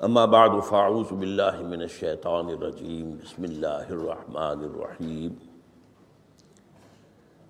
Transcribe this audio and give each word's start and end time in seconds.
اما 0.00 0.24
بعد، 0.24 0.48
فاعوذ 0.68 1.12
باللہ 1.12 1.62
من 1.68 1.80
الشیطان 1.80 2.46
الرجیم، 2.46 3.10
بسم 3.10 3.42
اللہ 3.42 3.88
الرحمن 3.88 4.60
الرحیم. 4.64 5.32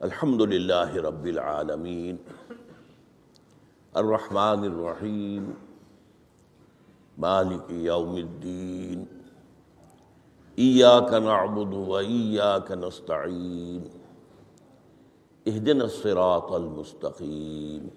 الحمد 0.00 0.40
للہ 0.40 0.94
رب 0.94 1.24
العالمین. 1.24 2.16
الرحمن 3.94 4.62
الرحیم، 4.62 5.50
مالک 7.18 7.70
یوم 7.70 8.14
الدین. 8.14 9.04
ایاک 10.56 11.12
نعبد 11.12 11.74
و 11.74 11.94
ایاک 11.94 12.70
نستعین. 12.70 13.88
اہدنا 15.46 15.84
الصراط 15.84 16.52
المستقیم. 16.52 17.88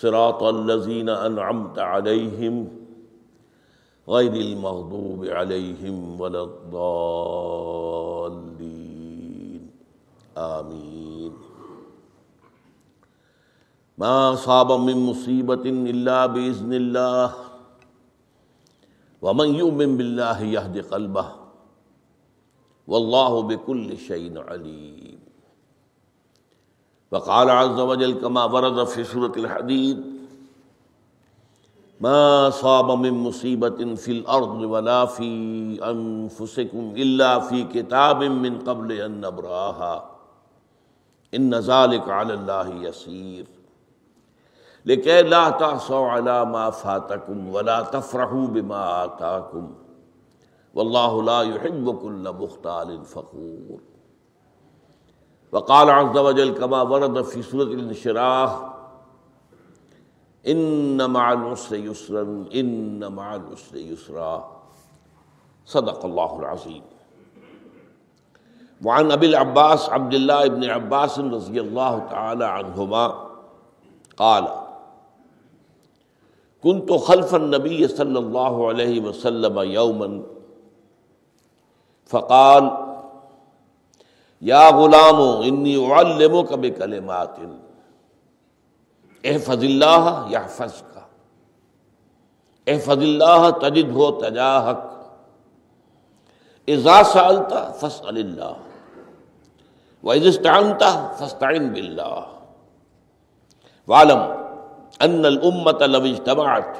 صراط 0.00 0.42
الذین 0.42 1.08
انعمت 1.08 1.78
علیہم 1.78 2.77
غیر 4.08 4.32
المغضوب 4.32 5.24
علیہم 5.36 6.20
ولا 6.20 6.40
الضالین 6.40 7.18
آمین 10.34 11.34
ما 13.98 14.14
صاب 14.44 14.72
من 14.80 14.98
مصیبت 14.98 15.66
الا 15.66 16.24
باذن 16.26 16.72
اللہ 16.72 17.36
ومن 19.22 19.54
یؤمن 19.54 19.96
باللہ 19.96 20.42
یہد 20.44 20.78
قلبہ 20.88 21.28
واللہ 22.88 23.40
بكل 23.48 23.96
شيء 24.06 24.34
علیم 24.48 25.16
وقال 27.12 27.50
عز 27.50 27.80
وجل 27.80 28.12
كما 28.20 28.44
ورد 28.46 28.86
في 28.86 29.04
سورة 29.04 29.32
الحديد 29.36 30.17
ما 32.00 32.50
صاب 32.50 32.90
من 32.90 33.12
مصيبة 33.12 33.94
في 33.94 34.12
الأرض 34.12 34.60
ولا 34.60 35.06
في 35.06 35.30
أنفسكم 35.90 36.94
إلا 36.96 37.38
في 37.38 37.64
كتاب 37.64 38.22
من 38.22 38.58
قبل 38.58 38.92
أن 38.92 39.20
نبراها 39.20 40.10
إن 41.34 41.54
ذلك 41.54 42.08
على 42.08 42.34
الله 42.34 42.68
يسير. 42.68 43.46
لكي 44.86 45.22
لا 45.22 45.50
تعصوا 45.50 46.06
على 46.06 46.44
ما 46.44 46.70
فاتكم 46.70 47.48
ولا 47.48 47.82
تفرحوا 47.82 48.46
بما 48.46 49.04
آتاكم 49.04 49.74
والله 50.74 51.22
لا 51.22 51.42
يحب 51.42 51.98
كل 51.98 52.32
مختال 52.32 53.04
فخور. 53.04 53.80
وقال 55.52 55.90
عز 55.90 56.18
وجل 56.18 56.50
كما 56.50 56.82
ورد 56.82 57.22
في 57.22 57.42
سورة 57.42 57.62
الانشراح 57.62 58.77
ان 60.48 61.10
مع 61.10 61.32
العسر 61.32 61.76
يسرا 61.76 62.44
ان 62.54 63.12
مع 63.12 63.36
العسر 63.36 63.76
يسرا. 63.76 64.34
صدق 65.66 66.04
الله 66.04 66.38
العظيم. 66.40 66.82
وعن 68.84 69.12
ابي 69.12 69.26
العباس، 69.26 69.88
عبد 69.90 70.14
الله 70.14 70.46
بن 70.46 70.64
عباس 70.64 71.18
رضي 71.18 71.60
الله 71.60 71.98
تعالى 71.98 72.44
عنهما 72.44 73.28
قال 74.16 74.44
كنت 76.62 76.92
خلف 76.92 77.34
النبي 77.34 77.88
صلى 77.88 78.18
الله 78.18 78.68
عليه 78.68 79.00
وسلم 79.00 79.58
يوما 79.58 80.22
فقال 82.06 82.64
یا 84.42 84.70
غلام 84.70 85.18
انی 85.42 85.76
اعلمک 85.76 86.52
بکلمات 86.52 87.36
احفظ 89.24 89.64
اللہ 89.64 90.26
یا 90.28 90.38
یحفظ 90.38 90.82
کا 90.94 91.00
احفظ 92.66 92.98
اللہ 92.98 93.50
تجد 93.50 93.90
ہو 93.90 94.10
تجاہک. 94.10 94.98
اذا 96.66 97.02
سالتا 97.02 97.72
فاسأل 97.72 98.16
اللہ 98.16 98.52
وإذا 100.02 100.28
استعنت 100.28 100.82
فاستعن 101.18 101.68
بالله 101.72 102.22
واعلم 103.88 104.18
أن 105.02 105.26
الأمة 105.26 105.86
لو 105.86 106.04
اجتمعت 106.04 106.76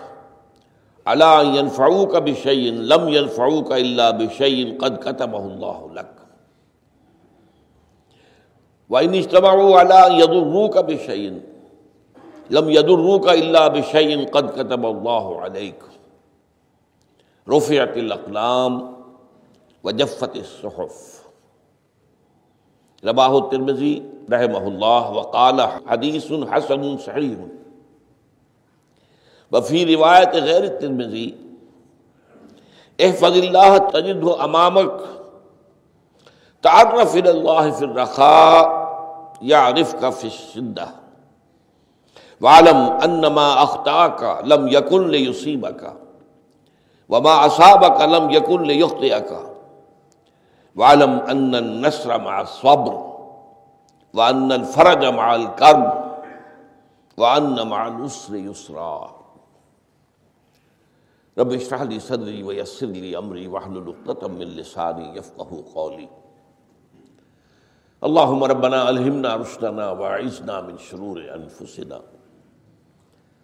على 1.06 1.40
أن 1.40 1.46
ينفعوك 1.46 2.16
بشيء 2.16 2.72
لم 2.72 3.08
ينفعوك 3.08 3.72
إلا 3.72 4.10
بشيء 4.10 4.78
قد 4.78 4.96
كتبه 4.96 5.38
الله 5.38 5.90
لك. 5.94 6.14
وَإِنِ 8.90 9.14
اجْتَمَعُوا 9.14 9.80
عَلَىٰ 9.80 10.20
يَضُرُّوكَ 10.20 10.78
بِشَيْءٍ 10.78 11.57
لم 12.50 12.64
لَمْ 12.64 12.70
يَضُرُّوكَ 12.70 13.28
إِلَّا 13.28 13.69
بِشَيْءٍ 13.69 14.31
قَدْ 14.31 14.54
كَتَبَ 14.54 14.86
اللَّهُ 14.86 15.41
عَلَيْكَ. 15.41 15.82
رُفِعَتِ 17.48 17.97
الْأَقْلَامُ 17.97 18.84
وَجَفَّتِ 19.84 20.38
الصُّحُفُ. 20.38 21.19
رواہ 23.04 23.28
الترمذی 23.28 24.00
رحمہ 24.32 24.58
اللہ 24.58 25.10
وقال 25.10 25.60
حدیث 25.60 26.25
حسن 26.25 26.98
صحیح 26.98 27.37
وفی 29.53 29.97
روایت 29.97 30.34
غیر 30.34 30.62
الترمذی 30.62 31.31
احفظ 32.98 33.25
اللہ 33.25 33.78
تجدہ 33.92 34.42
امامک 34.42 34.92
تعرف 36.62 37.16
اللہ 37.26 37.78
فی 37.78 37.84
الرخاء 37.84 38.62
یعرفک 39.41 40.04
فی 40.20 40.28
الشدہ 40.28 40.87
وعلم 42.41 42.76
انما 42.76 43.53
اخطاک 43.62 44.44
لم 44.44 44.69
یکن 44.69 45.09
لیصیبک 45.10 45.84
وما 47.09 47.34
اصابک 47.44 48.00
لم 48.00 48.31
یکن 48.31 48.62
لیخطئک 48.62 49.32
وعلم 50.76 51.10
ان 51.10 51.54
النصر 51.54 52.19
مع 52.19 52.41
الصبر 52.41 53.09
وان 54.15 54.53
الفرج 54.53 55.04
مع 55.04 55.34
الكرب 55.34 55.93
وان 57.16 57.69
مع 57.69 57.88
العسر 57.88 58.34
يسرا 58.34 59.15
رب 61.38 61.53
اشرح 61.53 61.82
لي 61.82 61.99
صدري 62.00 62.43
ويسر 62.43 62.87
لي 62.87 63.19
امري 63.19 63.47
واحلل 63.49 63.94
عقدة 63.94 64.28
من 64.28 64.47
لساني 64.47 65.16
يفقهوا 65.19 65.62
قولي 65.75 66.09
اللهم 68.05 68.44
ربنا 68.44 68.91
الهمنا 68.91 69.37
رشدنا 69.37 69.91
واعذنا 69.91 70.60
من 70.60 70.78
شرور 70.78 71.34
انفسنا 71.34 72.00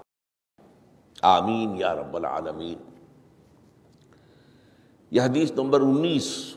آمین 1.23 1.77
یا 1.77 1.95
رب 1.95 2.17
العالمین۔ 2.17 2.79
یہ 5.11 5.21
حدیث 5.21 5.53
نمبر 5.53 5.81
انیس، 5.81 6.57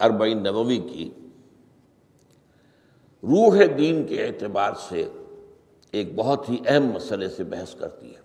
اربعین 0.00 0.38
نبوی 0.38 0.78
کی۔ 0.78 1.10
روح 3.22 3.58
دین 3.78 4.06
کے 4.06 4.24
اعتبار 4.24 4.72
سے 4.78 5.08
ایک 5.92 6.14
بہت 6.14 6.48
ہی 6.48 6.56
اہم 6.66 6.86
مسئلے 6.86 7.28
سے 7.28 7.44
بحث 7.44 7.74
کرتی 7.74 8.14
ہے۔ 8.14 8.20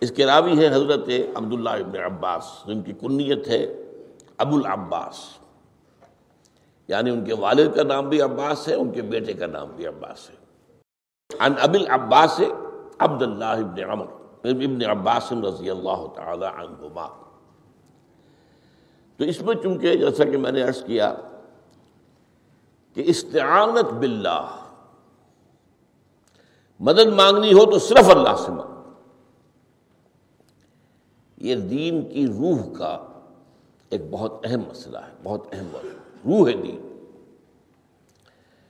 اس 0.00 0.10
کے 0.10 0.26
راوی 0.26 0.58
ہے 0.58 0.66
حضرت 0.66 1.08
عبداللہ 1.34 1.70
ابن 1.70 2.00
عباس، 2.00 2.44
جن 2.66 2.82
کی 2.82 2.92
کنیت 2.92 3.48
ہے 3.48 3.66
ابو 4.38 4.56
العباس 4.56 5.37
یعنی 6.88 7.10
ان 7.10 7.24
کے 7.24 7.34
والد 7.34 7.76
کا 7.76 7.82
نام 7.82 8.08
بھی 8.08 8.22
عباس 8.22 8.68
ہے، 8.68 8.74
ان 8.74 8.90
کے 8.90 9.02
بیٹے 9.02 9.32
کا 9.32 9.46
نام 9.46 9.68
بھی 9.76 9.86
عباس 9.86 10.30
ہے۔ 10.30 10.34
عن 11.38 11.52
ابی 11.60 11.78
العباس 11.78 12.40
عبد 12.98 13.22
اللہ 13.22 13.44
ابن 13.44 13.90
عمر 13.90 14.06
ابن 14.44 14.90
عباس 14.90 15.32
رضی 15.32 15.70
اللہ 15.70 16.06
تعالی 16.16 16.46
عنہما۔ 16.46 17.06
تو 19.16 19.24
اس 19.24 19.42
میں 19.42 19.54
چونکہ 19.54 19.96
جیسا 19.96 20.24
کہ 20.24 20.36
میں 20.36 20.52
نے 20.52 20.62
عرض 20.62 20.84
کیا 20.84 21.14
کہ 22.94 23.02
استعانت 23.06 23.92
باللہ، 23.92 24.56
مدد 26.80 27.06
مانگنی 27.06 27.52
ہو 27.52 27.70
تو 27.70 27.78
صرف 27.78 28.10
اللہ 28.10 28.36
سے 28.36 28.52
مانگ۔ 28.52 28.74
یہ 31.36 31.56
دین 31.56 32.08
کی 32.08 32.26
روح 32.26 32.78
کا 32.78 33.06
ایک 33.90 34.02
بہت 34.10 34.32
اہم 34.44 34.60
مسئلہ 34.68 34.98
ہے، 34.98 35.12
بہت 35.22 35.46
اہم 35.52 35.66
مسئلہ۔ 35.66 35.97
روح 36.24 36.48
ہے 36.48 36.52
دین۔ 36.52 36.84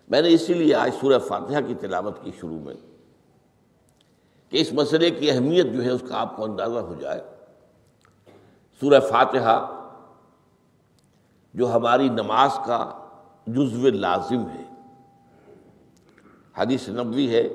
میں 0.08 0.22
نے 0.22 0.32
اسی 0.32 0.54
لیے 0.54 0.74
آج 0.74 0.90
سورہ 1.00 1.18
فاتحہ 1.18 1.60
کی 1.66 1.74
تلاوت 1.74 2.16
کی 2.22 2.32
شروع 2.40 2.58
میں 2.58 2.74
کہ 4.50 4.56
اس 4.60 4.72
مسئلے 4.72 5.10
کی 5.10 5.30
اہمیت 5.30 5.66
جو 5.66 5.84
ہے 5.84 5.90
اس 5.90 6.02
کا 6.08 6.20
آپ 6.20 6.36
کو 6.36 6.44
اندازہ 6.44 6.78
ہو 6.78 6.94
جائے۔ 6.94 7.20
سورہ 8.80 9.00
فاتحہ 9.00 9.84
جو 11.54 11.72
ہماری 11.72 12.08
نماز 12.08 12.50
کا 12.66 13.08
جزو 13.46 13.88
لازم 13.88 14.48
ہے۔ 14.48 14.62
حدیث 16.56 16.88
نبوی 16.88 17.34
ہے، 17.34 17.48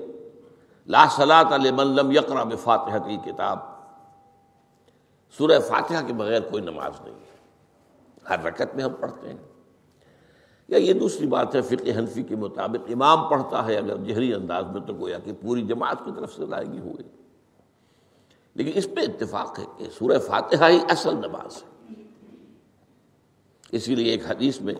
لا 0.88 1.06
صلاۃ 1.12 1.58
لمن 1.64 1.88
لم 1.88 2.12
یقرا 2.12 2.44
بفاتحہ 2.44 2.98
کی 2.98 3.18
کتاب 3.32 3.60
سورہ 5.38 5.60
فاتحہ 5.60 6.08
کے 6.08 6.14
بغیر 6.14 6.42
کوئی 6.42 6.64
نماز 6.64 7.02
نہیں 7.02 7.16
ہے۔ 7.16 7.36
ہر 8.30 8.44
رکعت 8.44 8.76
میں 8.76 8.84
ہم 8.84 8.94
پڑھتے 9.00 9.30
ہیں۔ 9.30 9.53
یا 10.74 10.80
یہ 10.80 10.94
دوسری 10.94 11.28
بات 11.28 11.56
ہے، 11.56 11.62
فقہ 11.62 11.90
حنفی 11.98 12.24
کے 12.24 12.36
مطابق 12.36 12.92
امام 12.92 13.30
پڑھتا 13.30 13.66
ہے، 13.66 13.78
اگر 13.78 13.98
جہری 13.98 14.34
انداز 14.34 14.66
میں 14.66 14.82
تو 14.82 14.94
گویا 14.94 15.20
کہ 15.20 15.32
پوری 15.42 15.62
جماعت 15.62 16.06
کی 16.06 16.12
طرف 16.16 16.34
سے 16.34 16.46
لائے 16.46 16.66
گی 16.66 16.80
ہوئے۔ 16.80 17.04
لیکن 18.56 18.72
اس 18.74 18.88
پہ 18.96 19.02
اتفاق 19.02 19.60
ہے 19.60 19.66
کہ 19.78 19.86
سورہ 20.00 20.20
فاتحہ 20.20 20.70
ہی 20.70 20.80
اصل 20.90 21.16
نماز 21.16 21.64
ہے۔ 21.64 21.94
اسی 23.72 23.96
لیے 23.96 24.12
ایک 24.12 24.32
حدیث 24.32 24.62
میں 24.62 24.74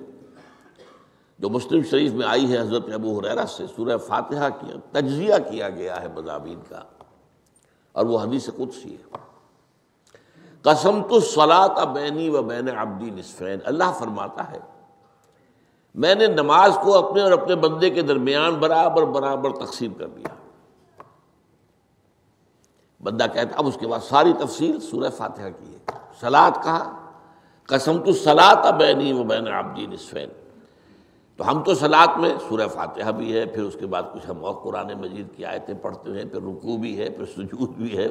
جو 1.40 1.50
مسلم 1.50 1.82
شریف 1.84 2.12
میں 2.12 2.28
آئی 2.28 2.52
ہے، 2.52 2.60
حضرت 2.60 2.86
ابو 2.94 3.20
حریرہ 3.20 3.46
سے، 3.46 3.66
سورہ 3.76 3.98
فاتحہ 3.98 4.50
کیا 4.50 4.76
تجزیہ 4.92 5.34
کیا 5.52 5.70
گیا 5.70 6.02
ہے 6.02 6.08
مضامین 6.16 6.60
کا۔ 6.70 6.82
اور 7.92 8.06
وہ 8.06 8.20
حدیث 8.20 8.46
قدسی 8.46 8.96
ہے۔ 8.96 9.18
قسم 10.62 11.02
تو 11.10 11.20
سلاط 11.20 11.88
بینی 11.88 12.30
و 12.30 12.44
بین 12.44 12.70
عبدی 12.70 13.10
نصفین۔ 13.10 13.60
اللہ 13.66 13.92
فرماتا 14.00 14.52
ہے 14.52 14.60
میں 15.96 16.16
نے 16.16 16.28
نماز 16.28 16.78
کو 16.84 17.08
اپنے 17.08 17.22
اور 17.22 17.32
اپنے 17.32 17.56
بندے 17.56 17.90
کے 17.90 18.02
درمیان 18.02 18.54
برابر 18.54 19.04
برابر 19.04 19.52
تقسیم 19.52 19.94
کر 19.94 20.08
دیا۔ 20.08 20.28
بندہ 23.04 23.26
کہتا 23.34 23.58
اب 23.58 23.68
اس 23.68 23.78
کے 23.80 23.88
بعد 23.88 24.00
ساری 24.00 24.34
تفصیل 24.34 24.80
سورہ 24.80 25.10
فاتحہ 25.10 25.50
کی 25.60 25.74
ہے۔ 25.74 25.78
سلاد 26.20 26.52
کہا، 26.64 27.12
قسم 27.68 28.04
تو 28.04 28.12
سلاط 28.12 28.74
بینی 28.74 29.14
و 29.14 29.24
بین 29.24 29.48
عبدی 29.48 29.86
نصفین۔ 29.86 30.30
تو 31.38 31.50
ہم 31.50 31.64
تو 31.64 31.76
سلاد 31.76 32.08
میں، 32.18 32.30
سورہ 32.50 32.68
فاتحہ 32.68 33.12
بھی 33.12 33.34
ہے، 33.34 33.46
پھر 33.46 33.64
اس 33.64 33.78
کے 33.80 33.86
بعد 33.86 34.04
کچھ 34.14 34.30
ہم 34.30 34.46
اور 34.46 34.54
قرآن 34.54 34.94
مجید 35.00 35.28
کی 35.36 35.46
آیتیں 35.46 35.74
پڑھتے 35.74 36.12
ہیں، 36.12 36.26
پھر 36.26 36.42
رکوع 36.42 36.78
بھی 36.78 36.98
ہے، 36.98 37.10
پھر 37.10 37.26
سجود 37.26 37.70
بھی 37.70 37.98
ہے 37.98 38.08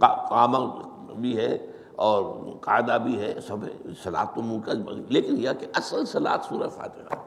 کام 0.00 0.70
بھی 1.16 1.36
ہے۔ 1.36 1.72
اور 1.96 2.46
قاعدہ 2.60 2.98
بھی 3.02 3.20
ہے، 3.20 3.40
سب 3.46 3.64
ہے 3.64 3.94
سلاد 4.02 4.26
تو 4.34 4.42
منہ 4.42 4.70
لیکن 5.08 5.36
یہ 5.38 5.50
کہ 5.58 5.66
اصل 5.74 6.04
سلاد 6.04 6.38
سورہ 6.48 6.68
فاتحہ 6.68 7.22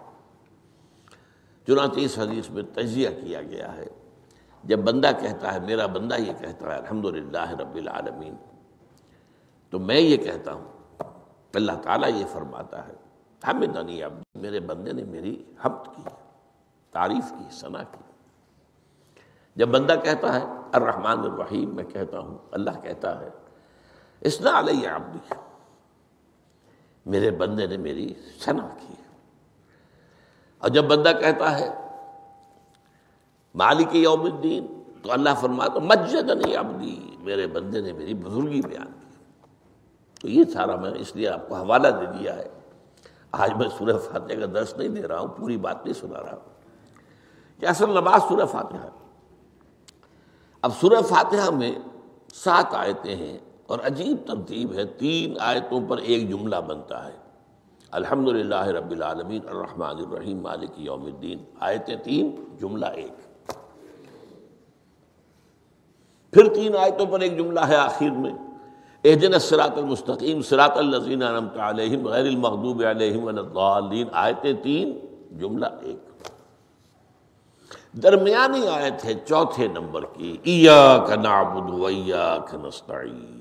چنانچہ 1.67 1.99
اس 1.99 2.19
حدیث 2.19 2.49
میں 2.49 2.63
تجزیہ 2.73 3.09
کیا 3.09 3.41
گیا 3.41 3.75
ہے۔ 3.77 3.85
جب 4.63 4.79
بندہ 4.79 5.11
کہتا 5.21 5.53
ہے، 5.53 5.59
میرا 5.59 5.85
بندہ 5.85 6.15
یہ 6.19 6.33
کہتا 6.39 6.73
ہے 6.73 6.77
الحمد 6.77 7.05
رب 7.59 7.75
العالمین۔ 7.75 8.35
تو 9.69 9.79
میں 9.79 9.99
یہ 9.99 10.17
کہتا 10.17 10.53
ہوں، 10.53 10.67
اللہ 11.53 11.71
تعالیٰ 11.71 12.09
یہ 12.09 12.25
فرماتا 12.25 12.87
ہے 12.87 12.93
حمدنی 13.47 14.03
اب 14.03 14.13
میرے 14.35 14.59
بندے 14.59 14.91
نے 14.91 15.03
میری 15.03 15.43
حمد 15.65 15.95
کی، 15.95 16.01
تعریف 16.91 17.29
کی 17.29 17.55
ثنا 17.55 17.83
کی۔ 17.83 18.03
جب 19.55 19.67
بندہ 19.67 19.95
کہتا 20.03 20.33
ہے، 20.33 20.45
الرحمن 20.71 21.19
الرحیم، 21.19 21.75
میں 21.75 21.83
کہتا 21.83 22.19
ہوں، 22.19 22.37
اللہ 22.51 22.81
کہتا 22.83 23.19
ہے 23.19 23.29
اسنا 24.21 24.59
علیہ 24.59 24.89
عبدی۔ 24.89 25.33
میرے 27.05 27.31
بندے 27.31 27.65
نے 27.67 27.77
میری 27.77 28.13
ثنا 28.39 28.67
کی۔ 28.81 28.93
اور 30.57 30.69
جب 30.69 30.83
بندہ 30.83 31.11
کہتا 31.21 31.59
ہے، 31.59 31.69
مالک 33.55 33.95
یوم 33.95 34.21
الدین، 34.21 34.83
تو 35.03 35.11
اللہ 35.11 35.29
فرماتا 35.41 35.79
مجدنی 35.79 36.55
عبدی۔ 36.55 37.15
میرے 37.19 37.47
بندے 37.47 37.81
نے 37.81 37.93
میری 37.93 38.13
بزرگی 38.13 38.61
بیان 38.61 38.85
کی۔ 38.85 39.15
تو 40.21 40.29
یہ 40.29 40.43
سارا 40.53 40.75
میں 40.75 40.91
اس 40.91 41.15
لیے 41.15 41.27
آپ 41.29 41.49
کو 41.49 41.55
حوالہ 41.55 41.87
دے 41.87 42.05
دیا 42.05 42.35
ہے۔ 42.35 42.49
آج 43.31 43.53
میں 43.53 43.69
سورہ 43.77 43.97
فاتحہ 43.97 44.35
کا 44.35 44.45
درس 44.45 44.73
نہیں 44.77 44.87
دے 44.87 45.01
رہا 45.01 45.19
ہوں، 45.19 45.27
پوری 45.27 45.57
بات 45.57 45.85
نہیں 45.85 45.93
سنا 45.93 46.23
رہا 46.23 46.33
ہوں۔ 46.33 46.49
کہ 47.59 47.65
اصل 47.65 47.89
نماز 47.89 48.21
سورہ 48.29 48.45
فاتحہ۔ 48.45 48.89
اب 50.61 50.71
سورہ 50.81 51.01
فاتحہ 51.01 51.49
میں 51.49 51.71
سات 52.33 52.65
آیتیں 52.71 53.15
ہیں۔ 53.15 53.37
اور 53.69 53.79
عجیب 53.83 54.17
ترتیب 54.27 54.73
ہے، 54.73 54.85
تین 54.85 55.33
آیتوں 55.39 55.81
پر 55.87 55.97
ایک 55.97 56.29
جملہ 56.29 56.55
بنتا 56.67 57.07
ہے۔ 57.07 57.11
الحمد 57.91 58.27
للہ 58.27 58.65
رب 58.65 58.91
العالمین، 58.91 59.41
الرحمن 59.47 59.87
الرحیم، 59.87 60.41
مالک 60.41 60.69
یوم 60.75 61.05
الدین۔ 61.05 61.37
آیتیں 61.59 61.95
تین، 61.95 62.35
جملہ 62.61 62.85
ایک۔ 62.85 63.47
پھر 66.31 66.53
تین 66.53 66.75
آیتوں 66.75 67.05
پر 67.05 67.19
ایک 67.19 67.37
جملہ 67.37 67.59
ہے 67.59 67.75
آخر 67.75 68.09
میں۔ 68.09 68.31
اہدن 69.03 69.33
الصراط 69.33 69.77
المستقیم، 69.77 70.41
صراط 70.41 70.77
الذین 70.77 71.23
انعمت 71.23 71.59
علیہم 71.59 72.07
غیر 72.07 72.25
المغضوب 72.25 72.83
علیہم 72.89 73.27
الضالین۔ 73.27 74.07
آیتیں 74.11 74.53
تین، 74.53 74.99
جملہ 75.39 75.65
ایک۔ 75.81 76.29
درمیانی 78.03 78.67
آیت 78.67 79.05
ہے 79.05 79.13
چوتھے 79.13 79.67
نمبر 79.67 80.05
کی، 80.13 80.37
ایاک 80.43 81.11
نعبد 81.11 81.73
و 81.73 81.85
ایاک 81.85 82.55
نستعین۔ 82.55 83.38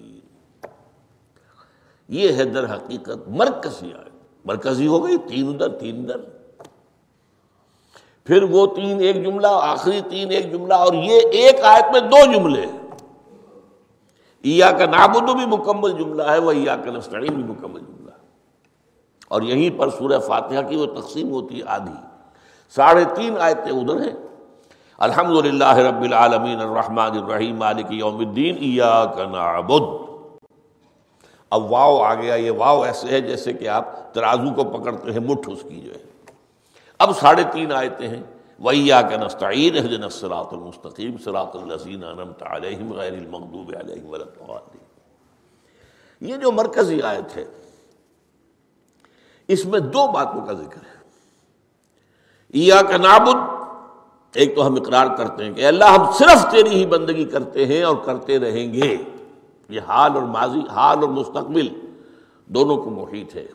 یہ 2.08 2.32
ہے 2.32 2.44
در 2.44 2.74
حقیقت 2.74 3.28
مرکزی 3.28 3.92
آیت 3.92 4.08
مرکزی 4.44 4.86
ہو 4.86 5.06
گئی، 5.06 5.16
تین 5.16 5.48
ادھر 5.48 5.68
تین 5.68 6.04
ادھر۔ 6.04 6.16
پھر 8.24 8.42
وہ 8.42 8.66
تین 8.66 9.00
ایک 9.00 9.24
جملہ، 9.24 9.46
آخری 9.50 10.00
تین 10.10 10.30
ایک 10.30 10.52
جملہ، 10.52 10.74
اور 10.74 10.92
یہ 10.92 11.20
ایک 11.32 11.56
آیت 11.62 11.84
میں 11.92 12.00
دو 12.00 12.32
جملے 12.32 12.66
کا 14.70 14.86
نابودو 14.86 15.34
بھی 15.34 15.46
مکمل 15.46 15.92
جملہ 15.92 16.22
ہے، 16.22 16.38
وہ 16.38 16.50
ایا 16.50 16.76
کا 16.76 16.90
نسطین 16.90 17.34
بھی 17.34 17.42
مکمل 17.42 17.80
جملہ 17.80 18.10
ہے۔ 18.10 18.26
اور 19.28 19.42
یہیں 19.42 19.78
پر 19.78 19.90
سورہ 19.90 20.18
فاتحہ 20.18 20.68
کی 20.68 20.76
وہ 20.76 20.86
تقسیم 20.86 21.30
ہوتی 21.30 21.58
ہے 21.58 21.62
آدھی۔ 21.66 21.92
ساڑھے 22.74 23.04
تین 23.14 23.36
آیتیں 23.40 23.72
ادھر 23.72 24.00
ہیں۔ 24.00 24.16
الحمد 24.98 25.46
للہ 25.46 25.74
رب 25.74 26.02
العالمین 26.02 26.60
الرحمن 26.60 27.24
الرحیم، 27.24 27.56
مالک 27.56 27.86
یوم 27.90 28.18
الدین، 28.18 28.56
ایاک 28.60 29.18
نعبد۔ 29.18 30.07
اب 31.50 31.72
واؤ 31.72 31.98
آ 31.98 32.14
گیا، 32.14 32.34
یہ 32.34 32.50
واؤ 32.50 32.82
ایسے 32.82 33.08
ہے 33.08 33.20
جیسے 33.20 33.52
کہ 33.52 33.68
آپ 33.68 34.14
ترازو 34.14 34.54
کو 34.54 34.64
پکڑتے 34.64 35.12
ہیں، 35.12 35.20
مٹھ 35.20 35.50
اس 35.52 35.62
کی 35.68 35.80
جو 35.80 35.94
ہے۔ 35.94 36.04
اب 36.98 37.18
ساڑھے 37.18 37.42
تین 37.52 37.72
آیتیں 37.72 38.08
ہیں۔ 38.08 38.22
ویا 38.64 39.02
کے 39.02 39.16
نستعین 39.16 39.76
اہدنا 39.76 40.06
الصراط 40.06 40.52
المستقیم 40.52 41.16
صراط 41.24 41.56
الذین 41.56 42.04
انعمت 42.04 42.42
علیہم 42.42 42.92
غیر 42.92 43.12
المغضوب 43.12 43.72
علیہم 43.78 44.08
ولا 44.08 44.24
الضالین 44.24 44.88
یہ 46.30 46.36
جو 46.36 46.52
مرکزی 46.52 47.02
آیت 47.02 47.36
ہے، 47.36 47.44
اس 49.48 49.64
میں 49.64 49.80
دو 49.80 50.10
باتوں 50.12 50.46
کا 50.46 50.52
ذکر 50.52 50.80
ہے۔ 50.80 50.98
ایا 52.54 52.82
کا 52.82 52.96
نابد 52.96 53.36
ایک 54.34 54.56
تو 54.56 54.66
ہم 54.66 54.74
اقرار 54.74 55.06
کرتے 55.16 55.44
ہیں 55.44 55.52
کہ 55.52 55.66
اللہ 55.66 55.84
ہم 55.84 56.12
صرف 56.12 56.50
تیری 56.50 56.70
ہی 56.70 56.86
بندگی 56.86 57.24
کرتے 57.24 57.66
ہیں 57.66 57.82
اور 57.82 57.96
کرتے 57.96 58.38
رہیں 58.38 58.72
گے۔ 58.72 58.96
یہ 59.68 59.80
حال 59.80 60.12
اور 60.14 60.22
ماضی، 60.22 60.60
حال 60.60 60.98
اور 60.98 61.08
مستقبل 61.08 61.68
دونوں 62.46 62.76
کو 62.76 62.90
محیط 62.90 63.36
ہے۔ 63.36 63.46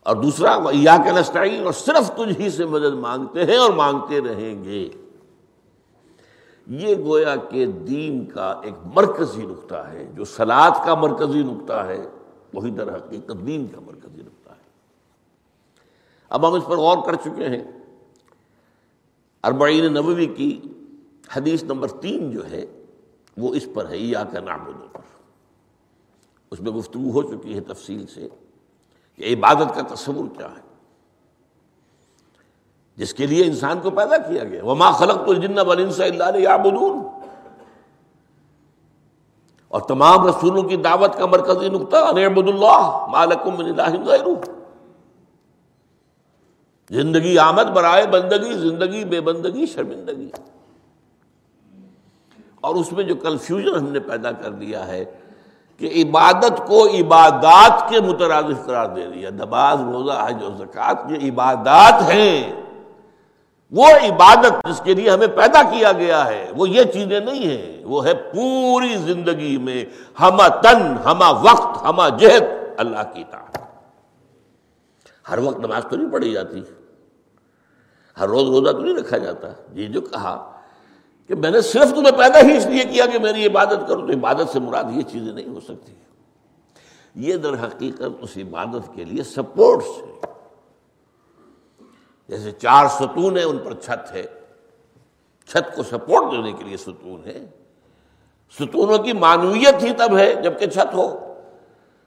اور 0.00 0.16
دوسرا 0.16 0.58
یا 0.72 0.96
کے 1.04 1.10
نسٹائن 1.10 1.64
اور 1.64 1.72
صرف 1.72 2.10
تجھ 2.10 2.40
ہی 2.40 2.50
سے 2.50 2.66
مدد 2.66 2.94
مانگتے 2.94 3.44
ہیں 3.44 3.56
اور 3.56 3.70
مانگتے 3.70 4.20
رہیں 4.20 4.64
گے۔ 4.64 4.88
یہ 6.66 6.94
گویا 6.94 7.36
کہ 7.36 7.66
دین 7.66 8.26
کا 8.26 8.60
ایک 8.62 8.74
مرکزی 8.94 9.46
نقطہ 9.46 9.74
ہے، 9.74 10.12
جو 10.14 10.24
سلاد 10.24 10.70
کا 10.86 10.94
مرکزی 10.94 11.42
نقطہ 11.42 11.72
ہے، 11.72 12.08
وہی 12.54 12.70
در 12.70 12.96
حقیقت 12.96 13.46
دین 13.46 13.66
کا 13.66 13.80
مرکزی 13.80 14.22
نقطہ 14.22 14.50
ہے۔ 14.50 14.62
اب 16.28 16.48
ہم 16.48 16.54
اس 16.54 16.64
پر 16.66 16.76
غور 16.76 16.98
کر 17.06 17.14
چکے 17.14 17.48
ہیں۔ 17.48 17.64
اربعین 19.44 19.92
نبوی 19.94 20.26
کی 20.26 20.60
حدیث 21.36 21.62
نمبر 21.62 21.88
تین 21.88 22.30
جو 22.30 22.50
ہے 22.50 22.81
وہ 23.36 23.54
اس 23.54 23.68
پر 23.74 23.88
ہے 23.88 23.98
یا 23.98 24.24
کا 24.24 24.40
نام 24.40 24.64
پر 24.64 25.00
اس 26.50 26.60
میں 26.60 26.72
گفتگو 26.72 27.10
ہو 27.10 27.22
چکی 27.22 27.54
ہے 27.54 27.60
تفصیل 27.60 28.06
سے 28.06 28.28
کہ 29.16 29.34
عبادت 29.34 29.74
کا 29.74 29.94
تصور 29.94 30.36
کیا 30.36 30.46
ہے۔ 30.46 30.72
جس 32.96 33.14
کے 33.14 33.26
لیے 33.26 33.44
انسان 33.44 33.80
کو 33.80 33.90
پیدا 33.90 34.16
کیا 34.16 34.44
گیا۔ 34.44 34.64
وہ 34.64 34.74
ماں 34.74 34.92
خلق 34.92 35.26
تو 35.26 35.34
جن 35.34 35.58
اللہ 35.58 37.08
اور 39.68 39.80
تمام 39.80 40.26
رسولوں 40.26 40.62
کی 40.62 40.76
دعوت 40.76 41.16
کا 41.16 41.26
مرکزی 41.26 41.68
نقطہ 41.68 41.96
عبد 41.96 42.48
اللہ 42.48 43.06
مالکم 43.10 43.62
زندگی 46.90 47.38
آمد 47.38 47.62
برائے 47.62 48.06
بندگی، 48.06 48.52
زندگی 48.52 49.04
بے 49.04 49.20
بندگی، 49.20 49.66
شرمندگی۔ 49.66 50.30
اور 52.62 52.74
اس 52.74 52.92
میں 52.92 53.04
جو 53.04 53.14
کنفیوژن 53.14 53.74
ہم 53.74 53.88
نے 53.88 54.00
پیدا 54.00 54.32
کر 54.32 54.50
دیا 54.50 54.86
ہے 54.86 55.04
کہ 55.78 56.04
عبادت 56.04 56.66
کو 56.66 56.86
عبادات 56.86 57.88
کے 57.88 58.00
مترادف 58.00 58.66
قرار 58.66 58.86
دے 58.86 59.06
دیا۔ 59.06 59.30
نماز، 59.30 59.80
روزہ، 59.80 60.26
حج 60.28 60.42
و 60.42 60.50
زکوٰۃ 60.58 61.10
یہ 61.10 61.30
عبادات 61.30 62.10
ہیں۔ 62.10 62.62
وہ 63.70 63.86
عبادت 63.86 64.68
جس 64.68 64.80
کے 64.84 64.94
لیے 64.94 65.10
ہمیں 65.10 65.26
پیدا 65.26 65.62
کیا 65.62 65.92
گیا 65.92 66.26
ہے، 66.26 66.50
وہ 66.56 66.68
یہ 66.68 66.84
چیزیں 66.84 67.20
نہیں 67.20 67.46
ہیں۔ 67.46 67.84
وہ 67.84 68.04
ہے 68.04 68.14
پوری 68.14 68.96
زندگی 68.96 69.58
میں 69.58 69.84
ہما 70.20 70.48
تن، 70.48 70.96
ہما 71.04 71.30
وقت، 71.30 71.82
ہما 71.82 72.08
جہد، 72.08 72.42
اللہ 72.76 73.14
کی 73.14 73.24
طاقت 73.30 73.52
ہر 75.30 75.38
وقت 75.38 75.58
نماز 75.58 75.82
تو 75.90 75.96
نہیں 75.96 76.12
پڑھی 76.12 76.32
جاتی۔ 76.32 76.62
ہر 78.20 78.28
روز 78.28 78.48
روزہ 78.48 78.72
تو 78.72 78.78
نہیں 78.78 78.96
رکھا 78.96 79.18
جاتا۔ 79.18 79.48
جی 79.74 79.86
جو 79.86 80.00
کہا 80.00 80.51
کہ 81.26 81.34
میں 81.34 81.50
نے 81.50 81.60
صرف 81.60 81.90
تمہیں 81.90 82.18
پیدا 82.18 82.40
ہی 82.40 82.56
اس 82.56 82.66
لیے 82.66 82.84
کیا 82.84 83.06
کہ 83.06 83.18
میری 83.18 83.46
عبادت 83.46 83.88
کرو 83.88 84.06
تو 84.06 84.12
عبادت 84.12 84.52
سے 84.52 84.60
مراد 84.60 84.84
یہ 84.92 85.02
چیزیں 85.02 85.32
نہیں 85.32 85.48
ہو 85.48 85.60
سکتی۔ 85.60 85.92
یہ 87.14 87.36
در 87.36 87.54
حقیقت 87.54 88.02
اس 88.20 88.30
عبادت 88.36 88.94
کے 88.94 89.04
لیے 89.04 89.22
سپورٹس 89.22 89.86
ہے 89.86 90.20
جیسے 92.28 92.50
چار 92.50 92.86
ستون 92.88 93.36
ہیں، 93.36 93.44
ان 93.44 93.58
پر 93.58 93.74
چھت 93.74 94.12
ہے۔ 94.12 94.22
چھت 95.48 95.76
کو 95.76 95.82
سپورٹ 95.82 96.32
دینے 96.32 96.52
کے 96.52 96.64
لیے 96.64 96.76
ستون 96.76 97.22
ہے 97.26 97.46
ستونوں 98.60 98.98
کی 98.98 99.12
معنویت 99.12 99.82
ہی 99.82 99.92
تب 99.98 100.18
ہے 100.18 100.34
جبکہ 100.34 100.66
چھت 100.66 100.94
ہو۔ 100.94 101.34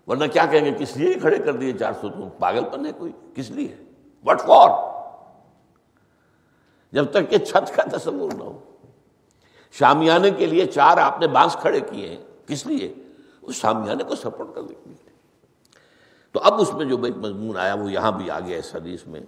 ورنہ 0.07 0.25
کیا 0.25 0.45
کہیں 0.45 0.65
گے، 0.65 0.71
کس 0.79 0.97
لیے 0.97 1.13
کھڑے 1.13 1.37
کر 1.37 1.53
دیے 1.53 1.73
چار 1.73 1.93
ستون؟ 1.93 2.29
پاگل 2.39 2.63
پن 2.71 2.85
ہے 2.85 2.91
کوئی۔ 2.97 3.11
کس 3.35 3.49
لیے؟ 3.49 3.75
وٹ 4.25 4.41
فور 4.41 4.69
جب 6.91 7.11
تک 7.11 7.29
کہ 7.29 7.37
چھت 7.37 7.75
کا 7.75 7.97
تصور 7.97 8.31
نہ 8.31 8.43
ہو۔ 8.43 8.59
شامیانے 9.79 10.31
کے 10.31 10.45
لیے 10.45 10.65
چار 10.65 10.97
آپ 10.97 11.19
نے 11.19 11.27
بانس 11.27 11.57
کھڑے 11.61 11.79
کیے 11.79 12.09
ہیں۔ 12.09 12.47
کس 12.47 12.65
لیے؟ 12.65 12.93
اس 13.41 13.55
شامیانے 13.55 14.03
کو 14.03 14.15
سپورٹ 14.15 14.55
کرنے 14.55 14.67
کے 14.67 14.89
لیے 14.89 15.09
تو 16.31 16.39
اب 16.43 16.61
اس 16.61 16.73
میں 16.73 16.85
جو 16.85 17.03
ایک 17.03 17.17
مضمون 17.17 17.57
آیا، 17.57 17.73
وہ 17.73 17.91
یہاں 17.91 18.11
بھی 18.11 18.29
آ 18.29 18.39
گیا 18.39 18.57
اس 18.57 18.75
حدیث 18.75 19.07
میں۔ 19.07 19.21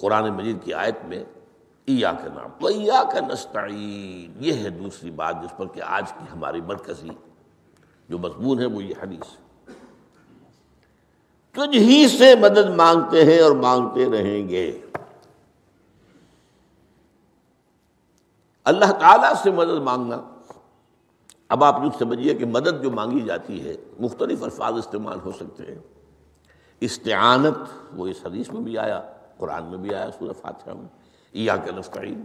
قرآن 0.00 0.34
مجید 0.34 0.56
کی 0.64 0.74
آیت 0.74 1.04
میں 1.04 1.24
ایا 1.86 2.12
کا 2.12 2.34
نام 2.34 2.66
ایا 2.66 3.02
کا 3.12 3.20
نستعین 3.20 4.32
یہ 4.40 4.52
ہے 4.52 4.68
دوسری 4.68 5.10
بات 5.10 5.36
جس 5.42 5.56
پر 5.56 5.66
کہ 5.66 5.80
آج 5.82 6.12
کی 6.12 6.24
ہماری 6.32 6.60
مرکزی 6.60 7.08
جو 8.08 8.18
مضمون 8.18 8.58
ہے، 8.58 8.66
وہ 8.66 8.84
یہ 8.84 8.94
حدیث 9.02 9.36
تجھ 11.52 11.76
ہی 11.76 12.08
سے 12.08 12.34
مدد 12.34 12.76
مانگتے 12.76 13.24
ہیں 13.24 13.40
اور 13.40 13.50
مانگتے 13.50 14.10
رہیں 14.10 14.48
گے۔ 14.48 14.80
اللہ 18.68 18.84
تعالیٰ 18.84 19.32
سے 19.42 19.50
مدد 19.50 19.82
مانگنا۔ 19.82 20.16
اب 21.48 21.64
آپ 21.64 21.76
یوں 21.82 21.90
سمجھیے 21.98 22.34
کہ 22.34 22.46
مدد 22.46 22.82
جو 22.82 22.90
مانگی 22.90 23.20
جاتی 23.20 23.68
ہے، 23.68 23.76
مختلف 24.00 24.42
الفاظ 24.42 24.72
استعمال 24.72 25.18
ہو 25.24 25.32
سکتے 25.32 25.62
ہیں۔ 25.62 25.78
استعانت، 26.80 27.58
وہ 27.96 28.06
اس 28.06 28.16
حدیث 28.26 28.50
میں 28.50 28.60
بھی 28.60 28.78
آیا، 28.78 29.02
قرآن 29.38 29.64
میں 29.64 29.78
بھی 29.78 29.94
آیا، 29.94 30.10
سورہ 30.18 30.32
فاتحہ 30.32 30.74
میں 30.74 30.88
یا 31.32 31.56
کے 31.56 31.72
نستعین۔ 31.72 32.24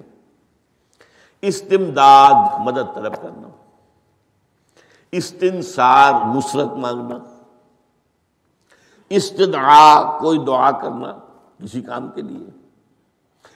استمداد، 1.42 2.60
مدد 2.60 2.96
طلب 2.96 3.16
کرنا۔ 3.22 3.48
استنصار، 5.12 6.14
نصرت 6.36 6.72
مانگنا۔ 6.72 7.18
استدعا، 9.10 10.18
کوئی 10.20 10.40
دعا 10.40 10.72
کرنا 10.72 11.20
کسی 11.64 11.82
کام 11.82 12.12
کے 12.12 12.22
لیے۔ 12.22 12.50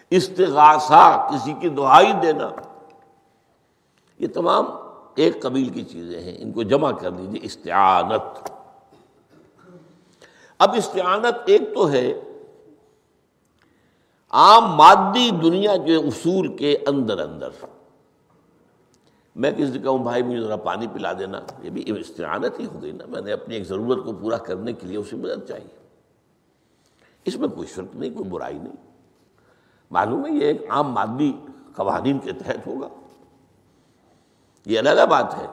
استغاثہ، 0.10 1.28
کسی 1.32 1.54
کی 1.54 1.70
دعائی 1.70 2.14
دینا۔ 2.14 2.50
یہ 4.20 4.28
تمام 4.28 4.66
ایک 5.16 5.42
قبیل 5.42 5.70
کی 5.70 5.84
چیزیں 5.84 6.22
ہیں۔ 6.22 6.36
ان 6.40 6.52
کو 6.52 6.64
جمع 6.64 6.92
کر 6.92 7.12
دیجیے 7.12 7.40
استعانت۔ 7.44 8.52
اب 10.58 10.72
استعانت 10.78 11.36
ایک 11.46 11.62
تو 11.74 11.92
ہے 11.92 12.22
عام 14.30 14.66
مادی 14.66 15.32
دنیا 15.32 15.78
کے 15.78 15.96
اصول 15.96 16.58
کے 16.58 16.78
اندر 16.88 17.20
اندر۔ 17.20 17.50
میں 19.36 19.52
کس 19.52 19.70
سے 19.74 19.80
کہوں؟ 19.80 20.00
بھائی، 20.00 20.24
مجھے 20.24 20.42
ذرا 20.42 20.56
پانی 20.56 20.88
پلا 20.88 21.14
دینا۔ 21.14 21.42
یہ 21.62 21.70
بھی 21.70 21.84
استعانت 22.00 22.60
ہی 22.60 22.66
ہو 22.66 22.82
گئی 22.82 22.92
نا۔ 22.92 23.06
میں 23.06 23.22
نے 23.22 23.32
اپنی 23.32 23.56
ایک 23.56 23.68
ضرورت 23.68 24.06
کو 24.06 24.14
پورا 24.14 24.38
کرنے 24.38 24.74
کے 24.74 24.88
لیے 24.88 24.98
اسے 24.98 25.16
مدد 25.16 25.48
چاہیے۔ 25.48 25.88
اس 27.26 27.36
میں 27.36 27.48
کوئی 27.48 27.68
شرط 27.68 27.96
نہیں، 27.96 28.18
کوئی 28.18 28.30
برائی 28.30 28.58
نہیں۔ 28.58 28.92
معلوم 29.92 30.26
ہے 30.26 30.32
یہ 30.32 30.42
ایک 30.42 30.62
عام 30.70 30.92
مادی 30.92 31.34
قوانین 31.76 32.20
کے 32.20 32.32
تحت 32.32 32.68
ہوگا۔ 32.68 32.97
یہ 34.68 34.80
علیحدہ 34.80 35.06
بات 35.10 35.34
ہے 35.38 35.46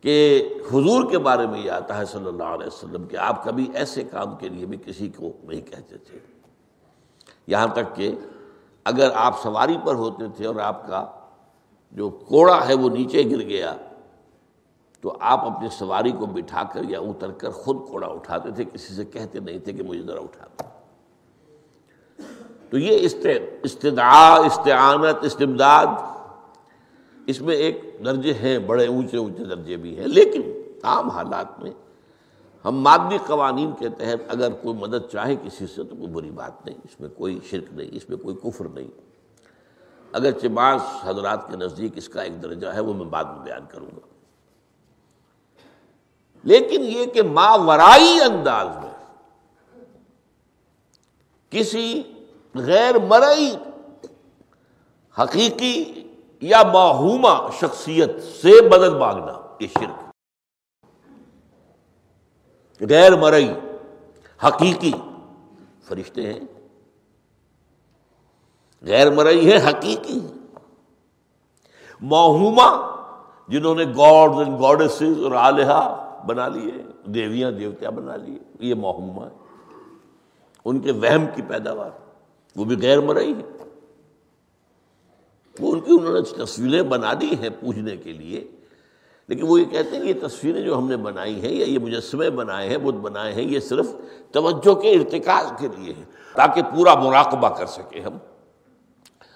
کہ 0.00 0.48
حضور 0.72 1.10
کے 1.10 1.18
بارے 1.18 1.46
میں 1.46 1.60
یہ 1.60 1.70
آتا 1.70 1.98
ہے 1.98 2.04
صلی 2.04 2.26
اللہ 2.26 2.56
علیہ 2.56 2.66
وسلم 2.66 3.06
کہ 3.06 3.16
آپ 3.16 3.44
کبھی 3.44 3.66
ایسے 3.74 4.02
کام 4.04 4.36
کے 4.36 4.48
لیے 4.48 4.66
بھی 4.66 4.78
کسی 4.86 5.08
کو 5.08 5.32
نہیں 5.42 5.60
کہتے 5.60 5.96
تھے۔ 5.96 6.18
یہاں 7.46 7.66
تک 7.66 7.94
کہ 7.94 8.14
اگر 8.84 9.10
آپ 9.14 9.42
سواری 9.42 9.76
پر 9.84 9.94
ہوتے 9.94 10.24
تھے 10.36 10.46
اور 10.46 10.56
آپ 10.56 10.86
کا 10.88 11.04
جو 11.92 12.10
کوڑا 12.10 12.68
ہے 12.68 12.74
وہ 12.74 12.88
نیچے 12.88 13.22
گر 13.30 13.42
گیا، 13.42 13.74
تو 15.00 15.16
آپ 15.20 15.44
اپنی 15.44 15.68
سواری 15.68 16.12
کو 16.12 16.26
بٹھا 16.26 16.62
کر 16.62 16.84
یا 16.88 17.00
اتر 17.00 17.30
کر 17.30 17.50
خود 17.50 17.76
کوڑا 17.88 18.06
اٹھاتے 18.06 18.50
تھے، 18.50 18.64
کسی 18.64 18.94
سے 18.94 19.04
کہتے 19.04 19.40
نہیں 19.40 19.58
تھے 19.58 19.72
کہ 19.72 19.82
مجھے 19.82 20.02
ذرا 20.02 20.20
اٹھا 20.20 20.46
دو۔ 20.46 20.64
تو 22.70 22.78
یہ 22.78 23.08
استدعا 23.62 24.34
استعانت، 24.34 25.24
استمداد 25.24 25.86
اس 27.28 27.40
میں 27.40 27.56
ایک 27.56 27.96
درجے 28.04 28.32
ہیں، 28.34 28.58
بڑے 28.58 28.86
اونچے 28.86 29.16
اونچے 29.16 29.44
درجے 29.44 29.76
بھی 29.76 29.98
ہیں، 29.98 30.06
لیکن 30.06 30.42
عام 30.82 31.10
حالات 31.10 31.60
میں 31.60 31.70
ہم 32.64 32.76
مادی 32.76 33.18
قوانین 33.26 33.72
کے 33.78 33.88
تحت 33.88 34.20
اگر 34.28 34.50
کوئی 34.50 34.76
مدد 34.76 35.10
چاہے 35.12 35.36
کسی 35.36 35.66
سے 35.66 35.84
تو 35.84 35.96
کوئی 35.96 36.06
بری 36.06 36.30
بات 36.30 36.66
نہیں، 36.66 36.76
اس 36.84 37.00
میں 37.00 37.08
کوئی 37.08 37.38
شرک 37.50 37.72
نہیں، 37.72 37.88
اس 37.92 38.08
میں 38.08 38.18
کوئی 38.18 38.36
کفر 38.36 38.68
نہیں۔ 38.68 38.88
اگر 40.12 40.48
بعض 40.48 40.80
حضرات 41.02 41.50
کے 41.50 41.56
نزدیک 41.56 41.92
اس 41.94 42.08
کا 42.08 42.22
ایک 42.22 42.42
درجہ 42.42 42.68
ہے، 42.68 42.80
وہ 42.80 42.94
میں 42.94 43.06
بعد 43.06 43.24
میں 43.24 43.44
بیان 43.44 43.62
کروں 43.68 43.86
گا۔ 43.86 44.06
لیکن 46.44 46.80
یہ 46.80 47.04
کہ 47.04 47.22
ماورائی 47.22 48.18
انداز 48.24 48.66
میں 48.66 48.94
کسی 51.50 52.02
غیر 52.54 52.98
مرئی 52.98 53.56
حقیقی 55.22 55.97
یا 56.42 56.62
معہوما 56.72 57.34
شخصیت 57.60 58.22
سے 58.22 58.52
مدد 58.68 58.94
مانگنا، 58.94 59.32
یہ 59.60 59.66
شرک 59.78 60.06
غیر 62.80 63.16
مرئی، 63.16 63.48
حقیقی 64.40 64.92
فرشتے 65.88 66.32
ہیں۔ 66.32 66.40
غیر 68.82 69.10
مرئی 69.10 69.50
ہے 69.50 69.56
حقیقی 69.68 70.18
موہوما 72.02 72.68
جنہوں 73.48 73.74
نے 73.74 73.84
گاڈ 73.96 74.38
اینڈ 74.38 74.60
گاڈسز 74.60 75.22
اور 75.24 75.32
آلیہ 75.32 75.80
بنا 76.26 76.48
لیے، 76.48 76.72
دیویاں 77.04 77.50
دیوتیا 77.50 77.90
بنا 77.90 78.16
لیے، 78.16 78.38
یہ 78.60 78.74
موہوما 78.74 79.26
ہے 79.26 79.34
ان 80.64 80.78
کے 80.80 80.92
وہم 80.92 81.24
کی 81.34 81.42
پیداوار، 81.42 81.90
وہ 82.56 82.64
بھی 82.64 82.76
غیر 82.82 83.00
مرئی 83.00 83.32
ہے 83.34 83.57
وہ 85.60 85.72
ان 85.72 85.80
کی 85.80 85.96
انہوں 86.00 86.12
نے 86.12 86.44
تصویریں 86.44 86.82
بنا 86.82 87.12
دی 87.20 87.34
ہیں 87.34 87.50
پوچھنے 87.60 87.96
کے 87.96 88.12
لیے۔ 88.12 88.50
لیکن 89.28 89.42
وہ 89.48 89.60
یہ 89.60 89.64
کہتے 89.64 89.96
ہیں 89.96 90.02
کہ 90.02 90.08
یہ 90.08 90.28
تصویریں 90.28 90.62
جو 90.62 90.78
ہم 90.78 90.88
نے 90.88 90.96
بنائی 90.96 91.40
ہیں 91.40 91.52
یا 91.52 91.66
یہ 91.66 91.78
مجسمے 91.78 92.30
بنائے 92.30 92.68
ہیں 92.68 92.78
بدھ 92.78 92.96
بنائے 92.96 93.32
ہیں، 93.32 93.42
یہ 93.42 93.60
صرف 93.60 93.86
توجہ 94.32 94.74
کے 94.74 94.90
ارتکاز 94.90 95.52
کے 95.58 95.68
لیے 95.78 95.94
ہیں 95.94 96.04
تاکہ 96.34 96.62
پورا 96.62 96.94
مراقبہ 96.94 97.48
کر 97.48 97.66
سکیں 97.66 98.00
ہم۔ 98.00 98.18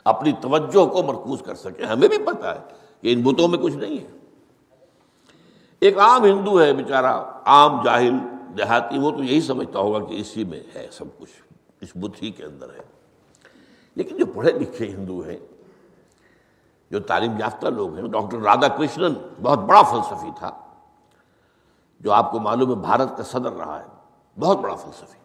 اپنی 0.04 0.32
توجہ 0.40 0.86
کو 0.86 1.02
مرکوز 1.02 1.42
کر 1.42 1.54
سکیں۔ 1.54 1.86
ہمیں 1.86 2.08
بھی 2.08 2.18
پتہ 2.18 2.46
ہے 2.46 2.74
کہ 3.00 3.12
ان 3.12 3.22
بتوں 3.22 3.48
میں 3.48 3.58
کچھ 3.58 3.76
نہیں 3.76 3.98
ہے۔ 3.98 4.18
ایک 5.80 5.98
عام 5.98 6.24
ہندو 6.24 6.62
ہے 6.62 6.72
بیچارہ، 6.72 7.40
عام 7.44 7.84
جاہل، 7.84 8.12
دیہاتی، 8.58 8.98
وہ 8.98 9.10
تو 9.10 9.24
یہی 9.24 9.40
سمجھتا 9.40 9.78
ہوگا 9.78 9.98
کہ 10.04 10.14
اسی 10.14 10.44
میں 10.44 10.60
ہے 10.74 10.88
سب 10.92 11.04
کچھ، 11.18 11.54
اس 11.80 11.88
بت 11.94 12.22
ہی 12.22 12.30
کے 12.30 12.44
اندر 12.44 12.66
ہے۔ 12.66 12.82
لیکن 13.94 14.16
جو 14.16 14.26
پڑھے 14.26 14.52
لکھے 14.52 14.86
ہندو 14.86 15.20
ہیں 15.20 15.36
جو 16.92 17.00
تعلیم 17.00 17.38
یافتہ 17.38 17.66
لوگ 17.66 17.94
ہیں، 17.94 18.08
ڈاکٹر 18.08 18.38
رادھا 18.38 18.68
کرشنن، 18.68 19.12
بہت 19.42 19.58
بڑا 19.58 19.82
فلسفی 19.82 20.30
تھا، 20.38 20.50
جو 22.00 22.12
آپ 22.12 22.30
کو 22.30 22.38
معلوم 22.38 22.70
ہے 22.70 22.74
بھارت 22.74 23.16
کا 23.16 23.22
صدر 23.22 23.52
رہا 23.52 23.78
ہے، 23.80 23.86
بہت 24.40 24.58
بڑا 24.58 24.74
فلسفی۔ 24.74 25.18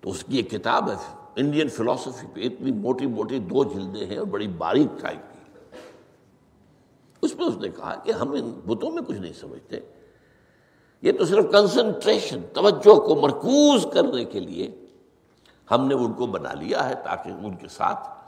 تو 0.00 0.10
اس 0.10 0.24
کی 0.24 0.36
ایک 0.36 0.50
کتاب 0.50 0.90
ہے، 0.90 0.94
انڈین 1.36 1.68
فلسفی 1.68 2.26
پہ 2.34 2.40
اتنی 2.40 2.72
موٹی 2.72 3.06
موٹی 3.06 3.38
دو 3.38 3.64
جلدیں 3.64 4.06
ہیں 4.06 4.18
اور 4.18 4.26
بڑی 4.26 4.48
باریک 4.48 5.00
ٹائپ 5.00 5.18
کی۔ 5.18 5.78
اس 7.22 7.36
میں 7.36 7.46
اس 7.46 7.56
نے 7.56 7.68
کہا 7.68 7.94
کہ 7.94 8.12
ہم 8.12 8.30
ان 8.30 8.60
بتوں 8.66 8.90
میں 8.90 9.02
کچھ 9.02 9.18
نہیں 9.18 9.32
سمجھتے۔ 9.32 9.80
یہ 11.02 11.12
تو 11.12 11.24
صرف 11.24 11.44
کنسنٹریشن 11.52 12.40
توجہ 12.54 13.00
کو 13.00 13.14
مرکوز 13.14 13.86
کرنے 13.92 14.24
کے 14.24 14.40
لیے 14.40 14.86
ہم 15.70 15.86
نے 15.86 15.94
ان 15.94 16.12
کو 16.12 16.26
بنا 16.26 16.52
لیا 16.52 16.88
ہے 16.88 16.94
تاکہ 16.94 17.30
ان 17.30 17.56
کے 17.56 17.68
ساتھ 17.68 18.19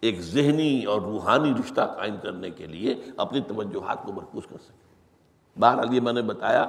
ایک 0.00 0.20
ذہنی 0.20 0.84
اور 0.84 1.00
روحانی 1.00 1.52
رشتہ 1.52 1.80
قائم 1.80 2.16
کرنے 2.22 2.50
کے 2.50 2.66
لیے 2.66 2.94
اپنی 3.16 3.40
توجہات 3.40 4.02
کو 4.02 4.12
مرکوز 4.12 4.46
کر 4.46 4.56
سکے۔ 4.64 4.94
بہرحال 5.60 5.94
یہ 5.94 6.00
میں 6.00 6.12
نے 6.12 6.22
بتایا، 6.22 6.66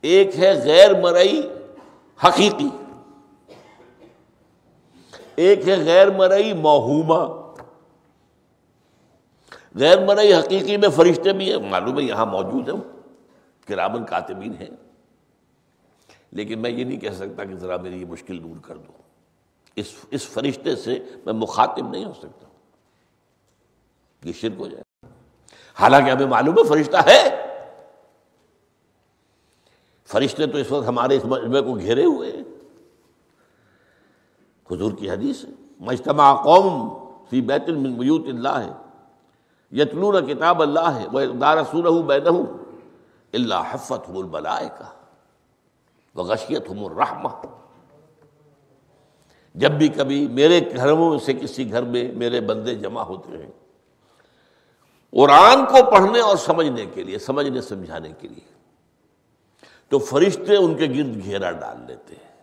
ایک 0.00 0.36
ہے 0.38 0.62
غیر 0.64 1.00
مرئی 1.00 1.42
حقیقی، 2.24 2.68
ایک 5.36 5.68
ہے 5.68 5.76
غیر 5.76 6.10
مرئی 6.10 6.52
موہوما۔ 6.52 7.46
غیر 9.74 10.04
مرئی 10.04 10.34
حقیقی 10.34 10.76
میں 10.76 10.88
فرشتے 10.88 11.32
بھی 11.32 11.52
ہیں، 11.52 11.70
معلوم 11.70 11.98
ہے 11.98 12.04
یہاں 12.04 12.26
موجود 12.26 12.68
ہیں، 12.68 12.76
کرامن 13.66 14.04
کاتبین 14.04 14.54
ہیں۔ 14.60 14.70
لیکن 16.30 16.58
میں 16.58 16.70
یہ 16.70 16.84
نہیں 16.84 17.00
کہہ 17.00 17.10
سکتا 17.10 17.44
کہ 17.44 17.54
ذرا 17.54 17.76
میری 17.76 18.00
یہ 18.00 18.06
مشکل 18.06 18.42
دور 18.42 18.56
کر 18.62 18.76
دوں 18.76 19.02
اس 19.76 19.86
اس 20.10 20.26
فرشتے 20.26 20.76
سے 20.76 20.98
میں 21.24 21.32
مخاطب 21.32 21.90
نہیں 21.90 22.04
ہو 22.04 22.12
سکتا۔ 22.12 22.45
یہ 24.24 24.32
شرک 24.32 24.52
ہو 24.58 24.66
جائے۔ 24.66 24.82
حالانکہ 25.80 26.10
ہمیں 26.10 26.26
معلوم 26.26 26.58
ہے 26.58 26.64
فرشتہ 26.64 26.96
ہے۔ 26.96 27.46
فرشتے 30.04 30.46
تو 30.46 30.58
اس 30.58 30.72
وقت 30.72 30.88
ہمارے 30.88 31.16
اس 31.16 31.24
مجمے 31.24 31.60
کو 31.60 31.72
گھیرے 31.72 32.04
ہوئے 32.04 32.32
ہیں۔ 32.32 32.42
حضور 34.70 34.92
کی 34.92 35.10
حدیث 35.10 35.44
ہے۔ 35.44 35.50
مجتمع 35.80 36.42
قوم 36.42 36.98
فی 37.30 37.40
بیت 37.40 37.68
من 37.68 37.94
بیوت 37.94 38.26
اللہ 38.26 38.48
ہے۔ 38.48 38.72
یتلون 39.72 40.26
کتاب 40.26 40.62
اللہ 40.62 40.90
ہے۔ 40.94 41.06
وہ 41.12 41.24
دار 41.24 41.58
سورہ 41.70 42.02
بیدہ 42.02 42.30
اللہ 43.32 43.62
حفت 43.70 44.10
البلائے 44.10 44.68
کا 44.78 44.84
وہ 46.14 46.22
غشیت 46.22 46.70
ہم 46.70 46.84
الرحمہ 46.84 47.46
جب 49.54 49.70
بھی 49.70 49.88
کبھی 49.88 50.28
میرے 50.28 50.60
گھروں 50.76 51.18
سے 51.18 51.32
کسی 51.32 51.70
گھر 51.70 51.82
میں 51.82 52.12
میرے 52.12 52.40
بندے 52.40 52.74
جمع 52.74 53.02
ہوتے 53.02 53.30
ہیں 53.30 53.65
قرآن 55.16 55.66
کو 55.66 55.90
پڑھنے 55.90 56.20
اور 56.20 56.36
سمجھنے 56.36 56.86
کے 56.86 57.02
لیے، 57.02 57.18
سمجھنے، 57.18 57.60
سمجھانے 57.60 58.12
کے 58.20 58.28
لیے۔ 58.28 58.56
تو 59.88 59.98
فرشتے 59.98 60.56
ان 60.56 60.74
کے 60.74 60.86
گرد 60.86 61.24
گھیرا 61.24 61.50
ڈال 61.50 61.76
لیتے 61.86 62.14
ہیں 62.14 62.42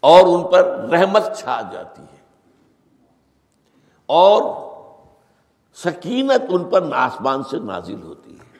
اور 0.00 0.20
ان 0.20 0.52
پر 0.52 0.88
رحمت 0.88 1.22
چھا 1.38 1.60
جاتی 1.72 2.02
ہے۔ 2.02 2.16
اور 4.06 4.66
سکینت 5.74 6.42
ان 6.48 6.64
پر 6.64 6.92
آسمان 6.92 7.42
سے 7.42 7.56
نازل 7.56 8.02
ہوتی 8.02 8.38
ہے۔ 8.38 8.58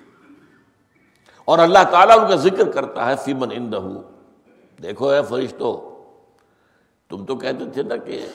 اور 1.45 1.59
اللہ 1.59 1.79
تعالیٰ 1.91 2.19
ان 2.19 2.29
کا 2.29 2.35
ذکر 2.35 2.73
کرتا 2.73 3.07
ہے، 3.07 3.17
فیمن 3.17 3.49
ان 3.53 3.73
دیکھو 4.83 5.09
اے 5.09 5.23
فرشتو، 5.23 6.03
تم 7.09 7.25
تو 7.25 7.37
کہتے 7.37 7.71
تھے 7.71 7.83
نا 7.83 7.97
کہ 7.97 8.27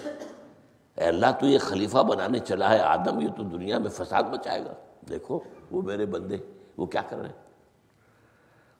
اے 0.95 1.03
اللہ 1.03 1.25
تو 1.39 1.45
یہ 1.45 1.59
خلیفہ 1.59 1.97
بنانے 1.97 2.39
چلا 2.39 2.69
ہے 2.69 2.79
آدم، 2.79 3.21
یہ 3.21 3.27
تو 3.27 3.43
دنیا 3.43 3.77
میں 3.77 3.89
فساد 3.89 4.23
بچائے 4.23 4.65
گا۔ 4.65 4.73
دیکھو، 5.09 5.39
وہ 5.71 5.81
میرے 5.81 6.05
بندے، 6.05 6.37
وہ 6.77 6.85
کیا 6.85 7.01
کر 7.01 7.17
رہے 7.17 7.25
ہیں؟ 7.25 7.43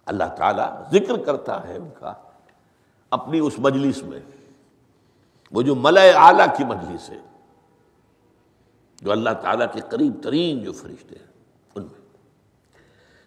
اللہ 0.05 0.23
تعالیٰ 0.37 0.89
ذکر 0.91 1.23
کرتا 1.23 1.67
ہے 1.67 1.77
ان 1.77 1.89
کا 1.99 2.13
اپنی 3.09 3.39
اس 3.39 3.53
مجلس 3.57 4.03
میں، 4.03 4.19
وہ 5.51 5.61
جو 5.61 5.75
ملئے 5.75 6.11
اعلیٰ 6.11 6.57
کی 6.57 6.63
مجلس 6.63 7.09
ہے، 7.09 7.17
جو 9.01 9.11
اللہ 9.11 9.29
تعالیٰ 9.29 9.67
کے 9.73 9.81
قریب 9.89 10.23
ترین 10.23 10.63
جو 10.63 10.71
فرشتے 10.71 11.15
ہیں، 11.15 11.27
ان 11.75 11.83
میں۔ 11.83 12.01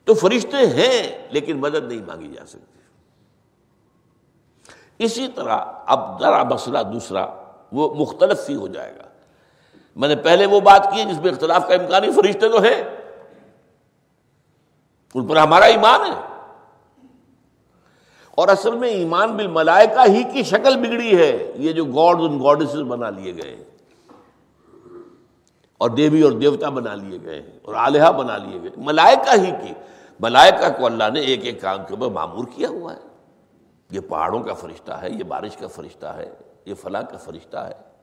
تو 0.05 0.15
فرشتے 0.15 0.57
ہیں، 0.57 1.29
لیکن 1.31 1.57
مدد 1.57 1.93
نہیں 1.93 2.07
مانگی 2.07 2.29
جا 2.29 2.47
سکتی۔ 2.47 2.79
اسی 4.99 5.29
طرح 5.35 5.59
اب 5.87 6.21
ذرا 6.21 6.43
مسئلہ 6.43 6.79
دوسرا۔ 6.93 7.44
وہ 7.75 7.95
مختلف 7.95 8.51
ہی 8.51 8.55
ہو 8.55 8.69
جائے 8.69 8.93
گا۔ 8.99 9.03
میں 9.97 10.09
نے 10.09 10.17
پہلے 10.17 10.47
وہ 10.47 10.61
بات 10.61 10.89
کی 10.95 11.03
جس 11.03 11.21
میں 11.25 11.33
اختلاف 11.33 11.69
کا 11.69 11.75
امکانی 11.75 12.13
فرشتے 12.13 12.49
تو 12.49 12.63
ہیں۔ 12.63 12.83
ان 15.15 15.27
پر 15.27 15.37
ہمارا 15.37 15.65
ایمان 15.65 16.01
ہے۔ 16.01 16.21
اور 18.31 18.49
اصل 18.49 18.75
میں 18.75 18.89
ایمان 18.89 19.37
بالملائکہ 19.37 20.11
ہی 20.11 20.23
کی 20.33 20.43
شکل 20.43 20.77
بگڑی 20.77 21.19
ہے۔ 21.19 21.53
یہ 21.57 21.73
جو 21.73 21.85
گاڈ 21.85 22.17
ان 22.21 22.39
گاڈسز 22.39 22.81
بنا 22.81 23.11
لیے 23.11 23.35
گئے 23.37 23.65
اور 25.79 25.91
دیوی 25.91 26.23
اور 26.23 26.33
دیوتا 26.33 26.69
بنا 26.69 26.95
لیے 26.95 27.19
گئے 27.25 27.43
ہیں۔ 27.43 27.59
اور 27.63 27.75
آلیہ 27.75 28.11
بنا 28.19 28.37
لیے 28.37 28.63
گئے 28.63 28.71
ملائکہ 28.77 29.41
ہی 29.41 29.51
کی۔ 29.51 29.75
ملائکہ 30.21 30.79
کو 30.79 30.87
اللہ 30.87 31.05
نے 31.13 31.21
ایک 31.21 31.45
ایک 31.45 31.61
کام 31.63 31.77
کے 31.77 31.95
اوپر 31.95 32.15
معمور 32.15 32.45
کیا 32.55 32.69
ہوا 32.69 32.95
ہے۔ 32.95 33.01
یہ 33.91 34.01
پہاڑوں 34.01 34.41
کا 34.41 34.55
فرشتہ 34.55 34.93
ہے، 34.93 35.11
یہ 35.11 35.25
بارش 35.25 35.57
کا 35.57 35.67
فرشتہ 35.67 36.07
ہے۔ 36.07 36.31
یہ 36.67 36.75
فلاں 36.75 37.03
کا 37.03 37.17
فرشتہ 37.17 37.57
ہے۔ 37.57 37.95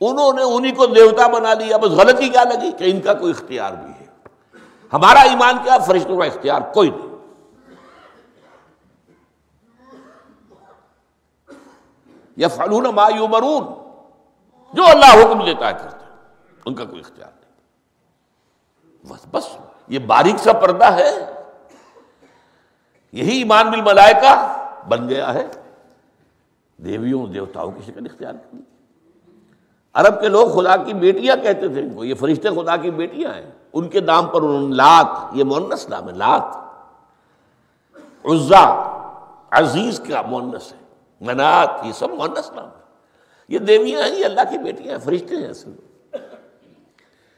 انہوں 0.00 0.32
نے 0.32 0.42
انہی 0.42 0.72
کو 0.72 0.86
دیوتا 0.86 1.26
بنا 1.26 1.54
لیا، 1.54 1.76
بس 1.76 1.90
غلطی 1.90 2.28
کیا 2.28 2.44
لگی 2.44 2.72
کہ 2.72 2.90
ان 2.90 3.00
کا 3.00 3.14
کوئی 3.14 3.32
اختیار 3.36 3.72
بھی 3.72 3.92
ہے۔ 4.00 4.06
ہمارا 4.92 5.20
ایمان 5.20 5.56
کیا، 5.62 5.78
فرشتوں 5.78 6.18
کا 6.18 6.24
اختیار 6.24 6.60
کوئی 6.74 6.90
نہیں۔ 6.90 7.10
یا 12.36 12.48
فلون 12.48 12.84
ما 12.94 13.08
مرون 13.08 13.62
جو 14.72 14.86
اللہ 14.86 15.24
حکم 15.24 15.44
دیتا 15.44 15.68
ہے 15.68 15.72
کرتے 15.72 16.04
ان 16.64 16.74
کا 16.74 16.84
کوئی 16.84 17.00
اختیار 17.00 17.30
نہیں۔ 17.40 17.50
بس 19.06 19.26
بس، 19.30 19.48
یہ 19.88 19.98
باریک 19.98 20.36
سا 20.38 20.52
پردہ 20.52 20.92
ہے۔ 20.92 21.32
یہی 23.12 23.38
ایمان 23.38 23.70
بالملائکہ 23.70 24.62
بن 24.88 25.08
گیا 25.08 25.34
ہے۔ 25.34 25.46
دیویوں، 26.84 27.26
دیوتاؤں 27.26 27.70
کی 27.70 27.92
شکل 27.92 28.04
اختیار 28.04 28.32
کی 28.50 28.56
عرب 29.94 30.20
کے 30.20 30.28
لوگ 30.28 30.48
خدا 30.48 30.76
کی 30.76 30.94
بیٹیاں 30.94 31.36
کہتے 31.36 31.68
تھے 31.68 31.80
ان 31.80 31.94
کو 31.94 32.04
یہ 32.04 32.14
فرشتے 32.14 32.48
خدا 32.48 32.76
کی 32.76 32.90
بیٹیاں 32.90 33.34
ہیں۔ 33.34 33.50
ان 33.72 33.88
کے 33.88 34.00
نام 34.00 34.26
پر 34.26 34.42
انہوں 34.42 34.68
نے 34.68 34.74
لات، 34.74 35.06
یہ 35.32 35.44
مونس 35.44 35.88
نام 35.88 36.08
ہے، 36.08 36.14
لات۔ 36.14 36.56
عزا، 38.24 38.64
عزیز 39.50 40.00
کا 40.08 40.22
مونس 40.22 40.72
ہے، 40.72 40.78
منات، 41.20 41.70
یہ 41.84 41.92
سب 41.92 42.10
مونس 42.10 42.52
نام 42.52 42.66
ہے۔ 42.66 42.80
یہ 43.48 43.58
دیویاں 43.58 44.02
ہیں، 44.02 44.18
یہ 44.18 44.24
اللہ 44.24 44.40
کی 44.50 44.58
بیٹیاں 44.58 44.92
ہیں، 44.92 45.04
فرشتے 45.04 45.36
ہیں 45.36 45.46
اصل 45.46 45.72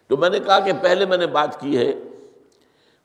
تو 0.06 0.16
میں 0.16 0.30
نے 0.30 0.38
کہا 0.38 0.60
کہ 0.60 0.72
پہلے 0.82 1.06
میں 1.06 1.18
نے 1.18 1.26
بات 1.26 1.60
کی 1.60 1.78
ہے، 1.78 1.92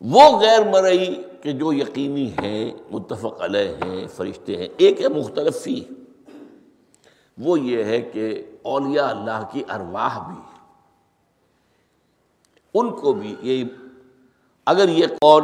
وہ 0.02 0.40
غیر 0.40 0.70
مرئی 0.70 1.24
کہ 1.42 1.52
جو 1.52 1.74
یقینی 1.74 2.32
ہیں، 2.40 2.72
متفق 2.92 3.42
علیہ 3.42 3.86
ہیں، 3.86 4.08
فرشتے 4.08 4.56
ہیں، 4.56 4.68
ایک 4.78 5.02
ہے 5.02 5.08
مختلف 5.08 5.62
فی۔ 5.62 5.84
وہ 7.38 7.60
یہ 7.60 7.84
ہے 7.84 8.02
کہ 8.02 8.44
اولیاء 8.64 9.08
اللہ 9.08 9.50
کی 9.52 9.64
ارواح 9.70 10.28
بھی 10.28 10.42
ان 12.74 12.90
کو 12.96 13.14
بھی 13.14 13.36
یہ 13.42 13.64
اگر 14.66 14.90
یہ 14.90 15.08
قول 15.08 15.44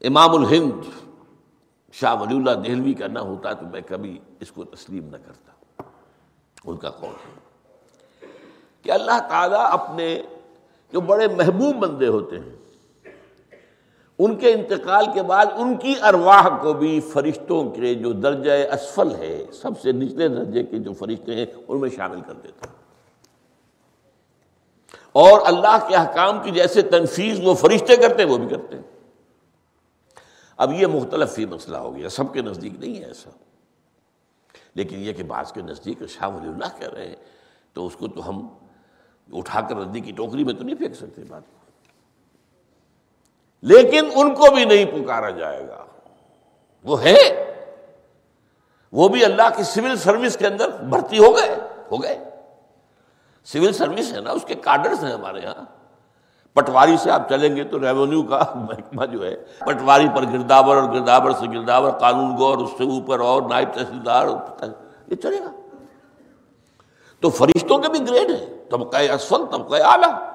امام 0.00 0.30
الہند 0.30 0.84
شاہ 1.92 2.14
ولی 2.20 2.36
اللہ 2.36 2.50
دہلوی 2.50 2.94
کا 2.94 3.06
نہ 3.06 3.18
ہوتا 3.18 3.52
تو 3.52 3.66
میں 3.66 3.80
کبھی 3.80 4.18
اس 4.40 4.52
کو 4.52 4.64
تسلیم 4.64 5.04
نہ 5.04 5.16
کرتا۔ 5.16 5.82
ان 6.64 6.76
کا 6.76 6.90
قول 6.90 7.10
ہے 7.10 7.38
کہ 8.82 8.90
اللہ 8.90 9.18
تعالیٰ 9.28 9.72
اپنے 9.72 10.22
جو 10.92 11.00
بڑے 11.00 11.28
محبوب 11.28 11.76
بندے 11.76 12.06
ہوتے 12.06 12.38
ہیں 12.38 12.56
ان 14.20 14.36
کے 14.36 14.52
انتقال 14.52 15.04
کے 15.14 15.22
بعد 15.22 15.46
ان 15.54 15.76
کی 15.76 15.94
ارواح 16.02 16.62
کو 16.62 16.72
بھی 16.72 17.00
فرشتوں 17.00 17.70
کے 17.70 17.94
جو 17.94 18.12
درجہ 18.12 18.50
اسفل 18.50 19.14
ہے، 19.14 19.44
سب 19.52 19.80
سے 19.80 19.92
نچلے 19.92 20.28
درجے 20.28 20.64
کے 20.64 20.78
جو 20.78 20.92
فرشتے 20.92 21.34
ہیں، 21.34 21.46
ان 21.68 21.80
میں 21.80 21.90
شامل 21.96 22.20
کر 22.20 22.32
دیتا 22.32 22.66
ہیں۔ 22.70 22.76
اور 25.12 25.40
اللہ 25.44 25.88
کے 25.88 25.96
حکام 25.96 26.42
کی 26.42 26.50
جیسے 26.50 26.82
تنفیذ 26.82 27.40
وہ 27.42 27.54
فرشتے 27.54 27.96
کرتے 27.96 28.22
ہیں، 28.22 28.30
وہ 28.30 28.38
بھی 28.38 28.48
کرتے 28.48 28.76
ہیں۔ 28.76 28.82
اب 30.56 30.72
یہ 30.72 30.86
مختلف 30.86 31.38
ہی 31.38 31.46
مسئلہ 31.46 31.76
ہو 31.76 31.96
گیا، 31.96 32.08
سب 32.08 32.32
کے 32.32 32.42
نزدیک 32.42 32.72
نہیں 32.78 33.00
ہے 33.00 33.04
ایسا۔ 33.04 33.30
لیکن 34.74 34.96
یہ 34.98 35.12
کہ 35.12 35.22
بعض 35.22 35.52
کے 35.52 35.62
نزدیک 35.62 36.02
شاہ 36.08 36.28
ولی 36.28 36.48
اللہ 36.48 36.80
کہہ 36.80 36.88
رہے 36.88 37.08
ہیں، 37.08 37.16
تو 37.72 37.86
اس 37.86 37.96
کو 37.96 38.08
تو 38.08 38.28
ہم 38.28 38.48
اٹھا 39.32 39.60
کر 39.60 39.76
ردی 39.76 40.00
کی 40.00 40.12
ٹوکری 40.12 40.44
میں 40.44 40.54
تو 40.54 40.64
نہیں 40.64 40.76
پھینک 40.76 40.94
سکتے 40.94 41.22
بات۔ 41.28 41.42
کو 41.50 41.59
لیکن 43.62 44.10
ان 44.14 44.34
کو 44.34 44.54
بھی 44.54 44.64
نہیں 44.64 44.84
پکارا 44.84 45.30
جائے 45.30 45.68
گا۔ 45.68 45.84
وہ 46.84 47.02
ہے 47.02 47.46
وہ 48.92 49.08
بھی 49.08 49.24
اللہ 49.24 49.48
کی 49.56 49.62
سول 49.62 49.96
سروس 49.96 50.36
کے 50.36 50.46
اندر 50.46 50.68
بھرتی 50.68 51.18
ہو 51.18 51.36
گئے 51.36 51.56
ہو 51.92 52.02
گئے۔ 52.02 52.18
سول 53.44 53.72
سروس 53.72 54.12
ہے 54.12 54.20
نا، 54.20 54.30
اس 54.30 54.44
کے 54.44 54.54
کارڈرز 54.54 55.04
ہیں 55.04 55.12
ہمارے 55.12 55.40
یہاں۔ 55.40 55.64
پٹواری 56.54 56.96
سے 56.96 57.10
آپ 57.10 57.28
چلیں 57.28 57.56
گے 57.56 57.64
تو 57.64 57.80
ریونیو 57.80 58.22
کا 58.22 58.44
محکمہ 58.54 59.04
جو 59.04 59.24
ہے، 59.24 59.36
پٹواری 59.58 60.06
پر 60.16 60.22
گرداور 60.22 60.76
اور 60.76 60.92
گرداور 60.92 61.30
سے 61.30 61.46
گرداور 61.46 61.90
قانون 61.90 62.36
گو 62.38 62.46
اور 62.46 62.58
اس 62.58 62.70
سے 62.70 62.84
اوپر 62.84 63.20
اور 63.20 63.42
نائب 63.42 63.68
تحصیلدار، 63.74 64.26
یہ 65.08 65.16
چلے 65.16 65.38
گا۔ 65.38 65.50
تو 67.20 67.30
فرشتوں 67.30 67.78
کے 67.78 67.88
بھی 67.88 67.98
گریڈ 68.08 68.30
ہے 68.30 68.64
طبقہ 68.70 68.96
اسفل 68.96 69.46
طبقہ 69.50 69.76
اعلیٰ۔ 69.84 70.29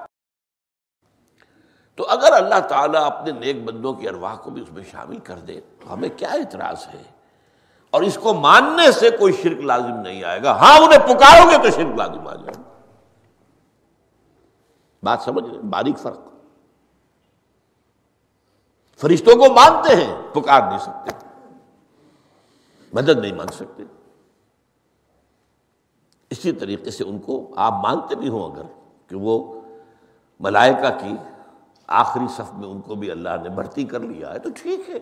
تو 1.96 2.06
اگر 2.08 2.32
اللہ 2.32 2.60
تعالیٰ 2.68 3.02
اپنے 3.02 3.32
نیک 3.32 3.64
بندوں 3.64 3.92
کی 3.92 4.08
ارواح 4.08 4.36
کو 4.36 4.50
بھی 4.50 4.62
اس 4.62 4.72
میں 4.72 4.84
شامل 4.84 5.18
کر 5.18 5.38
دے 5.38 5.60
تو 5.60 5.92
ہمیں 5.92 6.08
کیا 6.08 6.28
اعتراض 6.28 6.88
ہے؟ 6.94 7.02
اور 7.90 8.02
اس 8.02 8.18
کو 8.22 8.34
ماننے 8.34 8.92
سے 8.92 9.10
کوئی 9.10 9.32
شرک 9.32 9.58
لازم 9.58 10.00
نہیں 10.00 10.24
آئے 10.24 10.42
گا۔ 10.42 10.52
ہاں 10.52 10.80
انہیں 10.80 10.98
پکارو 10.98 11.50
گے 11.50 11.56
تو 11.58 11.70
شرک 11.70 11.94
لازم 11.96 12.28
آ 12.28 12.34
جائے 12.34 12.54
گا۔ 12.58 12.62
بات 15.02 15.20
سمجھ 15.20 15.44
رہے 15.44 15.58
باریک 15.58 15.98
فرق۔ 15.98 16.18
فرشتوں 18.96 19.36
کو 19.36 19.52
مانتے 19.52 19.96
ہیں، 19.96 20.22
پکار 20.32 20.68
نہیں 20.68 20.78
سکتے۔ 20.78 21.10
مدد 22.92 23.18
نہیں 23.18 23.32
مان 23.32 23.46
سکتے۔ 23.46 23.82
اسی 26.30 26.52
طریقے 26.52 26.90
سے 26.90 27.04
ان 27.04 27.18
کو 27.18 27.54
آپ 27.56 27.72
مانتے 27.72 28.14
بھی 28.14 28.28
ہوں 28.28 28.50
اگر 28.50 28.62
کہ 29.06 29.16
وہ 29.16 29.60
ملائکہ 30.40 30.98
کی 31.00 31.16
آخری 31.86 32.28
صف 32.28 32.54
میں 32.54 32.68
ان 32.68 32.80
کو 32.80 32.94
بھی 32.94 33.10
اللہ 33.10 33.28
نے 33.42 33.48
بھرتی 33.48 33.84
کر 33.84 34.00
لیا 34.00 34.34
ہے، 34.34 34.38
تو 34.38 34.48
ٹھیک 34.56 34.90
ہے۔ 34.90 34.98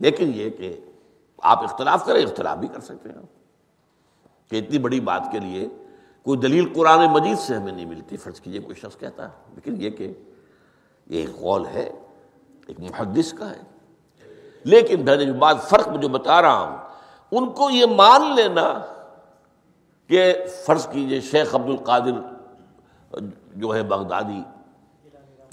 لیکن 0.00 0.32
یہ 0.34 0.50
کہ 0.50 0.80
آپ 1.38 1.62
اختلاف 1.62 2.06
کریں، 2.06 2.22
اختلاف 2.22 2.58
بھی 2.58 2.68
کر 2.68 2.80
سکتے 2.80 3.08
ہیں 3.08 3.22
کہ 4.50 4.56
اتنی 4.56 4.78
بڑی 4.78 5.00
بات 5.00 5.22
کے 5.32 5.38
لیے 5.38 5.68
کوئی 6.22 6.38
دلیل 6.38 6.72
قرآن 6.74 7.12
مجید 7.12 7.38
سے 7.38 7.54
ہمیں 7.54 7.72
نہیں 7.72 7.86
ملتی، 7.86 8.16
فرض 8.16 8.40
کیجیے 8.40 8.60
کوئی 8.60 8.74
شخص 8.74 8.98
کہتا 8.98 9.24
ہے۔ 9.24 9.34
لیکن 9.54 9.82
یہ 9.82 9.90
کہ 9.90 10.14
یہ 11.06 11.20
ایک 11.20 11.36
قول 11.40 11.66
ہے، 11.66 11.90
ایک 12.66 12.80
محدث 12.80 13.34
کا 13.34 13.50
ہے۔ 13.50 13.60
لیکن 14.64 15.04
میں 15.04 15.16
جو 15.16 15.34
بات 15.34 15.62
فرق 15.62 15.88
جو 16.00 16.08
بتا 16.08 16.42
رہا 16.42 16.58
ہوں، 16.58 16.76
ان 17.30 17.50
کو 17.50 17.70
یہ 17.70 17.86
مان 17.86 18.34
لینا 18.34 18.80
کہ 20.06 20.34
فرض 20.66 20.86
کیجیے 20.88 21.20
شیخ 21.20 21.54
عبد 21.54 21.68
القادر 21.68 22.10
جو 23.54 23.74
ہے 23.74 23.82
بغدادی 23.82 24.42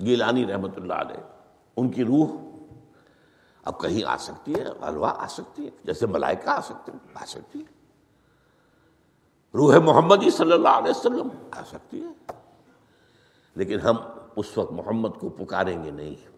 گیلانی 0.01 0.45
رحمت 0.47 0.77
اللہ 0.77 0.93
علیہ، 0.93 1.23
ان 1.77 1.89
کی 1.89 2.03
روح 2.03 2.49
اب 3.63 3.79
کہیں 3.79 4.09
آ 4.09 4.17
سکتی 4.17 4.55
ہے 4.55 4.65
الوا 4.81 5.13
آ 5.17 5.27
سکتی 5.27 5.65
ہے، 5.65 5.69
جیسے 5.83 6.07
ملائکہ 6.07 6.49
آ 6.49 6.61
سکتے 6.61 6.91
آ 7.13 7.25
سکتی 7.25 7.59
ہے۔ 7.59 7.79
روح 9.53 9.75
محمدی 9.75 10.29
صلی 10.29 10.51
اللہ 10.51 10.69
علیہ 10.69 10.89
وسلم 10.89 11.27
آ 11.51 11.63
سکتی 11.67 12.03
ہے۔ 12.03 12.31
لیکن 13.55 13.79
ہم 13.79 13.95
اس 14.35 14.57
وقت 14.57 14.71
محمد 14.71 15.09
کو 15.19 15.29
پکاریں 15.29 15.83
گے 15.83 15.91
نہیں۔ 15.91 16.29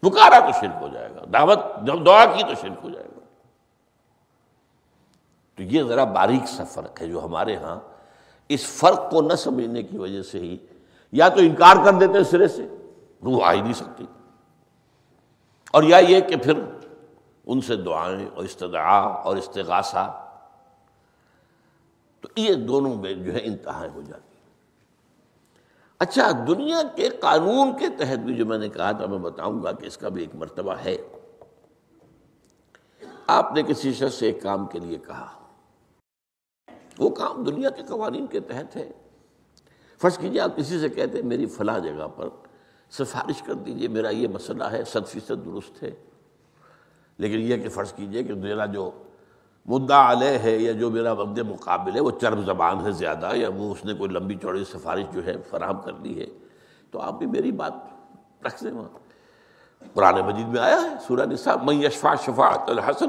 پکارا 0.00 0.38
تو 0.38 0.60
شرک 0.60 0.76
ہو 0.80 0.88
جائے 0.88 1.14
گا، 1.14 1.24
دعوت 1.32 1.58
جب 1.86 2.06
دعا 2.06 2.24
کی 2.24 2.42
تو 2.42 2.54
شرک 2.60 2.84
ہو 2.84 2.90
جائے 2.90 3.06
گا۔ 3.06 3.20
تو 5.56 5.62
یہ 5.62 5.82
ذرا 5.82 6.04
باریک 6.04 6.48
سا 6.48 6.64
فرق 6.64 7.02
ہے 7.02 7.08
جو 7.08 7.24
ہمارے 7.24 7.56
ہاں 7.56 7.80
اس 8.48 8.66
فرق 8.66 9.10
کو 9.10 9.22
نہ 9.22 9.34
سمجھنے 9.34 9.82
کی 9.82 9.98
وجہ 9.98 10.22
سے 10.22 10.38
ہی 10.38 10.58
یا 11.12 11.28
تو 11.28 11.40
انکار 11.40 11.76
کر 11.84 11.92
دیتے 11.92 12.24
سرے 12.24 12.48
سے، 12.48 12.68
روح 13.24 13.44
آ 13.44 13.52
ہی 13.52 13.60
نہیں 13.60 13.72
سکتی۔ 13.72 14.06
اور 15.70 15.82
یا 15.82 15.96
یہ 15.96 16.20
کہ 16.20 16.36
پھر 16.36 16.52
ان 17.46 17.60
سے 17.60 17.76
دعائیں 17.76 18.28
اور 18.34 18.44
استدعا 18.44 18.98
اور 18.98 19.36
استغاثہ، 19.36 20.32
تو 22.20 22.28
یہ 22.36 22.54
دونوں 22.54 22.94
میں 22.94 23.14
جو 23.14 23.32
ہے 23.32 23.40
انتہا 23.42 23.86
ہو 23.94 24.02
جاتی۔ 24.02 24.36
اچھا 25.98 26.30
دنیا 26.46 26.82
کے 26.96 27.08
قانون 27.08 27.78
کے 27.78 27.88
تحت 27.88 28.18
بھی 28.18 28.34
جو 28.34 28.46
میں 28.46 28.58
نے 28.58 28.68
کہا 28.68 28.92
تھا، 28.92 29.06
میں 29.06 29.18
بتاؤں 29.18 29.62
گا 29.62 29.72
کہ 29.72 29.86
اس 29.86 29.96
کا 29.98 30.08
بھی 30.08 30.22
ایک 30.22 30.34
مرتبہ 30.34 30.74
ہے۔ 30.84 30.96
آپ 33.26 33.52
نے 33.52 33.62
کسی 33.62 33.92
شخص 33.92 34.14
سے 34.14 34.26
ایک 34.26 34.42
کام 34.42 34.66
کے 34.66 34.78
لیے 34.78 34.98
کہا۔ 34.98 35.26
وہ 36.98 37.10
کام 37.10 37.44
دنیا 37.44 37.70
کے 37.70 37.82
قوانین 37.82 38.26
کے 38.26 38.40
تحت 38.40 38.76
ہے۔ 38.76 38.90
فرض 40.00 40.18
کیجیے 40.18 40.40
آپ 40.40 40.56
کسی 40.56 40.80
سے 40.80 40.88
کہتے 40.88 41.18
ہیں 41.18 41.26
میری 41.26 41.46
فلاں 41.46 41.78
جگہ 41.78 42.08
پر 42.16 42.28
سفارش 42.90 43.42
کر 43.42 43.54
دیجیے، 43.54 43.88
میرا 43.88 44.10
یہ 44.10 44.28
مسئلہ 44.28 44.64
ہے، 44.64 44.84
صد 44.84 45.06
فیصد 45.06 45.44
درست 45.44 45.82
ہے۔ 45.82 45.90
لیکن 47.18 47.38
یہ 47.38 47.56
کہ 47.56 47.68
فرض 47.68 47.92
کیجیے 47.92 48.24
کہ 48.24 48.34
میرا 48.34 48.66
جو 48.66 48.90
مدعا 49.66 50.12
علیہ 50.12 50.38
ہے 50.38 50.56
یا 50.56 50.72
جو 50.72 50.90
میرا 50.90 51.12
وقت 51.12 51.38
مقابل 51.38 51.94
ہے، 51.94 52.00
وہ 52.00 52.10
چرب 52.20 52.46
زبان 52.46 52.86
ہے 52.86 52.92
زیادہ 52.92 53.30
یا 53.34 53.48
وہ 53.48 53.72
اس 53.72 53.84
نے 53.84 53.94
کوئی 53.94 54.10
لمبی 54.10 54.34
چوڑی 54.34 54.64
سفارش 54.64 55.04
جو 55.12 55.26
ہے 55.26 55.36
فراہم 55.50 55.82
کر 55.82 55.92
دی 55.92 56.20
ہے، 56.20 56.26
تو 56.90 57.00
آپ 57.00 57.18
بھی 57.18 57.26
میری 57.26 57.52
بات 57.52 57.72
رکھ 58.46 58.64
دیں 58.64 58.72
وہاں۔ 58.72 58.98
قرآن 59.94 60.14
مجید 60.14 60.48
میں 60.48 60.60
آیا 60.60 60.82
ہے، 60.82 60.88
سورہ 61.06 61.26
نساء 61.26 61.54
میں 61.62 61.74
یشفا 61.74 62.14
شفاعت 62.14 62.70
الحسن 62.70 63.06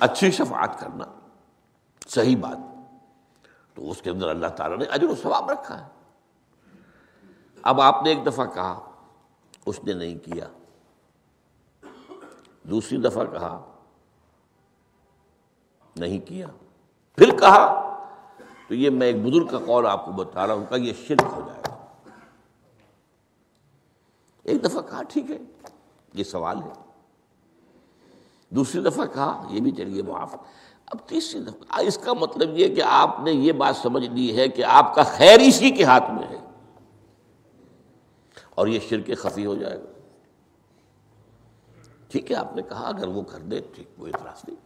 اچھی 0.00 0.30
شفاعت 0.30 0.80
کرنا، 0.80 1.04
صحیح 2.08 2.36
بات۔ 2.36 2.73
تو 3.74 3.90
اس 3.90 4.02
کے 4.02 4.10
اندر 4.10 4.28
اللہ 4.28 4.46
تعالیٰ 4.46 4.78
نے 4.78 4.84
اجر 4.84 5.08
و 5.08 5.14
ثواب 5.22 5.50
رکھا 5.50 5.84
ہے۔ 5.84 5.90
اب 7.62 7.80
آپ 7.80 8.02
نے 8.02 8.10
ایک 8.10 8.26
دفعہ 8.26 8.46
کہا، 8.46 8.90
اس 9.66 9.84
نے 9.84 9.92
نہیں 9.92 10.18
کیا۔ 10.18 10.48
دوسری 12.62 12.98
دفعہ 12.98 13.24
کہا، 13.24 13.72
نہیں 15.96 16.18
کیا۔ 16.18 16.46
پھر 17.16 17.38
کہا، 17.38 17.90
تو 18.68 18.74
یہ 18.74 18.90
میں 18.90 19.06
ایک 19.06 19.16
بزرگ 19.16 19.46
کا 19.46 19.58
قول 19.66 19.86
آپ 19.86 20.04
کو 20.04 20.12
بتا 20.12 20.46
رہا 20.46 20.54
ہوں 20.54 20.66
کہ 20.66 20.74
یہ 20.74 20.92
شرک 21.06 21.24
ہو 21.32 21.40
جائے 21.46 21.62
گا۔ 21.68 21.86
ایک 24.42 24.64
دفعہ 24.64 24.82
کہا، 24.82 25.02
ٹھیک 25.02 25.30
ہے، 25.30 25.38
یہ 26.14 26.24
سوال 26.24 26.62
ہے۔ 26.62 26.90
دوسری 28.48 28.82
دفعہ 28.82 29.06
کہا، 29.06 29.46
یہ 29.50 29.60
بھی 29.60 29.70
چلیے، 29.70 30.02
معاف۔ 30.02 30.34
اب 30.86 30.98
تیسری 31.08 31.40
دفعہ 31.40 31.80
اس 31.82 31.98
کا 31.98 32.12
مطلب 32.12 32.58
یہ 32.58 32.74
کہ 32.74 32.82
آپ 32.86 33.20
نے 33.20 33.32
یہ 33.32 33.52
بات 33.52 33.76
سمجھ 33.76 34.08
لی 34.08 34.36
ہے 34.36 34.48
کہ 34.48 34.64
آپ 34.64 34.94
کا 34.94 35.02
خیر 35.02 35.40
اسی 35.40 35.70
کے 35.70 35.84
ہاتھ 35.84 36.10
میں 36.10 36.28
ہے 36.30 36.36
اور 38.54 38.66
یہ 38.66 38.78
شرک 38.88 39.18
خفی 39.18 39.46
ہو 39.46 39.54
جائے 39.54 39.78
گا۔ 39.78 39.92
ٹھیک 42.08 42.30
ہے، 42.30 42.36
آپ 42.36 42.56
نے 42.56 42.62
کہا 42.62 42.88
اگر 42.88 43.08
وہ 43.08 43.22
کر 43.22 43.38
دے، 43.38 43.60
ٹھیک 43.74 43.88
وہ 43.98 44.06
اعتراض 44.06 44.44
نہیں۔ 44.48 44.56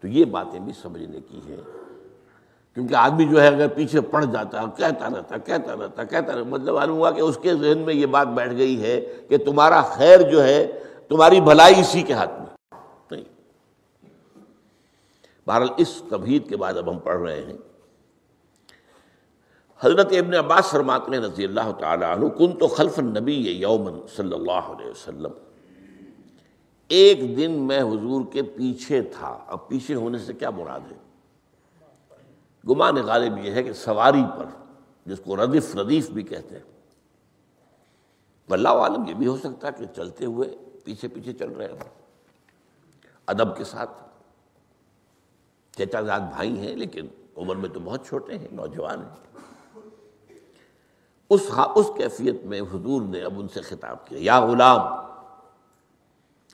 تو 0.00 0.08
یہ 0.08 0.24
باتیں 0.24 0.60
بھی 0.60 0.72
سمجھنے 0.82 1.20
کی 1.20 1.40
ہیں۔ 1.48 1.56
کیونکہ 2.74 2.94
آدمی 2.94 3.24
جو 3.24 3.42
ہے 3.42 3.46
اگر 3.46 3.68
پیچھے 3.68 4.00
پڑ 4.00 4.24
جاتا 4.24 4.60
ہے، 4.60 4.66
کہتا 4.76 5.08
رہتا 5.08 5.36
کہتا 5.36 5.72
رہتا 5.72 6.04
کہتا 6.04 6.32
رہتا 6.32 6.48
مطلب 6.48 6.74
معلوم 6.74 6.96
ہوا 6.96 7.10
کہ 7.10 7.20
اس 7.20 7.38
کے 7.42 7.54
ذہن 7.54 7.78
میں 7.78 7.94
یہ 7.94 8.06
بات 8.06 8.28
بیٹھ 8.28 8.54
گئی 8.54 8.82
ہے 8.82 9.20
کہ 9.28 9.36
تمہارا 9.36 9.82
خیر 9.82 10.30
جو 10.30 10.44
ہے، 10.44 10.80
تمہاری 11.08 11.40
بھلائی 11.40 11.80
اسی 11.80 12.02
کے 12.02 12.12
ہاتھ 12.12 12.30
میں 12.30 12.51
بہرحال 15.46 15.68
اس 15.76 16.02
تبہید 16.08 16.48
کے 16.48 16.56
بعد 16.56 16.74
اب 16.76 16.90
ہم 16.90 16.98
پڑھ 16.98 17.20
رہے 17.20 17.42
ہیں۔ 17.42 17.56
حضرت 19.80 20.06
ابن 20.06 20.34
عباس 20.34 20.70
فرماتے 20.70 21.10
ہیں 21.10 21.18
رضی 21.18 21.44
اللہ 21.44 21.72
تعالیٰ 21.80 22.16
عنہ 22.16 22.28
کن 22.28 22.58
تو 22.58 22.68
خلف 22.68 22.98
النبی 22.98 23.34
یومن 23.34 24.06
صلی 24.16 24.34
اللہ 24.34 24.52
علیہ 24.52 24.90
وسلم۔ 24.90 25.30
ایک 26.88 27.36
دن 27.36 27.50
میں 27.50 27.80
حضور 27.80 28.22
کے 28.32 28.42
پیچھے 28.42 29.02
تھا۔ 29.02 29.44
اب 29.46 29.68
پیچھے 29.68 29.94
ہونے 29.94 30.18
سے 30.18 30.32
کیا 30.32 30.50
مراد 30.50 30.92
ہے؟ 30.92 30.96
گمان 32.70 32.94
غالب 32.94 33.38
یہ 33.38 33.50
ہے 33.50 33.62
کہ 33.62 33.72
سواری 33.72 34.22
پر، 34.38 34.44
جس 35.06 35.20
کو 35.24 35.36
ردف 35.36 35.76
ردیف 35.76 36.10
بھی 36.10 36.22
کہتے 36.22 36.54
ہیں۔ 36.54 36.72
اللہ 38.50 38.68
عالم، 38.68 39.08
یہ 39.08 39.14
بھی 39.14 39.26
ہو 39.26 39.36
سکتا 39.36 39.66
ہے 39.66 39.72
کہ 39.78 39.86
چلتے 39.96 40.24
ہوئے 40.24 40.56
پیچھے 40.84 41.08
پیچھے 41.08 41.32
چل 41.32 41.50
رہے 41.50 41.66
ہیں 41.66 41.90
ادب 43.26 43.56
کے 43.56 43.64
ساتھ۔ 43.64 44.11
چچا 45.76 46.00
زاد 46.00 46.20
بھائی 46.20 46.58
ہیں، 46.58 46.76
لیکن 46.76 47.06
عمر 47.36 47.56
میں 47.56 47.68
تو 47.68 47.80
بہت 47.80 48.06
چھوٹے 48.06 48.38
ہیں، 48.38 48.48
نوجوان 48.52 48.98
ہیں۔ 48.98 49.40
اس 51.30 51.50
اس 51.74 51.86
کیفیت 51.96 52.44
میں 52.44 52.60
حضور 52.60 53.02
نے 53.02 53.22
اب 53.22 53.40
ان 53.40 53.48
سے 53.48 53.60
خطاب 53.60 54.06
کیا، 54.06 54.18
یا 54.20 54.46
غلام، 54.46 54.80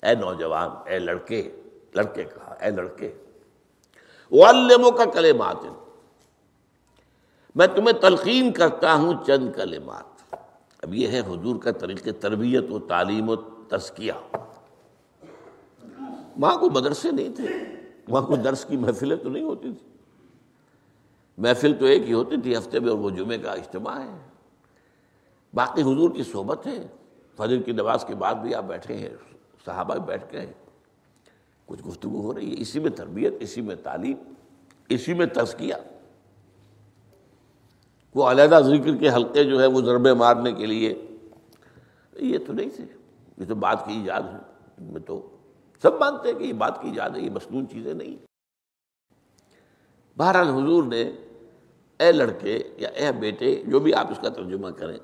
اے 0.03 0.15
نوجوان، 0.15 0.71
اے 0.87 0.99
لڑکے 0.99 1.61
لڑکے 1.95 2.25
کہا، 2.25 2.53
اے 2.53 2.71
لڑکے 2.71 3.13
والموں 4.33 4.91
کا 4.91 5.05
کلمات۔ 5.05 5.57
میں 7.55 7.67
تمہیں 7.67 8.01
تلقین 8.01 8.53
کرتا 8.53 8.95
ہوں 8.95 9.25
چند 9.27 9.53
کلمات۔ 9.57 10.35
اب 10.83 10.95
یہ 10.95 11.09
ہے 11.09 11.21
حضور 11.21 11.57
کا 11.63 11.71
طریقہ 11.71 12.11
تربیت 12.21 12.71
و 12.71 12.79
تعلیم 12.79 13.29
و 13.29 13.37
تزکیہ۔ 13.69 14.13
وہاں 16.37 16.57
کو 16.57 16.71
مدرسے 16.71 17.11
نہیں 17.11 17.37
تھے۔ 17.37 17.78
وہاں 18.09 18.27
کو 18.27 18.37
درس 18.37 18.65
کی 18.65 18.77
محفلیں 18.77 19.17
تو 19.17 19.29
نہیں 19.29 19.45
ہوتی 19.45 19.73
تھی؟ 19.73 19.91
محفل 21.39 21.75
تو 21.79 21.85
ایک 21.85 22.03
ہی 22.09 22.13
ہوتی 22.13 22.41
تھی، 22.41 22.57
ہفتے 22.57 22.81
میں 22.81 22.91
اور 22.91 22.99
وہ 22.99 23.11
جمعے 23.11 23.39
کا 23.39 23.53
اجتماع 23.53 23.99
ہے۔ 23.99 24.19
باقی 25.55 25.83
حضور 25.83 26.11
کی 26.11 26.23
صحبت 26.23 26.67
ہے۔ 26.67 26.87
فجر 27.37 27.63
کی 27.63 27.73
نماز 27.73 28.05
کے 28.05 28.15
بعد 28.15 28.35
بھی 28.35 28.55
آپ 28.55 28.65
بیٹھے 28.65 28.95
ہیں، 28.95 29.11
صحابہ 29.65 29.95
بیٹھ 29.95 30.31
کے 30.31 30.41
کچھ 31.67 31.83
گفتگو 31.89 32.21
ہو 32.21 32.35
رہی 32.35 32.51
ہے۔ 32.51 32.55
اسی 32.59 32.81
میں 32.81 32.91
تربیت، 32.91 33.35
اسی 33.41 33.61
میں 33.61 33.77
تعلیم، 33.77 34.33
اسی 34.89 35.15
میں 35.15 35.27
تزکیہ۔ 35.27 35.75
وہ 38.15 38.31
علیحدہ 38.31 38.61
ذکر 38.65 38.97
کے 38.97 39.11
حلقے 39.11 39.45
جو 39.45 39.61
ہے 39.61 39.67
وہ 39.67 39.81
ضربے 39.81 40.13
مارنے 40.13 40.53
کے 40.53 40.67
لیے۔ 40.67 41.07
یہ 42.17 42.39
تو 42.47 42.53
نہیں 42.53 42.71
تھے۔ 42.77 42.85
یہ 43.39 43.45
تو 43.49 43.55
بات 43.55 43.87
کی 43.87 43.93
ایجاد 43.93 44.23
ہے۔ 44.23 44.39
میں 44.79 45.01
تو 45.01 45.38
سب 45.83 45.95
مانتے 45.95 46.33
ہیں 46.33 46.39
کہ 46.39 46.45
یہ 46.45 46.53
بات 46.53 46.83
کی 46.83 46.89
ایجاد 46.89 47.11
ہے، 47.11 47.21
یہ 47.21 47.31
مصنون 47.31 47.69
چیزیں 47.69 47.95
نہیں۔ 47.95 48.17
بہرحال 50.19 50.49
حضور 50.49 50.85
نے 50.85 51.03
اے 51.99 52.13
لڑکے 52.13 52.75
یا 52.77 52.89
اے 52.89 53.13
بیٹے 53.13 53.63
جو 53.67 53.81
بھی 53.81 53.95
آپ 53.95 54.11
اس 54.11 54.19
کا 54.23 54.29
ترجمہ 54.29 54.71
کریں، 54.71 54.99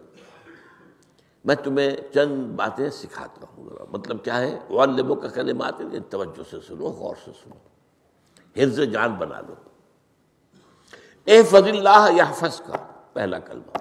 میں 1.45 1.55
تمہیں 1.55 1.91
چند 2.15 2.55
باتیں 2.57 2.91
سکھاتا 2.91 3.47
ہوں۔ 3.57 3.71
مطلب 3.91 4.25
کیا 4.25 4.41
ہے؟ 4.41 4.59
والبوں 4.71 5.17
کا 5.17 5.29
کلمات 5.29 5.75
توجہ 6.11 6.43
سے 6.51 6.57
سنو، 6.67 6.85
غور 6.85 7.17
سے 7.25 7.31
سنو۔ 7.45 7.55
حرز 8.57 8.81
جان 8.93 9.15
بنا 9.15 9.41
لو۔ 9.41 9.55
اے 11.25 11.43
فض 11.43 11.55
اللہ 11.55 12.07
یا 12.11 12.25
کا 12.41 12.77
پہلا 13.13 13.39
کلمہ۔ 13.39 13.79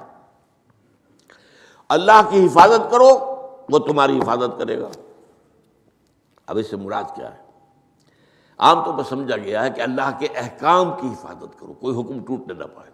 اللہ 1.89 2.29
کی 2.29 2.45
حفاظت 2.45 2.91
کرو، 2.91 3.37
وہ 3.69 3.79
تمہاری 3.79 4.19
حفاظت 4.19 4.59
کرے 4.59 4.81
گا۔ 4.81 4.89
اب 6.47 6.57
اس 6.57 6.69
سے 6.69 6.75
مراد 6.75 7.03
کیا 7.15 7.33
ہے؟ 7.33 7.43
عام 8.57 8.85
طور 8.85 8.97
پر 8.97 9.03
سمجھا 9.03 9.37
گیا 9.37 9.63
ہے 9.63 9.69
کہ 9.69 9.81
اللہ 9.81 10.19
کے 10.19 10.27
احکام 10.35 10.91
کی 11.01 11.07
حفاظت 11.07 11.59
کرو، 11.59 11.73
کوئی 11.73 11.99
حکم 11.99 12.25
ٹوٹنے 12.25 12.53
نہ 12.53 12.63
پائے۔ 12.75 12.91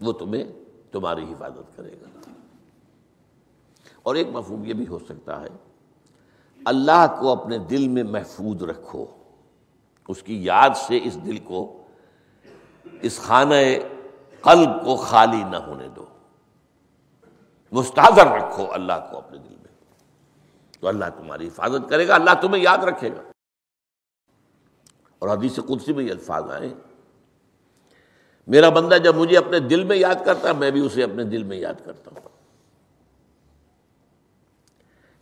وہ 0.00 0.12
تمہیں 0.12 0.44
تمہاری 0.92 1.32
حفاظت 1.32 1.76
کرے 1.76 1.96
گا۔ 2.00 2.30
اور 4.02 4.14
ایک 4.14 4.26
مفہوم 4.32 4.64
یہ 4.64 4.74
بھی 4.74 4.86
ہو 4.86 4.98
سکتا 4.98 5.40
ہے، 5.40 5.48
اللہ 6.64 7.16
کو 7.20 7.32
اپنے 7.32 7.58
دل 7.58 7.88
میں 7.88 8.02
محفوظ 8.02 8.62
رکھو۔ 8.62 9.06
اس 10.08 10.22
کی 10.22 10.44
یاد 10.44 10.70
سے 10.76 11.00
اس 11.02 11.24
دل 11.24 11.38
کو، 11.38 11.82
اس 13.02 13.18
خانہ 13.18 13.54
قلب 14.42 14.84
کو 14.84 14.96
خالی 14.96 15.44
نہ 15.44 15.56
ہونے 15.56 15.88
دو۔ 15.88 16.04
مستحضر 17.72 18.26
رکھو 18.26 18.72
اللہ 18.72 19.08
کو 19.10 19.16
اپنے 19.18 19.38
دل 19.38 19.55
تو 20.86 20.90
اللہ 20.90 21.04
تمہاری 21.16 21.46
حفاظت 21.46 21.90
کرے 21.90 22.08
گا، 22.08 22.14
اللہ 22.14 22.30
تمہیں 22.40 22.62
یاد 22.62 22.78
رکھے 22.78 23.08
گا۔ 23.08 23.22
اور 25.18 25.28
حدیث 25.28 25.56
قدسی 25.56 25.92
میں 25.92 26.04
یہ 26.04 26.10
الفاظ 26.10 26.50
آئے۔ 26.50 26.68
میرا 28.46 28.68
بندہ 28.68 28.94
جب 28.94 29.16
مجھے 29.16 29.38
اپنے 29.38 29.58
دل 29.58 29.84
میں 29.84 29.96
یاد 29.96 30.14
کرتا 30.24 30.48
ہے، 30.48 30.54
میں 30.54 30.70
بھی 30.70 30.86
اسے 30.86 31.02
اپنے 31.02 31.24
دل 31.24 31.42
میں 31.42 31.56
یاد 31.56 31.74
کرتا 31.84 32.10
ہوں۔ 32.10 32.28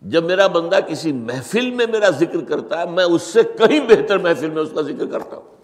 جب 0.02 0.24
میرا 0.24 0.46
بندہ 0.46 0.78
کسی 0.88 1.12
محفل 1.12 1.70
میں 1.70 1.86
میرا 1.86 2.10
ذکر 2.10 2.44
کرتا 2.44 2.80
ہے، 2.80 2.90
میں 2.90 3.04
اس 3.04 3.22
سے 3.22 3.42
کہیں 3.42 3.80
بہتر 3.80 4.18
محفل 4.18 4.50
میں 4.50 4.62
اس 4.62 4.70
کا 4.74 4.82
ذکر 4.82 5.06
کرتا 5.06 5.36
ہوں۔ 5.36 5.56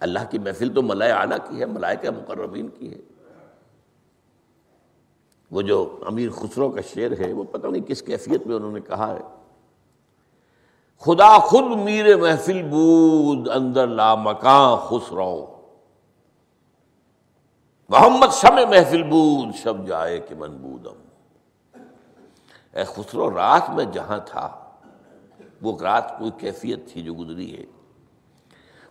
اللہ 0.00 0.18
کی 0.30 0.38
محفل 0.38 0.74
تو 0.74 0.82
ملائے 0.82 1.12
اعلیٰ 1.12 1.38
کی 1.50 1.60
ہے، 1.60 1.66
ملائکہ 1.66 2.10
مقربین 2.10 2.68
کی 2.68 2.94
ہے۔ 2.94 3.09
وہ 5.50 5.62
جو 5.62 5.98
امیر 6.06 6.30
خسرو 6.30 6.70
کا 6.70 6.80
شعر 6.80 7.26
ہے، 7.26 7.32
وہ 7.32 7.44
پتہ 7.44 7.66
نہیں 7.66 7.82
کس 7.82 8.02
کیفیت 8.02 8.46
میں 8.46 8.56
انہوں 8.56 8.72
نے 8.72 8.80
کہا 8.80 9.14
ہے۔ 9.14 9.20
خدا 10.98 11.38
خود 11.38 11.64
میر 11.64 12.16
محفل 12.16 12.62
بود 12.62 13.48
اندر 13.48 13.86
لا 13.86 14.14
مکان 14.14 14.76
خسرو۔ 14.76 15.46
محمد 17.88 18.26
شم 18.32 18.54
محفل 18.54 19.02
بود، 19.02 19.54
شب 19.54 19.86
جائے 19.86 20.18
کہ 20.18 20.34
من 20.34 20.56
بودم۔ 20.56 20.94
اے 22.72 22.84
خسرو، 22.84 23.34
رات 23.34 23.70
میں 23.70 23.84
جہاں 23.84 24.18
تھا، 24.26 24.58
وہ 25.62 25.78
رات 25.80 26.18
کوئی 26.18 26.30
کیفیت 26.38 26.92
تھی 26.92 27.02
جو 27.02 27.14
گزری 27.14 27.58
ہے۔ 27.58 27.64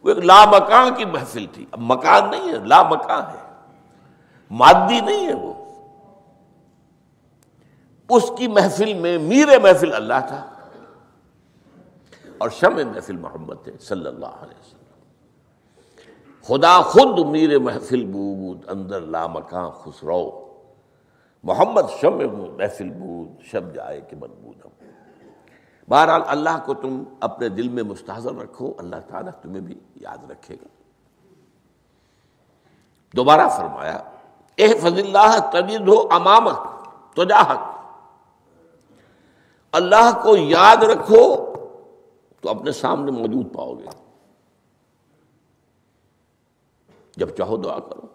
وہ 0.04 0.10
ایک 0.10 0.18
لا 0.18 0.46
مکان 0.46 0.94
کی 0.98 1.06
محفل 1.06 1.46
تھی۔ 1.54 1.66
اب 1.72 1.80
مکان 1.82 2.32
نہیں 2.32 2.50
ہے، 2.50 2.60
لا 2.66 2.84
مکان 2.84 3.22
ہے۔ 3.22 3.54
مادی 4.52 5.02
نہیں 5.02 5.28
ہے 5.28 5.34
وہ۔ 5.34 5.59
اس 8.10 8.32
کی 8.38 8.48
محفل 8.48 8.94
میں 8.94 9.18
میر 9.18 9.60
محفل 9.60 9.94
اللہ 9.94 10.28
تھا۔ 10.28 10.50
اور 12.38 12.50
شم 12.50 12.76
محفل 12.76 13.18
محمد 13.18 13.56
تھے 13.64 13.72
صلی 13.80 14.08
اللہ 14.08 14.26
علیہ 14.26 14.60
وسلم۔ 14.60 14.80
خدا 16.42 16.82
خود 16.82 17.20
میر 17.20 17.60
محفل 17.60 18.06
بود، 18.06 18.70
اندر 18.70 19.02
لا 19.02 19.28
مکان 19.28 19.70
خسرو۔ 19.70 20.54
محمد 21.44 21.82
شم 22.02 22.18
محفل 22.58 22.90
بود، 22.90 23.44
شب 23.44 23.76
جائے 23.76 24.02
کہ 24.02 24.16
من 24.16 24.52
ہم۔ 24.66 24.86
بہرحال 25.90 26.22
اللہ 26.28 26.64
کو 26.66 26.74
تم 26.74 27.04
اپنے 27.20 27.50
دل 27.50 27.70
میں 27.70 27.84
مستحضر 27.84 28.36
رکھو، 28.36 28.74
اللہ 28.78 28.96
تعالیٰ 29.08 29.32
تمہیں 29.42 29.62
بھی 29.62 29.80
یاد 29.96 30.32
رکھے 30.32 30.56
گا۔ 30.56 30.68
دوبارہ 33.16 33.48
فرمایا 33.50 34.04
اے 34.56 34.68
فض 34.68 35.00
اللہ 35.00 35.50
تجد 35.52 35.88
ہو 35.88 36.08
امامت 36.12 36.56
تجاہت 37.16 37.79
اللہ 39.72 40.20
کو 40.24 40.38
یاد 40.38 40.78
رکھو 40.78 41.54
تو 42.42 42.50
اپنے 42.50 42.72
سامنے 42.72 43.12
موجود 43.12 43.56
پاؤ 43.56 43.76
گے۔ 43.76 43.86
جب 47.16 47.30
چاہو 47.30 47.58
دعا 47.58 47.80
کرو۔ 47.80 48.08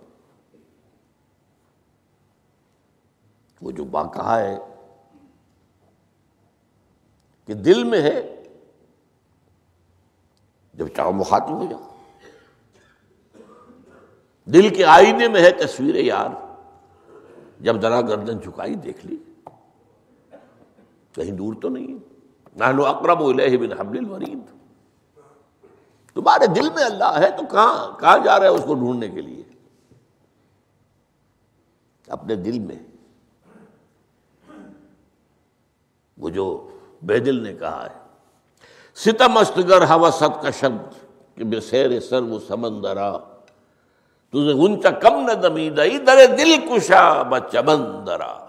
وہ 3.60 3.70
جو 3.70 3.84
با 3.84 4.02
کہا 4.02 4.40
ہے 4.40 4.58
کہ 7.46 7.54
دل 7.54 7.84
میں 7.84 8.02
ہے، 8.02 8.42
جب 10.74 10.88
چاہو 10.88 11.12
مخاطب 11.12 11.50
ہو 11.50 11.66
جاؤ۔ 11.70 11.96
دل 14.44 14.74
کے 14.74 14.84
آئینے 14.84 15.28
میں 15.28 15.40
ہے 15.40 15.50
تصویر 15.50 15.94
یار۔ 15.94 16.28
جب 17.60 17.80
ذرا 17.80 18.00
گردن 18.00 18.42
چکائی 18.42 18.74
دیکھ 18.74 19.06
لی۔ 19.06 19.16
کہیں 21.14 21.32
دور 21.32 21.54
تو 21.62 21.68
نہیں 21.68 21.98
نہ 22.56 22.64
اقرب 22.64 23.18
بن 23.18 23.72
حبل 23.72 23.98
الورید۔ 23.98 24.38
تمہارے 26.14 26.46
دل 26.46 26.70
میں 26.70 26.84
اللہ 26.84 27.18
ہے، 27.18 27.30
تو 27.30 27.46
کہاں 27.46 27.98
کہاں 27.98 28.18
جا 28.24 28.36
رہا 28.38 28.46
ہے 28.46 28.50
اس 28.50 28.64
کو 28.66 28.74
ڈھونڈنے 28.74 29.08
کے 29.08 29.20
لیے؟ 29.20 29.42
اپنے 32.08 32.34
دل 32.36 32.58
میں۔ 32.58 32.76
وہ 36.18 36.28
جو 36.28 36.70
بے 37.02 37.18
دل 37.18 37.42
نے 37.42 37.54
کہا 37.54 37.86
ہے 37.90 37.98
ستم 38.94 39.38
استگر 39.38 39.82
ہوا 39.82 40.10
ست 40.10 40.42
کا 40.42 40.50
شبد 40.50 40.94
کہ 41.36 41.44
بے 41.44 41.60
سیر 41.60 42.00
سر 42.00 42.22
وہ 42.22 42.38
سمندرا۔ 42.48 43.18
تجھے 44.30 44.64
انچا 44.64 44.90
کم 44.90 45.26
نہ 45.26 45.32
دمید 45.32 45.76
در 45.76 46.36
دل 46.38 46.54
کشا 46.70 47.22
بچمندرا 47.22 48.43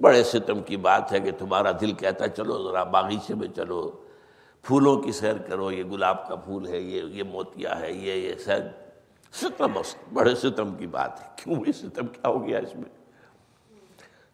بڑے 0.00 0.24
ستم 0.24 0.62
کی 0.62 0.76
بات 0.76 1.12
ہے 1.12 1.20
کہ 1.20 1.30
تمہارا 1.38 1.70
دل 1.80 1.92
کہتا 1.92 2.24
ہے، 2.24 2.30
چلو 2.30 2.70
ذرا 2.70 2.84
باغیچے 2.84 3.34
میں 3.34 3.48
چلو، 3.56 3.90
پھولوں 4.62 4.96
کی 4.96 5.12
سیر 5.12 5.38
کرو، 5.38 5.70
یہ 5.70 5.84
گلاب 5.84 6.28
کا 6.28 6.34
پھول 6.34 6.66
ہے، 6.66 6.80
یہ 6.80 7.02
یہ 7.02 7.22
موتیا 7.22 7.80
ہے، 7.80 7.92
یہ 7.92 8.12
یہ 8.12 8.34
سیر۔ 8.34 8.60
ستم 9.32 9.80
بڑے 10.12 10.34
ستم 10.34 10.74
کی 10.74 10.86
بات 10.86 11.20
ہے۔ 11.20 11.26
کیوں 11.36 11.56
یہ 11.66 11.72
ستم 11.72 12.06
کیا 12.06 12.28
ہو 12.28 12.46
گیا 12.46 12.58
اس 12.58 12.74
میں؟ 12.74 12.90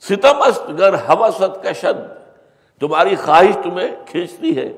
ستم 0.00 0.42
است 0.42 0.62
گر 0.78 0.94
حوثت 0.94 1.62
کا 1.62 1.72
شد 1.72 2.18
تمہاری 2.80 3.16
خواہش 3.16 3.54
تمہیں 3.64 3.96
کھینچتی 4.06 4.56
ہے 4.56 4.72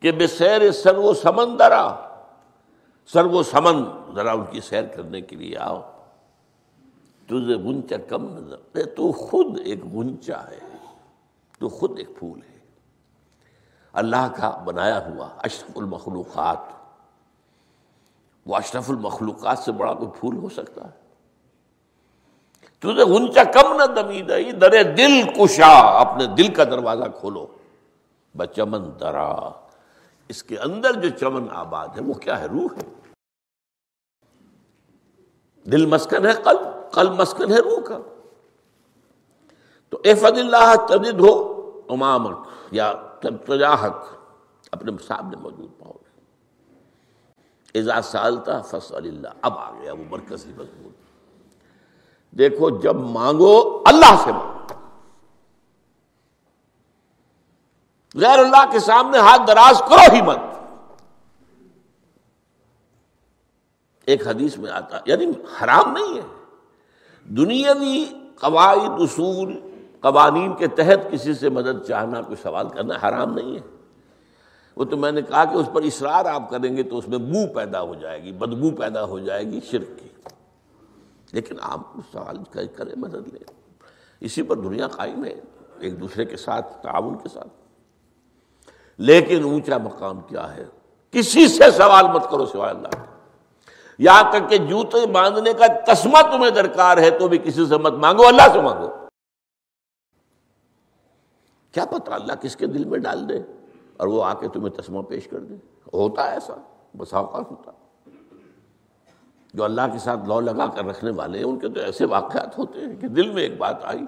کہ 0.00 0.12
بے 0.12 0.26
سیر 0.26 0.72
سر 0.72 0.96
و 0.96 1.14
سمندرا 1.14 1.94
سر 3.06 3.24
و 3.24 3.42
سمن، 3.42 3.84
ذرا 4.14 4.32
ان 4.32 4.44
کی 4.50 4.60
سیر 4.60 4.82
کرنے 4.82 5.20
کے 5.20 5.36
لیے 5.36 5.58
آؤ۔ 5.58 5.80
تجھے 7.28 7.56
گنچا 7.56 7.96
کم 8.08 8.38
نظر 8.38 8.56
تو 8.84 9.12
خود 9.12 9.60
ایک 9.64 9.94
گنچا 9.94 10.44
ہے۔ 10.50 10.58
تو 11.58 11.68
خود 11.68 11.98
ایک 11.98 12.18
پھول 12.18 12.40
ہے۔ 12.42 12.58
اللہ 13.92 14.32
کا 14.36 14.62
بنایا 14.64 15.06
ہوا 15.06 15.28
اشرف 15.38 15.70
المخلوقات۔ 15.76 16.58
وہ 18.46 18.56
اشرف 18.56 18.90
المخلوقات 18.90 19.58
سے 19.58 19.72
بڑا 19.72 19.94
کوئی 19.94 20.10
پھول 20.20 20.36
ہو 20.36 20.48
سکتا 20.48 20.84
ہے۔ 20.84 21.08
تجھے 22.78 23.04
گنچا 23.04 23.44
کم 23.44 23.76
نہ 23.76 24.02
دمی 24.02 24.22
دئی 24.22 24.52
درے 24.52 24.82
دل 24.82 25.22
کشا۔ 25.34 26.00
اپنے 26.00 26.26
دل 26.26 26.54
کا 26.54 26.64
دروازہ 26.64 27.04
کھولو۔ 27.20 27.46
بچمن 28.36 29.00
درا۔ 29.00 29.50
اس 30.28 30.42
کے 30.42 30.58
اندر 30.58 30.92
جو 30.92 31.08
چمن 31.08 31.46
آباد 31.50 31.88
ہے، 31.88 32.02
وہ 32.02 32.14
کیا 32.14 32.40
ہے؟ 32.40 32.46
روح 32.46 32.68
ہے۔ 32.76 33.10
دل 35.70 35.86
مسکن 35.86 36.26
ہے، 36.26 36.32
قلب 36.32 36.67
قلب 36.92 37.20
مسکن 37.20 37.52
ہے 37.52 37.58
روح 37.58 37.80
کا۔ 37.80 37.98
تو 39.88 39.98
اے 40.04 40.14
فض 40.14 40.38
اللہ 40.38 40.86
تجد 40.88 41.20
ہو 41.20 41.58
امامک 41.88 42.38
یا 42.70 42.92
تجاہک 43.20 44.14
اپنے 44.72 44.92
سامنے 45.06 45.36
موجود 45.36 45.78
پاؤ 45.78 45.92
گے 45.92 46.08
اعزاز 47.78 48.06
سالتا 48.06 48.60
فصل 48.60 48.94
اللہ۔ 48.94 49.28
اب 49.42 49.58
آ 49.58 49.70
گیا 49.70 49.92
وہ 49.92 50.04
مرکزی 50.10 50.52
مضمون۔ 50.56 50.92
دیکھو، 52.30 52.78
جب 52.78 52.96
مانگو 52.96 53.82
اللہ 53.86 54.22
سے 54.24 54.32
مانگو۔ 54.32 54.58
غیر 58.14 58.38
اللہ 58.38 58.70
کے 58.72 58.78
سامنے 58.78 59.18
ہاتھ 59.18 59.42
دراز 59.46 59.82
کرو 59.88 60.14
ہی 60.14 60.22
مت۔ 60.22 60.38
ایک 64.04 64.28
حدیث 64.28 64.58
میں 64.58 64.70
آتا 64.70 64.98
یعنی 65.06 65.26
حرام 65.64 65.92
نہیں 65.92 66.18
ہے۔ 66.18 66.37
دنیاوی 67.36 68.04
قواعد، 68.34 69.00
اصول، 69.00 69.60
قوانین 70.00 70.54
کے 70.54 70.66
تحت 70.66 71.12
کسی 71.12 71.34
سے 71.34 71.48
مدد 71.48 71.86
چاہنا، 71.88 72.22
کوئی 72.22 72.36
سوال 72.42 72.68
کرنا 72.68 72.94
حرام 72.94 73.34
نہیں 73.34 73.54
ہے۔ 73.54 73.60
وہ 74.76 74.84
تو 74.84 74.96
میں 74.96 75.12
نے 75.12 75.22
کہا 75.22 75.44
کہ 75.44 75.54
اس 75.54 75.66
پر 75.72 75.82
اصرار 75.82 76.24
آپ 76.24 76.50
کریں 76.50 76.76
گے 76.76 76.82
تو 76.82 76.98
اس 76.98 77.08
میں 77.08 77.18
بو 77.18 77.54
پیدا 77.54 77.82
ہو 77.82 77.94
جائے 77.94 78.22
گی، 78.22 78.32
بدبو 78.32 78.70
پیدا 78.70 79.04
ہو 79.04 79.18
جائے 79.18 79.44
گی 79.44 79.60
شرک 79.70 79.98
کی۔ 79.98 80.08
لیکن 81.32 81.54
آپ 81.60 81.80
سوال 82.12 82.36
کریں، 82.52 82.94
مدد 82.96 83.28
لیں۔ 83.32 83.50
اسی 84.20 84.42
پر 84.42 84.56
دنیا 84.56 84.88
قائم 84.88 85.24
ہے، 85.24 85.40
ایک 85.78 86.00
دوسرے 86.00 86.24
کے 86.24 86.36
ساتھ، 86.36 86.82
تعاون 86.82 87.18
کے 87.18 87.28
ساتھ۔ 87.28 87.48
لیکن 88.98 89.42
اونچا 89.42 89.78
مقام 89.78 90.20
کیا 90.20 90.56
ہے؟ 90.56 90.64
کسی 91.10 91.48
سے 91.48 91.70
سوال 91.76 92.06
مت 92.14 92.30
کرو 92.30 92.46
سوائے 92.46 92.74
اللہ 92.74 93.17
یہاں 93.98 94.32
تک 94.32 94.50
کہ 94.50 94.58
جوتے 94.58 95.06
باندھنے 95.06 95.52
کا 95.52 95.94
تسمہ 95.94 96.22
تمہیں 96.22 96.50
درکار 96.50 96.98
ہے 96.98 97.10
تو 97.10 97.28
بھی 97.28 97.38
کسی 97.38 97.66
سے 97.66 97.76
مت 97.76 97.92
مانگو، 97.92 98.26
اللہ 98.26 98.52
سے 98.52 98.60
مانگو۔ 98.60 98.88
کیا 101.72 101.84
پتا 101.84 102.14
اللہ 102.14 102.32
کس 102.32 102.56
کے 102.56 102.66
دل 102.66 102.84
میں 102.84 102.98
ڈال 102.98 103.28
دے 103.28 103.38
اور 103.96 104.08
وہ 104.08 104.24
آ 104.24 104.34
کے 104.34 104.48
تمہیں 104.48 104.82
تسمہ 104.82 105.02
پیش 105.02 105.28
کر 105.28 105.38
دے۔ 105.38 105.54
ہوتا 105.92 106.26
ہے 106.26 106.32
ایسا 106.32 106.54
بساوقات 106.96 107.50
ہوتا 107.50 107.70
جو 109.54 109.64
اللہ 109.64 109.80
کے 109.92 109.98
ساتھ 109.98 110.20
لو 110.28 110.40
لگا 110.40 110.66
کر 110.66 110.84
رکھنے 110.84 111.10
والے 111.10 111.38
ہیں 111.38 111.44
ان 111.44 111.58
کے 111.58 111.68
تو 111.68 111.80
ایسے 111.80 112.04
واقعات 112.04 112.58
ہوتے 112.58 112.80
ہیں 112.80 112.96
کہ 112.96 113.08
دل 113.08 113.30
میں 113.30 113.42
ایک 113.42 113.58
بات 113.58 113.84
آئی 113.84 114.04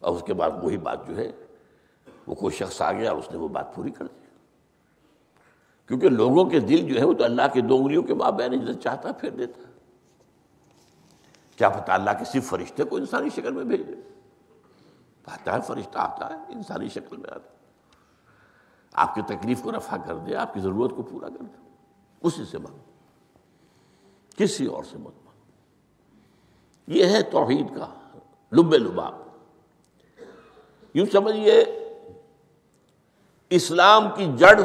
اور 0.00 0.16
اس 0.16 0.22
کے 0.26 0.34
بعد 0.34 0.50
وہی 0.62 0.78
بات 0.78 1.08
جو 1.08 1.16
ہے، 1.16 1.32
وہ 2.26 2.34
کوئی 2.34 2.56
شخص 2.56 2.82
آ 2.82 2.92
گیا 2.92 3.10
اور 3.10 3.18
اس 3.18 3.30
نے 3.30 3.38
وہ 3.38 3.48
بات 3.48 3.74
پوری 3.74 3.90
کر 3.90 4.04
دی۔ 4.04 4.27
کیونکہ 5.88 6.08
لوگوں 6.08 6.44
کے 6.44 6.60
دل 6.60 6.94
جو 6.94 7.00
ہے 7.00 7.04
وہ 7.04 7.12
تو 7.12 7.24
اللہ 7.24 7.42
کے 7.52 7.60
دو 7.60 7.76
انگلیوں 7.76 8.02
کے 8.02 8.14
ماں 8.14 8.30
بہن 8.30 8.80
چاہتا 8.80 9.12
پھر 9.12 9.30
دیتا۔ 9.30 9.62
کیا 11.56 11.68
پتا 11.68 11.94
اللہ 11.94 12.10
کسی 12.10 12.40
فرشتے 12.40 12.84
کو 12.84 12.96
انسانی 12.96 13.30
شکل 13.30 13.52
میں 13.52 13.64
بھیج 13.64 13.88
دے۔ 13.88 13.92
آتا 15.26 15.56
ہے، 15.56 15.58
فرشتہ 15.66 15.98
آتا 15.98 16.28
ہے، 16.28 16.38
انسانی 16.48 16.88
شکل 16.88 17.16
میں 17.16 17.30
آتا 17.30 17.50
ہے۔ 17.50 17.56
آپ 18.92 19.14
کی 19.14 19.22
تکلیف 19.22 19.62
کو 19.62 19.72
رفع 19.72 19.96
کر 19.96 20.16
دے، 20.16 20.34
آپ 20.34 20.54
کی 20.54 20.60
ضرورت 20.60 20.92
کو 20.96 21.02
پورا 21.02 21.28
کر 21.28 21.42
دے۔ 21.42 21.68
اسی 22.20 22.44
سے 22.44 22.58
مانگ۔ 22.58 22.78
کسی 24.36 24.66
اور 24.66 24.84
سے 24.84 24.98
مت 24.98 25.14
مانگ۔ 25.24 25.40
یہ 26.86 27.04
ہے 27.04 27.22
توحید 27.22 27.66
کا 27.76 27.94
لب 28.52 28.74
لباب۔ 28.74 29.14
یوں 30.94 31.06
سمجھیے، 31.12 31.64
اسلام 33.50 34.08
کی 34.16 34.32
جڑ 34.36 34.60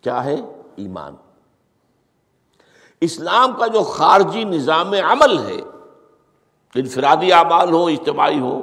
کیا 0.00 0.24
ہے؟ 0.24 0.36
ایمان۔ 0.76 1.14
اسلام 3.00 3.52
کا 3.52 3.66
جو 3.66 3.82
خارجی 3.82 4.44
نظام 4.44 4.92
عمل 4.92 5.38
ہے، 5.38 5.60
انفرادی 6.74 7.32
اعمال 7.32 7.72
ہو 7.72 7.86
اجتماعی 7.86 8.40
ہو 8.40 8.62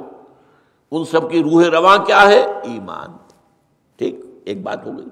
ان 0.90 1.04
سب 1.04 1.30
کی 1.30 1.42
روح 1.42 1.64
رواں 1.64 1.98
کیا 1.98 2.28
ہے؟ 2.28 2.46
ایمان۔ 2.62 3.16
ٹھیک، 3.96 4.20
ایک 4.44 4.62
بات 4.62 4.86
ہو 4.86 4.96
گئی۔ 4.96 5.06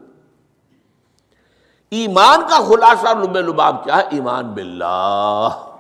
ایمان 1.91 2.41
کا 2.41 2.65
خلاصہ 2.69 3.07
لب 3.19 3.37
لباب 3.37 3.85
کیا 3.85 3.97
ہے؟ 3.97 4.03
ایمان 4.11 4.55
باللہ۔ 4.55 5.73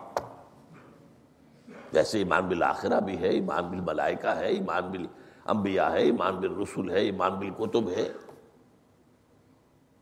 جیسے 1.92 2.18
ایمان 2.18 2.48
بالآخرہ 2.48 3.00
بھی 3.00 3.18
ہے، 3.18 3.28
ایمان 3.28 3.68
بالملائکہ 3.68 4.26
ہے، 4.26 4.46
ایمان 4.46 4.82
بال 4.82 5.06
انبیاء 5.46 5.90
ہے، 5.90 5.98
ایمان 5.98 6.34
بالرسول 6.34 6.90
ہے، 6.90 7.00
ایمان 7.00 7.32
بالکتب 7.32 7.88
ہے۔ 7.88 8.12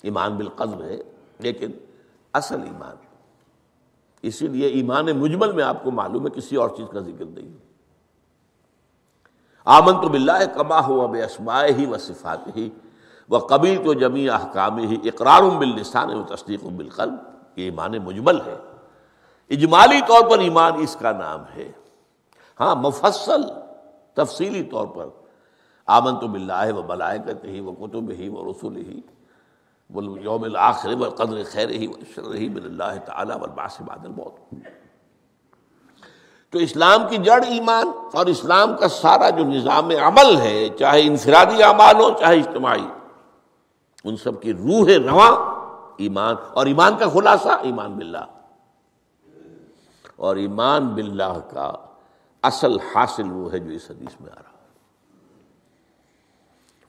ایمان 0.05 0.37
بالقدر 0.37 0.85
ہے، 0.85 0.99
لیکن 1.38 1.71
اصل 2.33 2.62
ایمان۔ 2.62 2.97
اسی 4.23 4.47
لیے 4.47 4.67
ایمان 4.67 5.07
مجمل 5.07 5.53
میں 5.53 5.64
آپ 5.64 5.85
کو 5.85 5.90
معلوم 5.90 6.25
ہے، 6.25 6.31
کسی 6.31 6.57
اور 6.57 6.69
چیز 6.69 6.87
کا 6.93 7.01
ذکر 7.01 7.25
نہیں۔ 7.25 7.49
آمن 9.64 10.01
تو 10.01 10.09
بلّہ 10.09 10.45
کما 10.55 10.87
ہوا 10.87 11.07
بے 11.07 11.25
اسمائے 11.25 11.73
ہی 11.73 11.87
و 11.87 11.99
صفات 11.99 12.57
ہی 12.57 12.71
وہ 13.29 13.38
قبیل 13.38 13.85
تو 13.85 13.95
جمی 13.95 14.29
احکام 14.29 14.79
ہی 14.79 14.97
اقرار 15.05 15.43
باللسان 15.43 16.14
و 16.14 16.23
تصدیق 16.23 16.64
بالقلب۔ 16.64 17.14
یہ 17.57 17.64
ایمان 17.64 17.93
مجمل 17.93 18.40
ہے۔ 18.40 18.57
اجمالی 19.51 20.01
طور 20.09 20.31
پر 20.31 20.38
ایمان 20.38 20.73
اس 20.79 20.97
کا 21.01 21.12
نام 21.12 21.40
ہے۔ 21.57 21.73
ہاں 22.61 22.75
مفصل، 22.75 23.43
تفصیلی 24.14 24.62
طور 24.62 24.87
پر۔ 24.87 25.07
آمن 25.87 26.21
تو 26.21 26.29
بلّہ 26.29 26.73
و 26.77 26.83
بلائے 26.83 27.19
کرتے 27.27 27.49
ہی 27.49 27.61
وہ 27.61 27.73
کتب 27.73 28.11
ہی 28.11 28.29
وہ 28.29 28.53
رسول 28.53 28.77
ہی 28.77 29.01
یوم 30.02 30.42
الآخر 30.42 30.94
والقدر 30.98 31.42
خیر 31.50 31.68
ہی 31.68 31.87
شر 32.14 32.35
ہی 32.35 32.48
من 32.48 32.64
اللہ 32.64 32.98
تعالیٰ 33.04 33.37
والبعث 33.40 33.80
بعد 33.80 34.04
الموت. 34.04 34.54
تو 36.50 36.59
اسلام 36.59 37.09
کی 37.11 37.16
جڑ 37.16 37.44
ایمان 37.44 37.87
اور 38.12 38.26
اسلام 38.26 38.76
کا 38.76 38.88
سارا 38.88 39.30
جو 39.30 39.44
نظام 39.44 39.90
عمل 39.90 40.37
ہے، 40.37 40.68
چاہے 40.68 41.02
انفرادی 41.02 41.62
اعمال 41.62 42.00
ہو 42.00 42.11
چاہے 42.20 42.38
اجتماعی، 42.38 42.87
ان 44.04 44.16
سب 44.16 44.42
کی 44.42 44.52
روح 44.52 45.11
رواں 45.11 45.54
ایمان، 45.96 46.37
اور 46.52 46.66
ایمان 46.66 46.96
کا 46.96 47.09
خلاصہ 47.09 47.48
ایمان 47.48 47.92
باللہ. 47.92 48.24
اور 50.16 50.37
ایمان 50.37 50.88
باللہ 50.88 51.38
کا 51.50 51.72
اصل 52.42 52.78
حاصل 52.78 53.30
وہ 53.33 53.52
ہے 53.52 53.59
جو 53.59 53.70
اس 53.70 53.90
حدیث 53.90 54.20
میں 54.20 54.33
آ 54.33 54.35
رہا 54.35 54.50
ہے۔ 54.50 54.66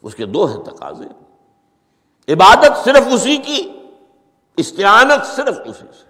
اس 0.01 0.15
کے 0.15 0.25
دو 0.25 0.45
ہیں 0.45 0.63
تقاضے۔ 0.63 1.24
عبادت 2.29 2.85
صرف 2.85 3.07
اسی 3.13 3.37
کی، 3.37 3.87
استعانت 4.57 5.25
صرف 5.25 5.55
اسی 5.65 5.85
سے۔ 6.01 6.09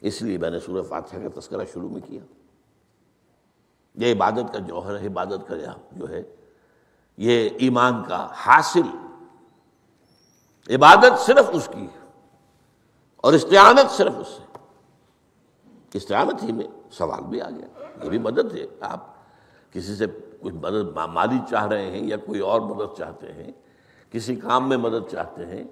اس 0.00 0.22
لیے 0.22 0.38
میں 0.38 0.50
نے 0.50 0.60
سورہ 0.60 0.82
فاتحہ 0.82 1.18
کا 1.18 1.40
تذکرہ 1.40 1.64
شروع 1.72 1.88
میں 1.88 2.00
کیا۔ 2.00 2.20
یہ 3.94 4.14
عبادت 4.14 4.52
کا 4.52 4.58
جوہر 4.58 5.00
ہے، 5.00 5.06
عبادت 5.06 5.48
کا 5.48 5.54
جو 5.92 6.08
ہے، 6.08 6.22
یہ 7.16 7.48
ایمان 7.58 8.04
کا 8.04 8.28
حاصل۔ 8.32 8.82
عبادت 10.74 11.20
صرف 11.20 11.50
اس 11.52 11.68
کی، 11.72 11.86
اور 13.16 13.32
استعانت 13.32 13.90
صرف 13.90 14.12
اس 14.16 14.28
سے۔ 14.28 14.58
استعانت 15.92 16.42
ہی 16.42 16.52
میں 16.52 16.66
سوال 16.90 17.24
بھی 17.24 17.40
آ 17.40 17.50
گیا۔ 17.50 17.84
یہ 18.04 18.08
بھی 18.08 18.18
مدد 18.18 18.54
ہے، 18.54 18.66
آپ 18.80 19.14
کسی 19.72 19.96
سے 19.96 20.06
کچھ 20.42 20.54
مدد 20.54 20.96
مالی 21.06 21.38
چاہ 21.50 21.66
رہے 21.66 21.90
ہیں 21.90 22.02
یا 22.02 22.16
کوئی 22.16 22.40
اور 22.40 22.60
مدد 22.60 22.98
چاہتے 22.98 23.32
ہیں، 23.32 23.52
کسی 24.10 24.36
کام 24.36 24.68
میں 24.68 24.76
مدد 24.76 25.10
چاہتے 25.10 25.46
ہیں، 25.46 25.64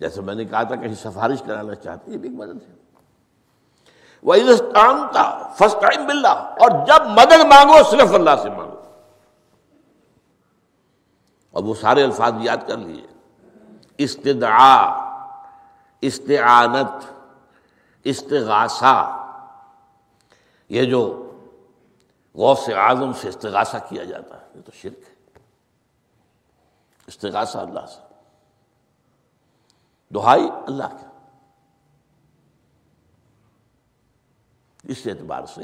جیسے 0.00 0.20
میں 0.20 0.34
نے 0.34 0.44
کہا 0.44 0.62
تھا 0.62 0.74
کہیں 0.74 0.94
سفارش 0.94 1.42
کرانا 1.46 1.74
چاہتے 1.74 2.04
ہیں، 2.06 2.12
یہ 2.12 2.18
بھی 2.18 2.28
ایک 2.28 2.38
مدد 2.38 2.62
ہے۔ 2.68 2.74
وہ 4.22 4.34
تھا 5.12 5.52
فرسٹ 5.58 5.82
ٹائم 5.82 6.06
بلّہ 6.06 6.28
اور 6.28 6.86
جب 6.86 7.06
مدد 7.06 7.44
مانگو، 7.44 7.82
صرف 7.90 8.14
اللہ 8.14 8.30
سے 8.42 8.50
مانگو۔ 8.50 8.74
اور 11.50 11.64
وہ 11.64 11.74
سارے 11.74 12.02
الفاظ 12.02 12.32
یاد 12.40 12.56
کر 12.66 12.76
لیے 12.76 13.06
استدعا، 13.98 14.82
استعانت، 16.00 17.12
استغاثہ، 18.04 19.26
یہ 20.68 20.84
جو 20.84 21.23
غوث 22.34 22.68
اعظم 22.68 23.12
سے 23.12 23.28
استغاثہ 23.28 23.76
کیا 23.88 24.04
جاتا 24.04 24.40
ہے، 24.40 24.46
یہ 24.54 24.60
تو 24.60 24.72
شرک 24.74 24.98
ہے۔ 25.08 25.14
استغاثہ 27.06 27.58
اللہ 27.58 27.86
سے۔ 27.86 28.14
دہائی 30.14 30.50
اللہ 30.68 30.84
کا 30.84 31.10
اس 34.84 35.06
اعتبار 35.06 35.46
سے 35.46 35.60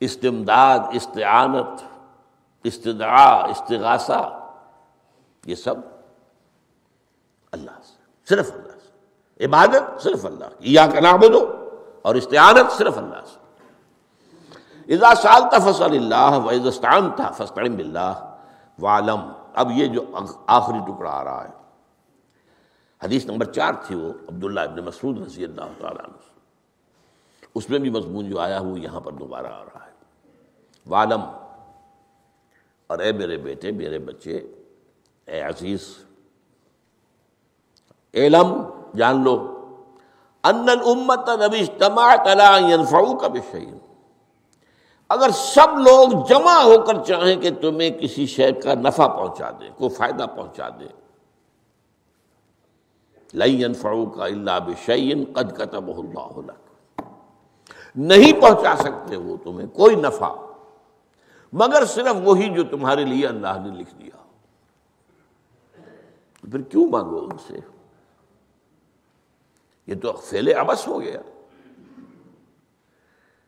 استمداد، 0.00 0.78
استعانت، 0.92 1.82
استدعا، 2.64 3.44
استغاثہ، 3.44 4.50
یہ 5.46 5.54
سب 5.54 5.74
اللہ 7.52 7.70
سے۔ 7.84 8.02
صرف 8.28 8.52
اللہ 8.52 8.72
سے۔ 8.72 9.44
عبادت 9.44 10.02
صرف 10.02 10.26
اللہ 10.26 10.44
کی۔ 10.44 10.74
یا 10.74 10.86
کا 10.86 11.00
نام 11.00 11.20
دو 11.32 11.70
اور 12.02 12.14
استعانت 12.14 12.72
صرف 12.72 12.98
اللہ 12.98 13.24
سے۔ 13.32 13.35
اذا 14.88 15.14
سالتا 15.14 15.58
فصل 15.58 15.84
اللہ 15.84 16.38
و 16.44 16.50
عزستان 16.50 17.10
تھا 17.16 17.30
فسطم 17.30 17.76
بلّہ 17.76 18.36
والم 18.78 19.32
اب 19.54 19.70
یہ 19.70 19.86
جو 19.86 20.04
آخری 20.46 20.78
ٹکڑا 20.78 21.10
آ 21.10 21.24
رہا 21.24 21.44
ہے۔ 21.44 21.48
حدیث 23.02 23.26
نمبر 23.26 23.52
چار 23.52 23.72
تھی 23.86 23.94
وہ، 23.94 24.08
عبداللہ 24.08 24.60
ابن 24.60 24.84
مسعود 24.84 25.22
رضی 25.22 25.44
اللہ 25.44 25.64
تعالیٰ 25.78 26.04
عنہ۔ 26.04 26.16
اس 27.54 27.70
میں 27.70 27.78
بھی 27.78 27.90
مضمون 27.90 28.30
جو 28.30 28.40
آیا 28.40 28.60
وہ 28.60 28.80
یہاں 28.80 29.00
پر 29.00 29.12
دوبارہ 29.12 29.46
آ 29.46 29.64
رہا 29.64 29.86
ہے۔ 29.86 29.90
والم 30.86 31.20
اور 32.86 32.98
اے 32.98 33.12
میرے 33.12 33.36
بیٹے، 33.36 33.72
میرے 33.72 33.98
بچے، 33.98 34.36
اے 35.24 35.40
عزیز 35.40 35.98
علم 38.14 38.62
جان 38.96 39.24
لو۔ 39.24 39.52
ان 40.44 40.68
الامت 40.68 41.28
نبی 41.28 41.60
اجتماعت 41.60 42.26
علی 42.26 42.72
ينفعوك 42.72 43.24
بشيء۔ 43.24 43.85
اگر 45.08 45.30
سب 45.30 45.78
لوگ 45.78 46.26
جمع 46.28 46.52
ہو 46.52 46.84
کر 46.84 47.04
چاہیں 47.04 47.40
کہ 47.40 47.50
تمہیں 47.50 47.90
کسی 47.90 48.26
شے 48.26 48.52
کا 48.52 48.74
نفع 48.74 49.06
پہنچا 49.06 49.50
دے، 49.50 49.68
کوئی 49.76 49.90
فائدہ 49.90 50.26
پہنچا 50.36 50.68
دے۔ 50.68 50.86
لئی 53.34 53.72
فروغ 53.74 54.18
کا 54.18 54.24
اللہ 54.24 54.58
بشعین 54.66 55.24
قد 55.32 55.56
قطب 55.58 55.98
اللہ 55.98 56.52
نہیں 57.96 58.40
پہنچا 58.40 58.76
سکتے 58.76 59.16
وہ 59.16 59.36
تمہیں 59.44 59.66
کوئی 59.66 59.96
نفع، 59.96 60.34
مگر 61.52 61.84
صرف 61.84 62.16
وہی 62.24 62.54
جو 62.54 62.64
تمہارے 62.64 63.04
لیے 63.04 63.26
اللہ 63.26 63.58
نے 63.64 63.78
لکھ 63.78 63.94
دیا۔ 63.94 64.22
پھر 66.50 66.62
کیوں 66.62 66.88
مانگو 66.88 67.18
ان 67.18 67.38
سے؟ 67.46 67.58
یہ 69.86 69.94
تو 70.02 70.12
فیلے 70.12 70.52
ابس 70.52 70.88
ہو 70.88 71.00
گیا۔ 71.00 71.20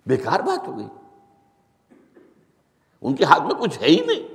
بیکار 0.06 0.40
بات 0.40 0.68
ہو 0.68 0.78
گئی۔ 0.78 0.86
ان 3.01 3.16
کے 3.16 3.24
ہاتھ 3.24 3.42
میں 3.42 3.55
کچھ 3.55 3.80
ہے 3.80 3.86
ہی 3.86 4.05
نہیں۔ 4.07 4.28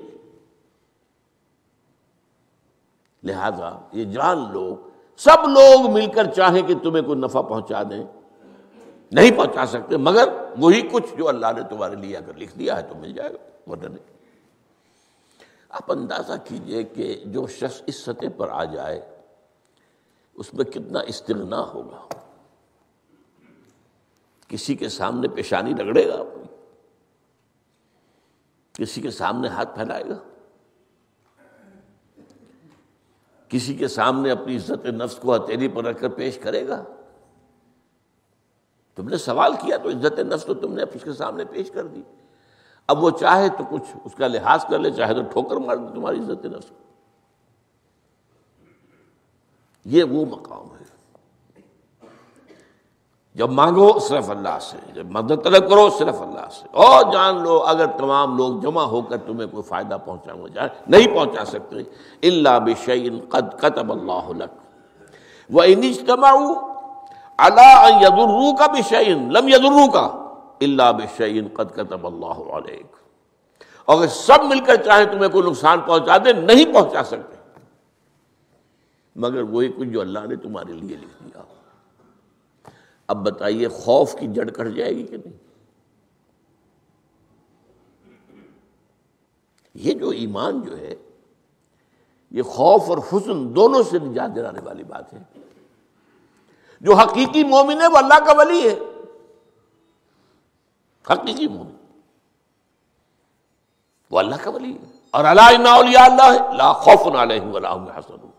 لہذا 3.24 3.80
یہ 3.92 4.04
جان 4.04 4.54
لو، 4.54 4.90
سب 5.18 5.48
لوگ 5.48 5.92
مل 5.92 6.12
کر 6.12 6.34
چاہیں 6.34 6.62
کہ 6.62 6.74
تمہیں 6.84 7.04
کوئی 7.04 7.20
نفع 7.20 7.42
پہنچا 7.42 7.84
دیں۔ 7.84 8.04
نہیں 9.12 9.32
پہنچا 9.38 9.66
سکتے، 9.66 9.98
مگر 9.98 10.30
وہی 10.58 10.82
کچھ 10.82 11.16
جو 11.18 11.28
اللہ 11.28 11.48
نے 11.56 11.62
تمہارے 11.70 11.96
لیے 11.96 12.18
اگر 12.18 12.34
لکھ 12.34 12.60
دیا 12.60 12.78
ہے 12.78 12.82
تو 12.82 12.96
مل 12.96 13.14
جائے 13.14 13.30
گا، 13.34 13.72
ورنہ 13.72 13.88
نہیں۔ 13.88 14.14
آپ 15.70 15.92
اندازہ 15.92 16.34
کیجیے 16.46 16.84
کہ 16.84 17.22
جو 17.26 17.48
شخص 17.48 17.82
اس 17.86 17.96
سطح 17.96 18.26
پر 18.38 18.50
آ 18.50 18.64
جائے، 18.64 19.18
اس 20.34 20.54
میں 20.54 20.66
کتنا 20.66 21.00
استغنا 21.00 21.62
ہوگا۔ 21.62 22.08
کسی 24.48 24.76
کے 24.76 24.90
سامنے 24.90 25.28
پیشانی 25.28 25.74
رگڑے 25.74 26.08
گا۔ 26.08 26.14
اپنی 26.14 26.43
کسی 28.74 29.02
کے 29.02 29.12
سامنے 29.12 29.48
ہاتھ 29.48 29.76
پھیلائے 29.76 30.04
گا؟ 30.10 30.18
کسی 33.48 33.74
کے 33.74 33.88
سامنے 33.88 34.32
اپنی 34.32 34.56
عزت 34.56 34.86
نفس 34.86 35.16
کو 35.16 35.36
ہتھیلی 35.36 35.68
پر 35.68 35.84
رکھ 35.84 36.02
کر 36.02 36.10
پیش 36.10 36.38
کرے 36.38 36.68
گا؟ 36.68 36.84
تم 38.96 39.10
نے 39.10 39.18
سوال 39.18 39.54
کیا 39.56 39.78
تو 39.78 39.90
عزت 39.90 40.20
نفس 40.20 40.46
تو 40.46 40.54
تم 40.54 40.74
نے 40.74 40.84
اس 40.94 41.04
کے 41.04 41.14
سامنے 41.14 41.46
پیش 41.46 41.72
کر 41.72 41.88
دی۔ 41.88 42.02
اب 42.88 43.04
وہ 43.04 43.10
چاہے 43.10 43.50
تو 43.50 43.64
کچھ 43.70 43.98
اس 44.04 44.16
کا 44.16 44.28
لحاظ 44.28 44.66
کر 44.70 44.80
لے، 44.80 44.92
چاہے 44.92 45.14
تو 45.14 45.22
ٹھوکر 45.32 45.56
مار 45.56 45.76
دے 45.76 45.94
تمہاری 45.94 46.20
عزت 46.20 46.46
نفس 46.46 46.72
یہ 49.86 50.04
وہ 50.04 50.26
مقام 50.26 50.76
ہے۔ 50.76 50.83
جب 53.36 53.50
مانگو 53.50 54.00
صرف 54.00 54.30
اللہ 54.30 54.60
سے، 54.62 54.78
جب 54.94 55.12
مدد 55.12 55.44
طلب 55.44 55.70
کرو 55.70 55.90
صرف 55.90 56.22
اللہ 56.22 56.50
سے۔ 56.52 56.68
اور 56.72 57.14
جان 57.14 57.44
لو، 57.44 57.64
اگر 57.64 57.86
تمام 57.86 58.38
لوگ 58.38 58.60
جمع 58.60 58.84
ہو 58.84 59.02
کر 59.02 59.18
تمہیں 59.18 59.48
کوئی 59.48 59.64
فائدہ 59.64 59.98
پہنچا 60.06 60.48
جائے، 60.54 60.70
نہیں 60.88 61.08
پہنچا 61.16 61.46
سکتے۔ 61.46 61.76
اللہ 62.28 62.60
بشعین 62.60 63.20
قد 63.30 63.60
قطب 63.60 63.92
اللہ 63.92 64.44
وہ 65.50 65.64
اللہ 67.38 67.88
یدرو 68.02 68.56
کا 68.56 68.68
بشعین 68.68 69.34
لم 69.34 69.48
یدرو 69.48 69.92
کا 69.92 70.06
اللہ 70.62 70.92
بشعین 70.92 71.48
قد 71.54 71.76
قطب 71.76 72.08
اللہ 72.08 72.52
علیہ 72.52 72.84
اگر 73.88 74.08
سب 74.08 74.44
مل 74.44 74.60
کر 74.60 74.76
چاہیں 74.76 75.06
تمہیں 75.06 75.30
کوئی 75.30 75.50
نقصان 75.50 75.80
پہنچا 75.80 76.18
دے، 76.18 76.34
نہیں 76.34 76.74
پہنچا 76.74 77.04
سکتے۔ 77.04 77.36
مگر 79.16 79.42
وہی 79.42 79.68
کچھ 79.68 79.90
جو 79.90 80.02
اللہ 80.02 80.20
نے 80.30 80.36
تمہارے 80.36 80.74
لیے 80.74 80.98
لکھ 80.98 81.24
دیا۔ 81.24 81.42
اب 83.08 83.18
بتائیے 83.18 83.68
خوف 83.68 84.16
کی 84.20 84.28
جڑ 84.28 84.50
کٹ 84.50 84.76
جائے 84.76 84.92
گی 84.92 85.04
کہ 85.04 85.18
نہیں؟ 85.18 85.38
یہ 89.74 89.94
جو 89.94 90.10
ایمان 90.10 90.62
جو 90.62 90.78
ہے، 90.78 90.96
یہ 92.32 92.42
خوف 92.42 92.90
اور 92.90 92.98
حسن 92.98 93.56
دونوں 93.56 93.84
سے 93.84 94.00
نجات 94.00 94.36
دلانے 94.36 94.60
والی 94.62 94.84
بات 94.84 95.14
ہے۔ 95.14 95.24
جو 96.82 96.94
حقیقی 96.94 97.44
مومن 97.44 97.82
ہے، 97.82 97.88
وہ 97.88 97.98
اللہ 97.98 98.26
کا 98.26 98.34
ولی 98.38 98.70
ہے۔ 98.70 98.80
حقیقی 101.14 101.48
مومن۔ 101.48 101.76
وہ 104.12 104.20
اللہ 104.20 104.36
کا 104.42 104.50
ولی 104.50 104.74
ہے۔ 104.74 104.92
اور 105.12 105.26
اللہ 105.26 105.42
اللہ 105.42 106.54
لا 106.54 106.74
خوف 106.74 107.16
علیہم 107.16 107.56
ولا 107.56 107.76
هم 107.76 107.88
حسن 107.88 108.30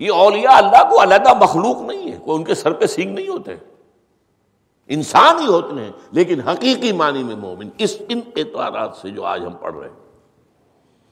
یہ 0.00 0.12
اولیاء 0.12 0.56
اللہ 0.56 0.90
کو 0.90 1.02
علیحدہ 1.02 1.34
مخلوق 1.40 1.80
نہیں 1.80 2.12
ہے، 2.12 2.18
کوئی 2.24 2.38
ان 2.38 2.44
کے 2.44 2.54
سر 2.54 2.72
پہ 2.72 2.86
سینگ 2.86 3.14
نہیں 3.14 3.28
ہوتے۔ 3.28 3.54
انسان 4.86 5.38
ہی 5.40 5.46
ہوتے 5.46 5.84
ہیں، 5.84 5.92
لیکن 6.10 6.40
حقیقی 6.40 6.92
معنی 6.92 7.22
میں 7.22 7.36
مومن، 7.36 7.68
اس 7.78 7.96
ان 8.08 8.20
اعتبارات 8.36 8.96
سے 8.96 9.10
جو 9.10 9.24
آج 9.24 9.46
ہم 9.46 9.52
پڑھ 9.52 9.76
رہے 9.76 9.88
ہیں۔ 9.88 9.96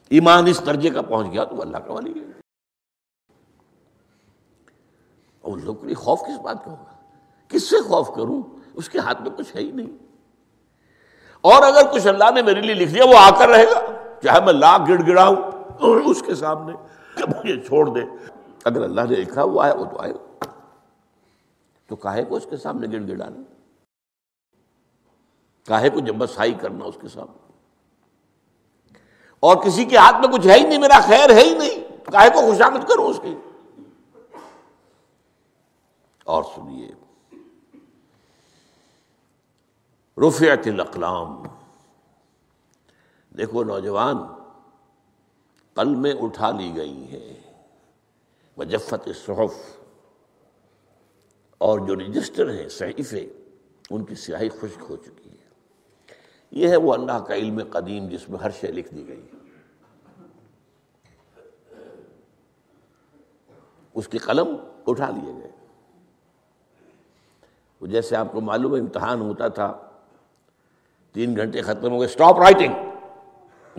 ایمان 0.08 0.46
اس 0.46 0.66
درجے 0.66 0.90
کا 0.90 1.02
پہنچ 1.02 1.32
گیا 1.32 1.44
تو 1.44 1.62
اللہ 1.62 1.76
کا 1.76 1.92
ولی 1.92 2.20
ہے۔ 2.20 2.24
اور 5.40 5.58
لوگ 5.58 5.74
خوف 5.96 6.20
کس 6.20 6.40
بات 6.40 6.64
کا 6.64 6.70
ہوگا؟ 6.70 6.92
کس 7.48 7.70
سے 7.70 7.80
خوف 7.80 8.08
کروں؟ 8.08 8.42
اس 8.74 8.88
کے 8.88 8.98
ہاتھ 8.98 9.22
میں 9.22 9.30
کچھ 9.30 9.56
ہے 9.56 9.60
ہی 9.60 9.70
نہیں۔ 9.70 9.96
اور 11.40 11.62
اگر 11.62 11.82
کچھ 11.92 12.06
اللہ 12.06 12.30
نے 12.34 12.42
میرے 12.42 12.60
لیے 12.60 12.74
لکھ 12.74 12.94
دیا، 12.94 13.04
وہ 13.04 13.18
آ 13.18 13.30
کر 13.38 13.48
رہے 13.48 13.66
گا۔ 13.66 13.80
چاہے 14.22 14.40
میں 14.44 14.52
لاکھ 14.52 14.82
گڑ 14.90 15.06
گڑاؤں 15.06 15.36
اس 15.80 16.22
کے 16.22 16.34
سامنے 16.34 16.72
مجھے 17.20 17.60
چھوڑ 17.60 17.86
دے۔ 17.86 18.00
اگر 18.68 18.82
اللہ 18.82 19.00
نے 19.00 19.16
لکھا 19.16 19.44
وہ 19.44 19.62
آئے 19.62 19.72
وہ 19.72 19.84
تو 19.84 19.98
آئے 19.98 20.12
تو 21.86 21.96
کاہے 21.96 22.24
کو 22.24 22.36
اس 22.36 22.46
کے 22.50 22.56
سامنے 22.56 22.86
گڑ 22.92 23.08
گڑانا 23.08 23.38
کاہے 25.66 25.90
کو 25.90 26.00
جب 26.00 26.14
بسائی 26.14 26.54
کرنا 26.54 26.84
اس 26.84 26.98
کے 27.00 27.08
سامنے؟ 27.08 27.52
اور 29.40 29.56
کسی 29.56 29.84
کے 29.84 29.96
ہاتھ 29.96 30.16
میں 30.16 30.38
کچھ 30.38 30.46
ہے 30.46 30.54
ہی 30.54 30.66
نہیں، 30.66 30.78
میرا 30.78 31.00
خیر 31.00 31.30
ہے 31.30 31.40
ہی 31.40 31.58
نہیں۔ 31.58 31.96
کاہے 32.12 32.30
کو 32.30 32.40
خوشامد 32.40 32.88
کروں 32.88 33.06
اس 33.06 33.20
کی؟ 33.22 33.34
اور 36.24 36.42
سنیے 36.42 36.88
رفیت 40.28 40.60
الاقلام۔ 40.66 41.42
دیکھو 43.38 43.64
نوجوان 43.64 44.16
کل 45.74 45.94
میں 45.94 46.14
اٹھا 46.20 46.50
لی 46.50 46.76
گئی 46.76 47.06
ہیں۔ 47.10 47.37
وجفت 48.58 49.08
صحف 49.26 49.78
اور 51.58 51.78
جو 51.78 51.96
رجسٹر 51.96 52.50
ہیں، 52.50 52.68
صحیفے، 52.68 53.32
ان 53.90 54.04
کی 54.04 54.14
سیاہی 54.14 54.48
خشک 54.48 54.84
ہو 54.90 54.96
چکی 54.96 55.30
ہے۔ 55.30 55.46
یہ 56.50 56.68
ہے 56.68 56.76
وہ 56.76 56.94
اللہ 56.94 57.24
کا 57.28 57.34
علم 57.34 57.60
قدیم 57.72 58.08
جس 58.08 58.28
میں 58.28 58.38
ہر 58.38 58.50
شے 58.50 58.66
لکھ 58.66 58.94
دی 58.94 59.08
گئی 59.08 59.26
اس 63.94 64.08
کی 64.08 64.18
قلم 64.18 64.56
اٹھا 64.86 65.10
لیے 65.10 65.32
گئے۔ 65.32 65.50
وہ 67.80 67.86
جیسے 67.86 68.16
آپ 68.16 68.32
کو 68.32 68.40
معلوم 68.40 68.74
ہے، 68.74 68.80
امتحان 68.80 69.20
ہوتا 69.20 69.48
تھا۔ 69.48 69.90
تین 71.12 71.36
گھنٹے 71.36 71.62
ختم 71.62 71.92
ہو 71.92 72.00
گئے 72.00 72.08
اسٹاپ 72.08 72.38
رائٹنگ 72.38 72.74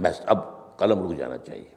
بس، 0.01 0.21
اب 0.25 0.37
قلم 0.77 1.11
رک 1.11 1.17
جانا 1.17 1.37
چاہیے۔ 1.37 1.69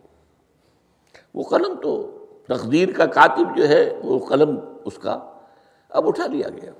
وہ 1.34 1.42
قلم 1.42 1.80
تو 1.82 2.18
تقدیر 2.48 2.88
کا 2.92 3.06
کاتب 3.06 3.56
جو 3.56 3.68
ہے 3.68 4.00
وہ 4.04 4.26
قلم 4.26 4.60
اس 4.84 4.98
کا 4.98 5.18
اب 5.88 6.08
اٹھا 6.08 6.26
لیا 6.26 6.48
گیا۔ 6.48 6.72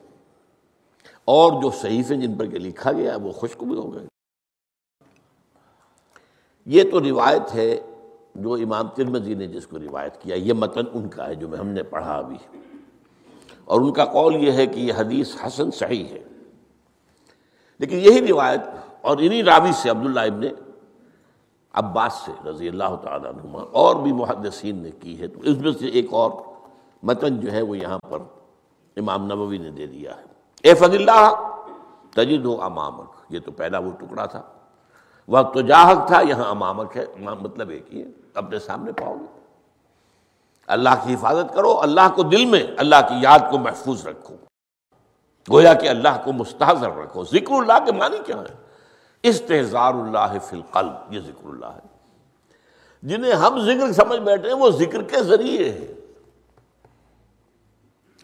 اور 1.24 1.62
جو 1.62 1.70
صحیفے 1.70 2.16
جن 2.16 2.38
پر 2.38 2.46
کے 2.46 2.58
لکھا 2.58 2.92
گیا 2.92 3.16
وہ 3.16 3.32
خشک 3.32 3.62
بھی 3.64 3.76
ہو 3.76 3.94
گئے۔ 3.94 4.06
یہ 6.66 6.90
تو 6.90 7.00
روایت 7.00 7.54
ہے 7.54 7.80
جو 8.34 8.54
امام 8.54 8.88
ترمزی 8.88 9.34
نے 9.34 9.46
جس 9.46 9.66
کو 9.66 9.78
روایت 9.78 10.22
کیا، 10.22 10.36
یہ 10.36 10.52
متن 10.52 10.84
ان 10.92 11.08
کا 11.08 11.26
ہے 11.26 11.34
جو 11.34 11.48
میں 11.48 11.58
ہم 11.58 11.68
نے 11.68 11.82
پڑھا 11.82 12.14
ابھی۔ 12.14 12.58
اور 13.64 13.80
ان 13.80 13.92
کا 13.92 14.04
قول 14.04 14.34
یہ 14.34 14.52
ہے 14.52 14.66
کہ 14.66 14.80
یہ 14.80 14.92
حدیث 14.96 15.36
حسن 15.46 15.70
صحیح 15.70 16.04
ہے۔ 16.04 16.22
لیکن 17.78 17.96
یہی 17.96 18.26
روایت 18.28 18.60
اور 19.00 19.16
انہی 19.20 19.42
راوی 19.42 19.72
سے 19.72 19.90
عبداللہ 19.90 20.20
ابن 20.20 20.71
عباس 21.72 22.12
سے 22.12 22.32
رضی 22.50 22.68
اللہ 22.68 22.96
تعالیٰ 23.02 23.30
عنہ 23.30 23.56
اور 23.72 23.96
بھی 23.96 24.12
محدثین 24.12 24.76
نے 24.76 24.90
کی 24.90 25.20
ہے۔ 25.20 25.26
تو 25.26 25.40
اس 25.40 25.58
میں 25.58 25.72
سے 25.72 25.86
ایک 25.86 26.06
اور 26.10 26.30
متن 27.02 27.40
جو 27.40 27.52
ہے 27.52 27.62
وہ 27.62 27.78
یہاں 27.78 27.98
پر 28.10 28.18
امام 28.96 29.24
نبوی 29.24 29.58
نے 29.58 29.70
دے 29.70 29.86
دیا 29.86 30.16
ہے۔ 30.16 30.22
اے 30.62 30.74
فض 30.74 30.94
اللہ 30.94 31.50
تجد 32.10 32.46
و 32.46 32.62
امامک۔ 32.62 33.10
یہ 33.28 33.38
تو 33.44 33.50
پہلا 33.50 33.78
وہ 33.78 33.90
ٹکڑا 33.90 34.26
تھا۔ 34.26 34.42
وقت 35.28 35.54
تو 35.54 35.60
جاہک 35.60 36.06
تھا، 36.06 36.20
یہاں 36.20 36.50
امامک 36.50 36.96
ہے۔ 36.96 37.06
مطلب 37.18 37.68
ایک 37.68 37.94
ہی 37.94 38.02
ہے۔ 38.02 38.06
اپنے 38.34 38.58
سامنے 38.58 38.92
پاؤ 38.92 39.14
گے۔ 39.14 39.38
اللہ 40.66 40.88
کی 41.04 41.14
حفاظت 41.14 41.54
کرو، 41.54 41.80
اللہ 41.80 42.08
کو 42.14 42.22
دل 42.22 42.44
میں، 42.44 42.62
اللہ 42.76 42.96
کی 43.08 43.14
یاد 43.22 43.38
کو 43.50 43.58
محفوظ 43.58 44.06
رکھو۔ 44.06 44.34
گویا 45.52 45.74
کہ 45.74 45.88
اللہ 45.88 46.22
کو 46.24 46.32
مستحضر 46.32 46.90
رکھو۔ 46.96 47.24
ذکر 47.24 47.52
اللہ 47.52 47.84
کے 47.86 47.92
معنی 47.92 48.18
کیا 48.26 48.36
ہے؟ 48.36 48.71
استحزار 49.22 49.94
اللہ 49.94 50.38
فی 50.44 50.56
القلب، 50.56 51.12
یہ 51.14 51.20
ذکر 51.20 51.48
اللہ 51.48 51.66
ہے۔ 51.66 51.92
جنہیں 53.02 53.32
ہم 53.32 53.60
ذکر 53.60 53.92
سمجھ 53.92 54.20
بیٹھے 54.20 54.48
ہیں، 54.48 54.56
وہ 54.56 54.70
ذکر 54.70 55.02
کے 55.02 55.22
ذریعے 55.22 55.70
ہیں۔ 55.70 55.94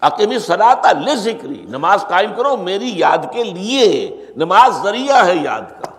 عقیمی 0.01 0.39
سلاتا 0.39 0.93
لے 0.93 1.17
ذکری 1.17 1.67
نماز 1.69 2.05
قائم 2.09 2.35
کرو، 2.37 2.57
میری 2.57 2.99
یاد 2.99 3.19
کے 3.33 3.45
لیے 3.45 4.17
نماز 4.37 4.83
ذریعہ 4.83 5.27
ہے 5.27 5.37
یاد 5.37 5.63
کا۔ 5.63 5.91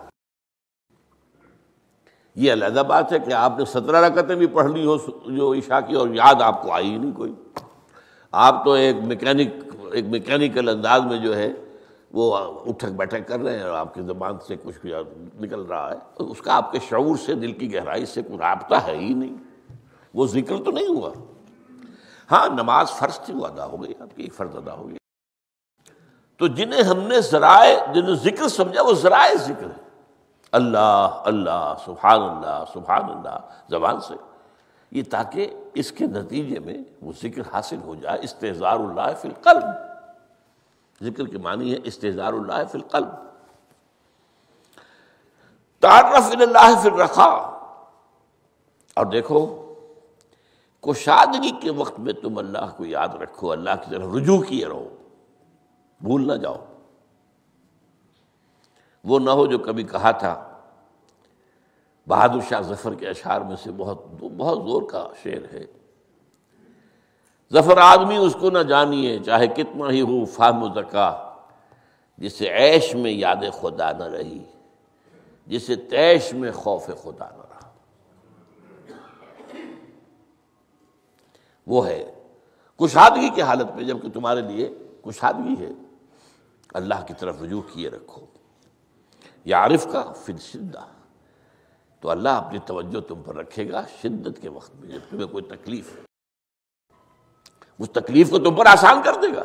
یہ 2.34 2.52
علیحدہ 2.52 2.82
بات 2.88 3.12
ہے 3.12 3.18
کہ 3.18 3.32
آپ 3.32 3.58
نے 3.58 3.64
سترہ 3.64 3.96
رکعتیں 3.96 4.34
بھی 4.34 4.46
پڑھ 4.46 4.70
لی 4.70 4.86
ہو، 4.86 4.96
جو 5.26 5.52
عشاء 5.52 5.80
کی، 5.80 5.94
اور 5.94 6.08
یاد 6.08 6.42
آپ 6.42 6.62
کو 6.62 6.72
آئی 6.72 6.90
ہی 6.90 6.98
نہیں 6.98 7.12
کوئی۔ 7.12 7.34
آپ 8.32 8.64
تو 8.64 8.72
ایک 8.72 8.96
میکینک 8.96 9.54
ایک 9.92 10.04
میکینیکل 10.04 10.68
انداز 10.68 11.02
میں 11.02 11.18
جو 11.18 11.36
ہے 11.36 11.52
وہ 12.12 12.38
اٹھک 12.66 12.92
بیٹھک 12.96 13.28
کر 13.28 13.40
رہے 13.40 13.56
ہیں 13.56 13.64
اور 13.64 13.74
آپ 13.74 13.94
کی 13.94 14.02
زبان 14.02 14.32
سے 14.46 14.56
کچھ 14.62 14.86
نکل 15.40 15.62
رہا 15.62 15.90
ہے 15.90 15.96
اس 16.18 16.42
کا 16.42 16.56
آپ 16.56 16.72
کے 16.72 16.78
شعور 16.88 17.16
سے، 17.16 17.34
دل 17.34 17.52
کی 17.52 17.74
گہرائی 17.74 18.06
سے 18.06 18.22
کوئی 18.22 18.38
رابطہ 18.38 18.74
ہے 18.86 18.96
ہی 18.96 19.14
نہیں۔ 19.14 19.36
وہ 20.14 20.26
ذکر 20.26 20.64
تو 20.64 20.70
نہیں 20.70 20.86
ہوا۔ 20.86 21.10
ہاں 22.30 22.48
نماز 22.48 22.90
فرض 22.90 23.20
تھی، 23.20 23.34
وہ 23.34 23.46
ادا 23.46 23.66
ہو 23.66 23.82
گئی، 23.82 23.94
آپ 24.00 24.16
کی 24.16 24.30
فرض 24.30 24.56
ادا 24.56 24.72
ہو 24.72 24.88
گئی۔ 24.88 24.96
تو 26.36 26.46
جنہیں 26.46 26.82
ہم 26.82 27.00
نے 27.00 27.20
ذرائع، 27.20 27.92
جنہیں 27.92 28.14
ذکر 28.14 28.48
سمجھا، 28.48 28.82
وہ 28.82 28.92
ذرائع 28.92 29.34
ذکر 29.34 29.66
ہے 29.66 29.88
اللہ 30.52 31.22
اللہ، 31.24 31.74
سبحان 31.84 32.20
اللہ 32.20 32.64
سبحان 32.72 33.04
اللہ، 33.04 33.38
زبان 33.70 34.00
سے۔ 34.00 34.14
یہ 34.90 35.02
تاکہ 35.10 35.54
اس 35.74 35.92
کے 35.92 36.06
نتیجے 36.06 36.58
میں 36.58 36.74
وہ 37.02 37.12
ذکر 37.22 37.42
حاصل 37.52 37.76
ہو 37.84 37.94
جائے 37.94 38.18
استحزار 38.22 38.76
اللہ 38.76 39.14
فی 39.20 39.28
القلب۔ 39.28 39.89
ذکر 41.02 41.24
کے 41.24 41.38
معنی 41.38 41.72
ہے 41.72 41.78
استحزار 41.84 42.32
اللہ 42.32 42.64
فی 42.72 42.78
القلب۔ 42.78 43.08
تعرف 45.80 46.30
اللہ 46.32 46.80
فی 46.82 46.88
الرخا 46.88 47.28
اور 48.94 49.06
دیکھو، 49.06 49.56
کشادگی 50.80 51.50
کے 51.62 51.70
وقت 51.70 52.00
میں 52.00 52.12
تم 52.12 52.38
اللہ 52.38 52.76
کو 52.76 52.84
یاد 52.84 53.08
رکھو، 53.08 53.52
اللہ 53.52 53.70
کی 53.84 53.90
طرف 53.90 54.14
رجوع 54.14 54.38
کیے 54.38 54.66
رہو۔ 54.66 54.96
بھول 56.00 56.26
نہ 56.26 56.32
جاؤ۔ 56.32 56.64
وہ 59.04 59.18
نہ 59.18 59.30
ہو 59.30 59.46
جو 59.46 59.58
کبھی 59.58 59.82
کہا 59.82 60.10
تھا۔ 60.10 60.60
بہادر 62.08 62.40
شاہ 62.48 62.60
ظفر 62.60 62.94
کے 62.94 63.08
اشعار 63.08 63.40
میں 63.40 63.56
سے 63.56 63.70
بہت 63.76 64.04
بہت 64.20 64.58
زور 64.58 64.82
کا 64.90 65.08
شعر 65.22 65.54
ہے۔ 65.54 65.64
ظفر 67.52 67.76
آدمی 67.76 68.16
اس 68.16 68.36
کو 68.40 68.50
نہ 68.50 68.58
جانیے، 68.58 69.18
چاہے 69.18 69.46
کتنا 69.46 69.90
ہی 69.90 70.00
ہو، 70.00 70.24
فہم 70.24 70.62
و 70.62 70.68
زکا، 70.68 71.34
جسے 72.18 72.48
عیش 72.48 72.94
میں 72.94 73.10
یاد 73.10 73.36
خدا 73.60 73.92
نہ 73.92 74.04
رہی، 74.04 74.44
جسے 75.46 75.76
تیش 75.76 76.32
میں 76.32 76.52
خوف 76.52 76.86
خدا 76.86 77.28
نہ 77.30 77.42
رہا۔ 77.42 77.72
وہ 81.66 81.86
ہے۔ 81.86 82.14
کشادگی 82.76 83.28
کی 83.34 83.42
حالت 83.42 83.76
میں 83.76 83.84
جبکہ 83.84 84.08
تمہارے 84.10 84.40
لیے 84.40 84.74
کشادگی 85.02 85.64
ہے، 85.64 85.68
اللہ 86.74 87.06
کی 87.06 87.14
طرف 87.18 87.42
رجوع 87.42 87.62
کیے 87.72 87.88
رکھو۔ 87.88 88.26
یا 89.44 89.58
عارف 89.58 89.86
کا 89.92 90.12
پھر 90.24 90.36
شدہ 90.36 90.84
تو 92.00 92.10
اللہ 92.10 92.28
اپنی 92.28 92.58
توجہ 92.66 93.00
تم 93.00 93.22
پر 93.22 93.36
رکھے 93.36 93.70
گا 93.70 93.84
شدت 94.02 94.42
کے 94.42 94.48
وقت 94.48 94.76
میں 94.76 94.88
جب 94.88 95.00
تمہیں 95.10 95.26
کوئی 95.26 95.44
تکلیف۔ 95.44 95.96
ہے 95.96 96.09
اس 97.80 97.90
تکلیف 97.90 98.30
کو 98.30 98.38
تم 98.38 98.54
پر 98.54 98.66
آسان 98.66 99.02
کر 99.04 99.12
دے 99.14 99.36
گا۔ 99.36 99.44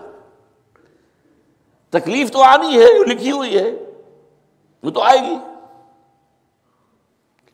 تکلیف 1.90 2.32
تو 2.32 2.42
آنی 2.42 2.78
ہے، 2.78 2.98
جو 2.98 3.04
لکھی 3.04 3.32
ہوئی 3.32 3.58
ہے، 3.58 3.72
وہ 4.84 4.90
تو 4.90 5.02
آئے 5.02 5.20
گی۔ 5.20 5.36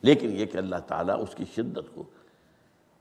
لیکن 0.01 0.29
یہ 0.31 0.45
کہ 0.45 0.57
اللہ 0.57 0.75
تعالیٰ 0.75 1.23
اس 1.23 1.35
کی 1.35 1.45
شدت 1.55 1.95
کو 1.95 2.03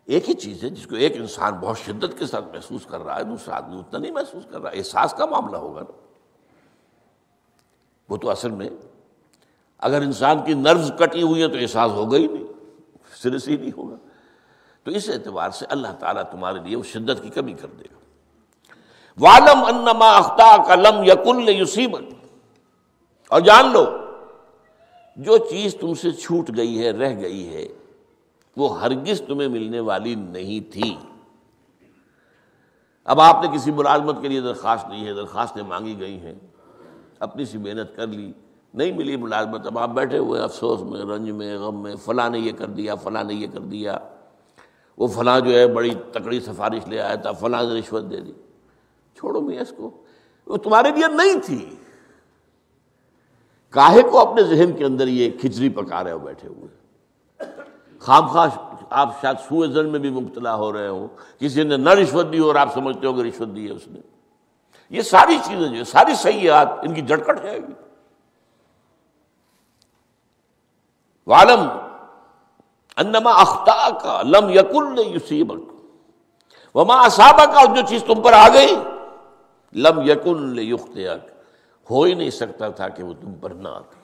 ایک 0.04 0.28
ہی 0.28 0.34
چیز 0.34 0.64
ہے، 0.64 0.70
جس 0.70 0.86
کو 0.86 0.96
ایک 0.96 1.16
انسان 1.16 1.54
بہت 1.54 1.78
شدت 1.78 2.18
کے 2.18 2.26
ساتھ 2.26 2.44
محسوس 2.44 2.86
کر 2.86 3.00
رہا 3.00 3.16
ہے، 3.16 3.24
دوسرا 3.24 3.56
آدمی 3.56 3.78
اتنا 3.78 3.98
نہیں 3.98 4.12
محسوس 4.12 4.44
کر 4.50 4.60
رہا۔ 4.60 4.70
ہے 4.70 4.78
احساس 4.78 5.14
کا 5.18 5.26
معاملہ 5.26 5.56
ہوگا 5.56 5.80
نا۔ 5.80 6.06
وہ 8.08 8.16
تو 8.16 8.30
اصل 8.30 8.50
میں 8.50 8.68
اگر 9.78 10.02
انسان 10.02 10.44
کی 10.44 10.54
نروز 10.54 10.92
کٹی 10.98 11.22
ہوئی 11.22 11.42
ہے 11.42 11.48
تو 11.48 11.56
احساس 11.60 11.90
ہوگا 11.90 12.16
ہی 12.16 12.26
نہیں 12.26 12.44
سرے 13.16 13.38
سے 13.38 13.52
ہی 13.52 13.56
نہیں 13.56 13.70
ہوگا۔ 13.76 13.96
تو 14.82 14.90
اس 14.90 15.08
اعتبار 15.08 15.50
سے 15.50 15.66
اللہ 15.68 15.88
تعالیٰ 15.98 16.22
تمہارے 16.30 16.58
لیے 16.64 16.76
وہ 16.76 16.82
شدت 16.82 17.22
کی 17.22 17.30
کمی 17.30 17.52
کر 17.52 17.68
دے 17.78 17.84
گا۔ 17.92 17.98
والم 19.18 19.64
انما 19.64 20.10
اختا 20.16 20.56
کا 20.66 20.74
لم 20.74 21.02
یقن 21.04 21.48
یوسیبت 21.48 22.02
اور 23.28 23.40
جان 23.40 23.72
لو، 23.72 23.84
جو 25.16 25.38
چیز 25.38 25.76
تم 25.80 25.94
سے 25.94 26.10
چھوٹ 26.10 26.50
گئی 26.56 26.78
ہے، 26.78 26.90
رہ 26.90 27.20
گئی 27.20 27.48
ہے، 27.54 27.66
وہ 28.56 28.80
ہرگز 28.80 29.22
تمہیں 29.26 29.48
ملنے 29.48 29.80
والی 29.80 30.14
نہیں 30.14 30.72
تھی۔ 30.72 30.96
اب 33.04 33.20
آپ 33.20 33.44
نے 33.44 33.56
کسی 33.56 33.70
ملازمت 33.70 34.22
کے 34.22 34.28
لیے 34.28 34.40
درخواست 34.40 34.88
نہیں 34.88 35.06
ہے، 35.06 35.14
درخواستیں 35.14 35.62
مانگی 35.62 36.00
گئی 36.00 36.20
ہیں، 36.20 36.34
اپنی 37.18 37.44
سی 37.44 37.58
محنت 37.58 37.96
کر 37.96 38.06
لی، 38.06 38.32
نہیں 38.74 38.92
ملی 38.92 39.16
ملازمت، 39.16 39.66
اب 39.66 39.78
آپ 39.78 39.88
بیٹھے 39.88 40.18
ہوئے 40.18 40.40
افسوس 40.40 40.80
میں، 40.80 41.00
رنج 41.00 41.30
میں، 41.30 41.58
غم 41.58 41.82
میں، 41.82 41.94
فلاں 41.96 42.30
نے 42.30 42.38
یہ 42.38 42.52
کر 42.52 42.66
دیا، 42.66 42.94
فلاں 42.94 43.24
نے 43.24 43.34
یہ 43.34 43.46
کر 43.52 43.60
دیا۔ 43.60 43.98
وہ 45.00 45.06
فلاں 45.06 45.40
جو 45.40 45.58
ہے 45.58 45.66
بڑی 45.66 45.94
تکڑی 46.12 46.40
سفارش 46.40 46.88
لے 46.88 47.00
آیا 47.00 47.14
تھا، 47.14 47.32
فلاں 47.32 47.62
نے 47.62 47.80
رشوت 47.80 48.10
دے 48.10 48.20
دی۔ 48.20 48.32
چھوڑو 49.14 49.40
میں 49.40 49.58
اس 49.58 49.72
کو۔ 49.76 49.90
وہ 50.46 50.56
تمہارے 50.56 50.90
لیے 50.90 51.08
نہیں 51.14 51.40
تھی۔ 51.44 51.76
کاہے 53.70 54.02
کو 54.02 54.30
اپنے 54.30 54.42
ذہن 54.42 54.72
کے 54.72 54.84
اندر 54.84 55.08
یہ 55.08 55.30
کھچڑی 55.30 55.68
پکا 55.68 56.04
رہے 56.04 56.12
ہو 56.12 56.18
بیٹھے 56.18 56.48
ہوئے۔ 56.48 56.68
خام 57.98 58.26
خواہ 58.26 58.56
آپ 58.90 59.22
شاید 59.22 59.36
سوئے 59.48 59.68
زن 59.68 59.88
میں 59.88 59.98
بھی 59.98 60.10
مبتلا 60.10 60.54
ہو 60.54 60.72
رہے 60.72 60.88
ہو 60.88 61.06
کسی 61.38 61.62
نے 61.62 61.76
نہ 61.76 61.90
رشوت 61.90 62.26
دی 62.32 62.38
اور 62.38 62.54
آپ 62.54 62.74
سمجھتے 62.74 63.06
ہو 63.06 63.12
کہ 63.12 63.20
رشوت 63.20 63.48
دی 63.56 63.66
ہے 63.66 63.72
اس 63.72 63.88
نے۔ 63.88 64.00
یہ 64.90 65.02
ساری 65.02 65.38
چیزیں 65.44 65.76
جو 65.76 65.84
ساری 65.84 66.14
سیاحت، 66.14 66.68
ان 66.82 66.94
کی 66.94 67.02
جھٹکٹ 67.02 67.44
ہے۔ 67.44 67.58
والم 71.26 71.79
انما 73.00 73.30
اختا 73.30 73.88
کا 74.02 74.22
لم 74.22 74.48
یقل 74.48 74.98
یوسیبک 75.06 75.70
وما 76.74 77.00
اصابہ 77.00 77.44
کا 77.44 77.64
جو 77.64 77.86
چیز 77.88 78.04
تم 78.04 78.22
پر 78.22 78.32
آ 78.32 78.48
گئی، 78.48 78.74
لم 79.72 80.10
یقن 80.10 80.58
یخت 80.58 80.98
ہو 81.90 82.02
ہی 82.02 82.14
نہیں 82.14 82.30
سکتا 82.30 82.68
تھا 82.68 82.88
کہ 82.88 83.02
وہ 83.02 83.12
تم 83.20 83.32
پر 83.34 83.50
نہ 83.50 83.68
آتی 83.68 83.96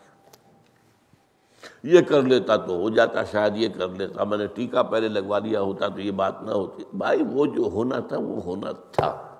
یہ 1.82 2.00
کر 2.00 2.22
لیتا 2.22 2.56
تو 2.56 2.76
ہو 2.76 2.90
جاتا، 2.90 3.24
شاید 3.24 3.56
یہ 3.56 3.68
کر 3.68 3.88
لیتا۔ 3.88 4.24
میں 4.24 4.38
نے 4.38 4.46
ٹیکا 4.46 4.82
پہلے 4.82 5.08
لگوا 5.08 5.38
لیا 5.38 5.60
ہوتا 5.60 5.88
تو 5.88 6.00
یہ 6.00 6.10
بات 6.10 6.42
نہ 6.42 6.50
ہوتی۔ 6.50 6.82
بھائی 6.92 7.22
وہ 7.22 7.46
جو 7.46 7.62
ہونا 7.62 8.00
تھا، 8.00 8.18
وہ 8.18 8.42
ہونا 8.42 8.72
تھا۔ 8.72 9.38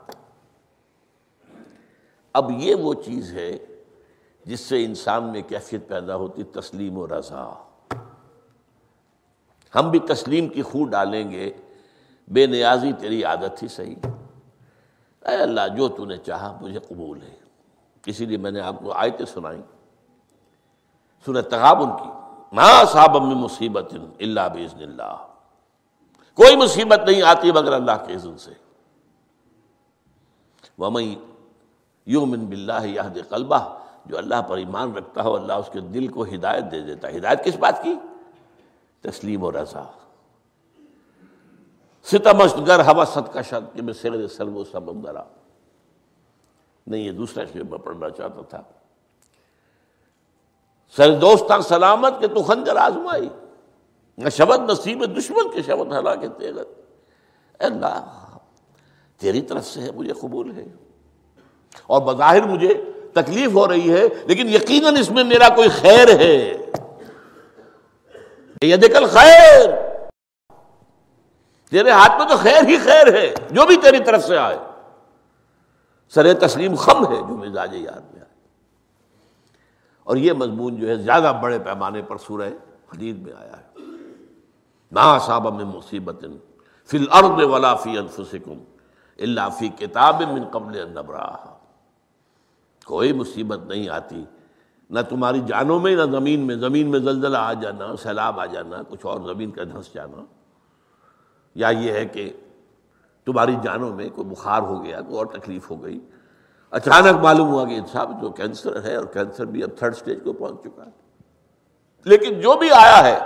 اب 2.32 2.50
یہ 2.58 2.74
وہ 2.74 2.94
چیز 2.94 3.32
ہے 3.32 3.58
جس 4.44 4.60
سے 4.60 4.84
انسان 4.84 5.24
میں 5.24 5.42
کیفیت 5.42 5.88
پیدا 5.88 6.16
ہوتی، 6.16 6.42
تسلیم 6.42 6.98
و 6.98 7.06
رضا۔ 7.06 7.65
ہم 9.74 9.90
بھی 9.90 9.98
تسلیم 9.98 10.48
کی 10.48 10.62
خو 10.62 10.84
ڈالیں 10.84 11.30
گے۔ 11.30 11.52
بے 12.28 12.46
نیازی 12.46 12.92
تیری 12.92 13.24
عادت 13.24 13.62
ہی 13.62 13.68
صحیح۔ 13.68 13.94
اے 15.28 15.34
اللہ، 15.34 15.60
جو 15.76 15.88
تو 15.88 16.04
نے 16.04 16.16
چاہا 16.16 16.58
مجھے 16.60 16.78
قبول 16.78 17.22
ہے۔ 17.22 17.36
اسی 18.06 18.26
لیے 18.26 18.36
میں 18.36 18.50
نے 18.50 18.60
آپ 18.60 18.74
کو 18.78 18.92
آیتیں 18.92 19.26
سنائی 19.26 19.62
سنیں 21.26 21.42
تغاب 21.42 21.82
ان 21.82 21.90
کی 21.90 22.10
ماں 22.52 22.84
صاحب 22.84 23.22
میں 23.22 23.34
مصیبت 23.34 23.94
اللہ 24.20 24.40
بزن 24.54 24.82
اللہ۔ 24.82 25.26
کوئی 26.34 26.56
مصیبت 26.56 27.00
نہیں 27.08 27.22
آتی 27.22 27.52
مگر 27.52 27.72
اللہ 27.72 27.92
کے 28.06 28.14
عزن 28.14 28.38
سے۔ 28.38 28.52
ومئی 30.78 31.24
یومن 32.06 32.46
بلّہ 32.46 32.86
یاد 32.86 33.18
قلبہ، 33.28 33.78
جو 34.06 34.18
اللہ 34.18 34.42
پر 34.42 34.56
ایمان 34.56 34.94
رکھتا 34.94 35.22
ہو، 35.22 35.36
اللہ 35.36 35.52
اس 35.52 35.70
کے 35.72 35.80
دل 35.80 36.08
کو 36.08 36.24
ہدایت 36.24 36.64
دے 36.70 36.80
دیتا 36.80 37.08
ہے۔ 37.08 37.18
ہدایت 37.18 37.44
کس 37.44 37.56
بات 37.56 37.82
کی؟ 37.82 37.94
تسلیم 39.10 39.42
و 39.42 39.52
رضا۔ 39.52 39.90
ستمشت 42.04 42.66
گر 42.66 42.80
ہوا 42.80 43.04
ست 43.04 43.32
کا 43.32 43.42
شد 43.42 43.76
کہ 43.76 43.82
میں 43.82 43.92
سر 43.92 44.26
سر 44.26 44.46
وہ 44.46 44.64
سمندرا 44.72 45.22
نہیں، 46.86 47.00
یہ 47.00 47.12
دوسرا 47.12 47.44
شعر 47.44 47.62
میں 47.62 47.78
پڑھنا 47.78 48.10
چاہتا 48.10 48.42
تھا۔ 48.42 48.62
سر 50.96 51.18
دوستان، 51.18 51.62
سلامت 51.62 52.12
کے 52.20 52.28
تو 52.28 52.42
خنجر 52.42 52.76
آزمائی۔ 52.76 53.28
نہ 54.18 54.28
شبد 54.28 54.70
نصیب، 54.70 55.18
دشمن 55.18 55.50
کے 55.50 55.62
شبد 55.62 55.92
ہلا 55.92 56.14
کے 56.14 56.28
تیغت 56.28 56.68
اللہ، 57.58 58.20
تیری 59.18 59.42
طرف 59.42 59.66
سے 59.66 59.80
ہے، 59.80 59.90
مجھے 59.90 60.12
قبول 60.12 60.56
ہے۔ 60.56 60.64
اور 61.86 62.14
بظاہر 62.14 62.42
مجھے 62.42 62.84
تکلیف 63.14 63.54
ہو 63.54 63.68
رہی 63.68 63.92
ہے، 63.92 64.02
لیکن 64.26 64.48
یقیناً 64.48 64.96
اس 64.96 65.10
میں 65.10 65.24
میرا 65.24 65.48
کوئی 65.48 65.68
خیر 65.68 66.18
ہے۔ 66.18 66.52
یہ 68.66 68.76
دیکھل 68.76 69.06
خیر 69.06 69.70
تیرے 71.70 71.90
ہاتھ 71.90 72.12
میں 72.18 72.28
تو 72.28 72.36
خیر 72.36 72.64
ہی 72.66 72.76
خیر 72.78 73.14
ہے، 73.14 73.34
جو 73.50 73.66
بھی 73.66 73.76
تیری 73.76 74.04
طرف 74.04 74.24
سے 74.24 74.38
آئے۔ 74.38 74.58
سر 76.08 76.34
تسلیم 76.34 76.74
خم 76.74 77.12
ہے 77.12 77.16
جو 77.16 77.36
مزاج 77.36 77.74
یاد 77.74 78.14
میں 78.14 78.20
آئے۔ 78.20 78.34
اور 80.04 80.16
یہ 80.16 80.32
مضمون 80.32 80.76
جو 80.76 80.88
ہے 80.88 80.96
زیادہ 80.96 81.38
بڑے 81.42 81.58
پیمانے 81.58 82.02
پر 82.02 82.16
سورہ 82.16 82.48
حدید 82.94 83.18
میں 83.18 83.32
آیا 83.32 83.56
ہے۔ 83.56 83.80
نا 84.92 85.18
صاحب 85.18 85.54
میں 85.54 85.64
مصیبت 85.64 86.24
فی 86.86 86.98
الارض 86.98 87.44
ولا 87.44 87.74
فی 87.74 87.98
انفسکم 87.98 88.64
اللہ 89.18 89.48
فی 89.58 89.68
کتاب 89.68 90.22
من 90.22 90.48
قبل 90.48 90.88
نبراہ 90.88 91.54
کوئی 92.84 93.12
مصیبت 93.12 93.58
نہیں 93.66 93.88
آتی 93.88 94.24
نہ 94.90 95.00
تمہاری 95.00 95.40
جانوں 95.46 95.80
میں، 95.80 95.96
نہ 95.96 96.02
زمین 96.02 96.40
میں۔ 96.40 96.54
زمین 96.54 96.90
میں 96.90 96.98
زلزلہ 96.98 97.38
آ 97.38 97.52
جانا، 97.52 97.96
سیلاب 98.02 98.40
آ 98.40 98.46
جانا، 98.46 98.76
کچھ 98.88 99.06
اور 99.06 99.34
زمین 99.34 99.50
کا 99.50 99.64
دھنس 99.64 99.94
جانا۔ 99.94 100.24
یا 101.54 101.68
یہ 101.68 101.92
ہے 101.92 102.04
کہ 102.04 102.32
تمہاری 103.24 103.56
جانوں 103.62 103.94
میں 103.94 104.08
کوئی 104.14 104.28
بخار 104.28 104.62
ہو 104.62 104.84
گیا، 104.84 105.00
کوئی 105.00 105.16
اور 105.16 105.26
تکلیف 105.26 105.70
ہو 105.70 105.82
گئی۔ 105.82 106.00
اچانک 106.70 107.24
معلوم 107.24 107.48
ہوا 107.48 107.64
کہ 107.64 107.80
صاحب 107.92 108.22
جو 108.22 108.28
کینسر 108.28 108.84
ہے، 108.84 108.96
اور 108.96 109.04
کینسر 109.04 109.44
بھی 109.44 109.62
اب 109.62 109.70
تھرڈ 109.78 109.96
سٹیج 109.96 110.18
کو 110.24 110.32
پہنچ 110.32 110.60
چکا 110.64 110.86
ہے۔ 110.86 110.90
لیکن 112.04 112.40
جو 112.40 112.54
بھی 112.54 112.70
آیا 112.70 113.04
ہے، 113.04 113.18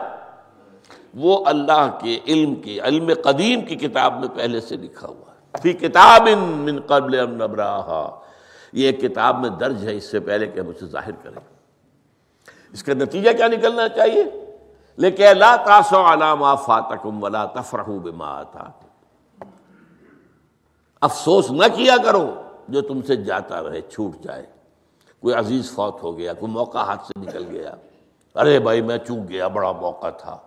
وہ 1.14 1.44
اللہ 1.46 1.98
کے 2.00 2.18
علم 2.26 2.54
کی 2.54 2.80
علم 2.80 3.10
قدیم 3.24 3.64
کی 3.64 3.76
کتاب 3.76 4.20
میں 4.20 4.28
پہلے 4.28 4.60
سے 4.60 4.76
لکھا 4.76 5.08
ہوا 5.08 5.32
ہے۔ 5.32 5.58
فی 5.62 5.72
کتاب 5.72 6.28
من 6.38 6.80
قبل 6.80 7.30
نبراہا۔ 7.30 8.20
یہ 8.72 8.86
ایک 8.86 9.00
کتاب 9.00 9.40
میں 9.40 9.50
درج 9.50 9.88
ہے، 9.88 9.96
اس 9.96 10.10
سے 10.10 10.20
پہلے 10.20 10.46
کہ 10.46 10.60
ہم 10.60 10.68
اسے 10.68 10.86
ظاہر 10.86 11.12
کریں۔ 11.22 11.49
اس 12.72 12.82
کا 12.82 12.94
نتیجہ 12.94 13.30
کیا 13.30 13.48
نکلنا 13.48 13.88
چاہیے؟ 13.88 14.24
لیکن 14.96 15.38
لا 15.38 15.56
تاسو 15.56 16.04
علامہ 16.12 16.46
فاتکم 16.66 17.22
ولا 17.22 17.44
تفرحوا 17.44 17.98
بما 17.98 18.40
آتاکم۔ 18.40 18.86
افسوس 21.00 21.50
نہ 21.50 21.64
کیا 21.74 21.96
کرو 22.04 22.34
جو 22.68 22.80
تم 22.80 23.02
سے 23.02 23.16
جاتا 23.16 23.62
رہے، 23.62 23.80
چھوٹ 23.80 24.22
جائے۔ 24.22 24.46
کوئی 25.20 25.34
عزیز 25.34 25.70
فوت 25.70 26.02
ہو 26.02 26.18
گیا، 26.18 26.32
کوئی 26.32 26.52
موقع 26.52 26.78
ہاتھ 26.78 27.06
سے 27.06 27.20
نکل 27.20 27.46
گیا۔ 27.50 27.74
ارے 28.34 28.58
بھائی، 28.58 28.80
میں 28.80 28.98
چوک 28.98 29.28
گیا، 29.28 29.48
بڑا 29.48 29.72
موقع 29.72 30.10
تھا۔ 30.10 30.38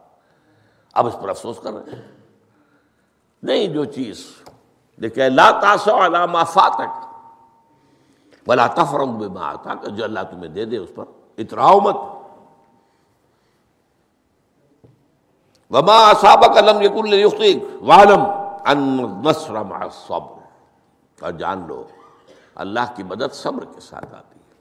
اب 0.93 1.07
اس 1.07 1.15
پر 1.21 1.29
افسوس 1.29 1.59
کر 1.59 1.71
رہے 1.73 2.01
نہیں، 3.43 3.67
جو 3.67 3.85
چیز۔ 3.85 4.25
دیکھے 5.01 5.29
لا 5.29 5.51
تاسو 5.51 6.05
علامہ 6.05 6.39
فاتک۔ 6.47 7.05
بلا 8.47 8.67
تفرم 8.67 9.17
بما 9.17 9.49
آتا 9.49 9.73
کہ 9.73 9.89
جو 9.89 10.03
اللہ 10.03 10.19
تمہیں 10.31 10.47
دے 10.47 10.65
دے 10.65 10.77
اس 10.77 10.89
پر۔ 10.95 11.03
اتراؤ 11.37 11.79
مت۔ 11.79 11.95
وما 15.73 16.13
صابق 16.13 16.57
لم 16.57 16.81
يكن 16.81 17.09
ليخطئك 17.09 17.63
وعلم 17.81 18.21
ان 18.65 18.99
النصر 18.99 19.53
مع 19.53 19.83
الصبر 19.83 20.41
اور 21.23 21.31
جان 21.31 21.67
لو، 21.67 21.87
اللہ 22.55 22.95
کی 22.95 23.03
مدد 23.03 23.33
صبر 23.33 23.65
کے 23.65 23.79
ساتھ 23.79 24.15
آتی 24.15 24.39
ہے۔ 24.39 24.53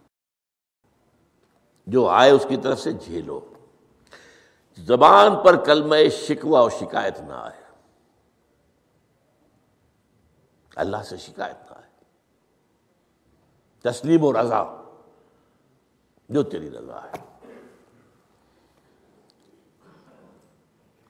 جو 1.86 2.08
آئے 2.08 2.30
اس 2.30 2.46
کی 2.48 2.56
طرف 2.56 2.80
سے 2.80 2.92
جھیلو۔ 2.92 3.40
زبان 4.76 5.42
پر 5.44 5.64
کلمہ 5.64 5.96
شکوہ 6.10 6.58
اور 6.58 6.70
شکایت 6.70 7.20
نہ 7.20 7.32
آئے۔ 7.32 7.62
اللہ 10.76 10.96
سے 10.96 11.16
شکایت 11.16 11.70
نہ 11.70 11.76
آئے۔ 11.76 11.90
تسلیم 13.82 14.24
و 14.24 14.32
رضا، 14.32 14.64
جو 16.28 16.42
تیری 16.42 16.70
رضا 16.70 17.02
ہے۔ 17.02 17.31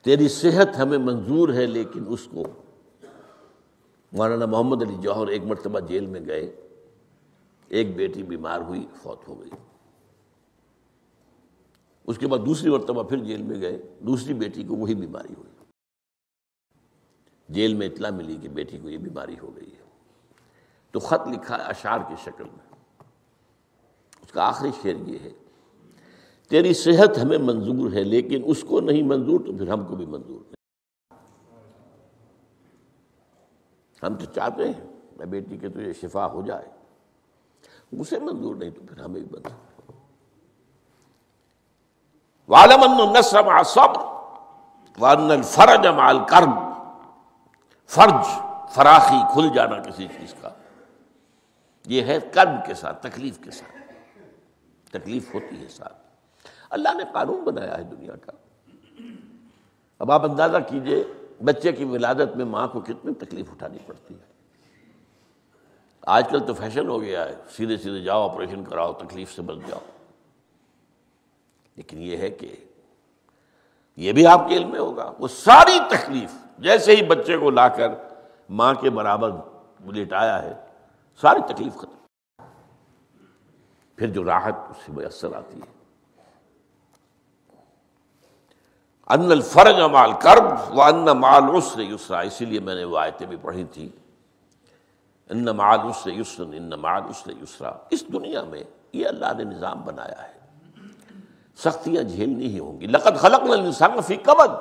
تیری 0.03 0.27
صحت 0.29 0.67
ہمیں 0.77 0.97
منظور 0.97 1.49
ہے، 1.49 1.65
لیکن 1.65 2.03
اس 2.07 2.27
کو 2.31 2.43
مولانا 4.11 4.45
محمد 4.45 4.81
علی 4.83 4.95
جوہر 5.01 5.27
ایک 5.27 5.43
مرتبہ 5.43 5.79
جیل 5.79 6.05
میں 6.05 6.19
گئے، 6.27 6.69
ایک 7.67 7.95
بیٹی 7.95 8.23
بیمار 8.23 8.59
ہوئی، 8.59 8.87
فوت 9.01 9.27
ہو 9.27 9.41
گئی۔ 9.41 9.49
اس 12.07 12.17
کے 12.17 12.27
بعد 12.27 12.39
دوسری 12.45 12.69
مرتبہ 12.69 13.03
پھر 13.03 13.17
جیل 13.17 13.41
میں 13.41 13.61
گئے، 13.61 13.81
دوسری 13.99 14.33
بیٹی 14.33 14.63
کو 14.63 14.75
وہی 14.75 14.95
بیماری 14.95 15.33
ہوئی۔ 15.37 15.51
جیل 17.49 17.73
میں 17.73 17.87
اطلاع 17.87 18.11
ملی 18.11 18.35
کہ 18.41 18.49
بیٹی 18.49 18.77
کو 18.77 18.89
یہ 18.89 18.97
بیماری 18.97 19.35
ہو 19.43 19.55
گئی 19.55 19.71
ہے۔ 19.71 19.83
تو 20.91 20.99
خط 20.99 21.27
لکھا 21.27 21.55
اشعار 21.55 21.99
کی 22.07 22.15
شکل 22.23 22.43
میں۔ 22.43 22.75
اس 24.21 24.31
کا 24.31 24.43
آخری 24.43 24.69
شعر 24.83 25.09
یہ 25.09 25.19
ہے۔ 25.19 25.29
تیری 26.53 26.73
صحت 26.73 27.17
ہمیں 27.23 27.37
منظور 27.37 27.93
ہے، 27.93 28.03
لیکن 28.03 28.41
اس 28.45 28.63
کو 28.67 28.81
نہیں 28.81 29.03
منظور 29.03 29.39
تو 29.39 29.57
پھر 29.57 29.67
ہم 29.67 29.85
کو 29.85 29.95
بھی 29.95 30.05
منظور 30.05 30.41
نہیں 30.41 30.53
ہم 34.03 34.15
تو 34.15 34.25
چاہتے 34.25 34.67
ہیں، 34.67 34.85
میں 35.17 35.25
بیٹی 35.25 35.57
کے 35.57 35.69
تو 35.69 35.81
یہ 35.81 35.93
شفا 35.93 36.25
ہو 36.25 36.41
جائے۔ 36.41 36.65
اسے 37.99 38.19
منظور 38.19 38.55
نہیں 38.55 38.69
تو 38.69 38.81
پھر 38.81 38.99
ہمیں 38.99 39.21
بھی 39.21 39.29
منظور۔ 39.31 39.93
الفرج 45.31 45.87
مع 45.87 46.03
الكرب۔ 46.03 46.49
فرج، 47.85 48.25
فراخی، 48.73 49.17
کھل 49.33 49.49
جانا 49.55 49.79
کسی 49.79 50.07
چیز 50.07 50.35
کا۔ 50.41 50.49
یہ 51.87 52.01
ہے 52.01 52.19
کرب 52.33 52.65
کے 52.65 52.73
ساتھ، 52.73 53.07
تکلیف 53.07 53.39
کے 53.39 53.51
ساتھ۔ 53.51 53.93
تکلیف 54.91 55.35
ہوتی 55.35 55.63
ہے 55.63 55.67
ساتھ۔ 55.67 56.02
اللہ 56.73 56.89
نے 56.97 57.03
قانون 57.13 57.43
بنایا 57.43 57.77
ہے 57.77 57.83
دنیا 57.83 58.15
کا۔ 58.15 58.31
اب 59.99 60.11
آپ 60.11 60.31
اندازہ 60.31 60.57
کیجیے، 60.69 61.03
بچے 61.43 61.71
کی 61.71 61.83
ولادت 61.83 62.37
میں 62.37 62.45
ماں 62.45 62.67
کو 62.67 62.79
کتنی 62.79 63.13
تکلیف 63.13 63.51
اٹھانی 63.51 63.77
پڑتی 63.85 64.13
ہے۔ 64.13 64.33
آج 66.01 66.29
کل 66.29 66.39
تو 66.39 66.53
فیشن 66.53 66.87
ہو 66.87 67.01
گیا 67.01 67.25
ہے، 67.25 67.35
سیدھے 67.49 67.77
سیدھے 67.77 67.99
جاؤ، 67.99 68.29
آپریشن 68.29 68.63
کراؤ، 68.63 68.93
تکلیف 68.93 69.35
سے 69.35 69.41
بچ 69.41 69.55
جاؤ۔ 69.67 69.79
لیکن 71.75 72.01
یہ 72.01 72.17
ہے 72.17 72.29
کہ 72.29 72.55
یہ 73.95 74.11
بھی 74.11 74.27
آپ 74.27 74.49
کے 74.49 74.55
علم 74.55 74.69
میں 74.69 74.79
ہوگا۔ 74.79 75.13
وہ 75.19 75.27
ساری 75.27 75.79
تکلیف 75.89 76.31
جیسے 76.57 76.95
ہی 76.95 77.05
بچے 77.05 77.37
کو 77.37 77.49
لا 77.49 77.67
کر 77.67 77.87
ماں 78.49 78.73
کے 78.73 78.89
برابر 78.89 79.31
لٹایا 79.93 80.41
ہے، 80.41 80.53
ساری 81.21 81.53
تکلیف 81.53 81.75
ختم۔ 81.75 81.95
پھر 83.95 84.07
جو 84.07 84.23
راحت 84.23 84.53
اس 84.69 84.77
سے 84.85 84.91
میسر 84.91 85.35
آتی 85.35 85.57
ہے۔ 85.57 85.82
ان 89.07 89.31
الفرج 89.31 89.79
مال 89.91 90.11
کرب 90.13 90.77
و 90.77 90.81
ان 90.81 91.05
مال 91.05 91.43
عسر 91.57 91.79
یسرا 91.79 92.19
اسی 92.19 92.45
لیے 92.45 92.59
میں 92.59 92.75
نے 92.75 92.83
وہ 92.83 92.97
آیتیں 92.97 93.27
بھی 93.27 93.37
پڑھی 93.41 93.63
تھی. 93.63 93.89
ان 95.29 95.45
مال 95.45 95.79
عسر 95.79 96.09
یسر 96.09 96.43
ان 96.43 96.69
مال 96.69 97.01
عسر 97.09 97.31
یسرا 97.43 97.71
اس 97.89 98.03
دنیا 98.13 98.43
میں 98.43 98.63
یہ 98.93 99.07
اللہ 99.07 99.33
نے 99.37 99.43
نظام 99.43 99.81
بنایا 99.81 100.23
ہے. 100.23 100.33
سختیاں 101.57 102.03
جھیلنی 102.03 102.47
ہی 102.47 102.59
ہوں 102.59 102.81
گی. 102.81 102.87
لقت 102.87 103.17
خلق 103.17 103.41
انسان 103.57 104.01
فی 104.01 104.15
قبد 104.15 104.51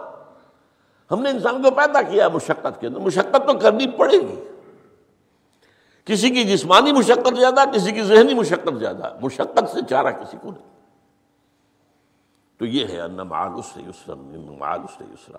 ہم 1.10 1.22
نے 1.22 1.30
انسان 1.30 1.62
کو 1.62 1.70
پیدا 1.70 2.02
کیا 2.02 2.28
مشقت 2.28 2.80
کے 2.80 2.86
اندر. 2.86 2.98
مشقت 2.98 3.46
تو 3.46 3.58
کرنی 3.58 3.86
پڑے 3.86 4.18
گی. 4.18 4.40
کسی 6.04 6.30
کی 6.30 6.44
جسمانی 6.44 6.92
مشقت 6.92 7.38
زیادہ، 7.38 7.64
کسی 7.74 7.92
کی 7.92 8.02
ذہنی 8.02 8.34
مشقت 8.34 8.78
زیادہ. 8.78 9.14
مشقت 9.20 9.70
سے 9.72 9.80
چارہ 9.90 10.10
کسی 10.10 10.36
کو 10.42 10.50
نہیں. 10.50 10.71
تو 12.62 12.66
یہ 12.66 12.86
ہے 12.86 13.00
ان 13.00 13.16
معال 13.16 13.50
یسرا 13.88 14.14
معال 14.58 14.80
یسرا 15.00 15.38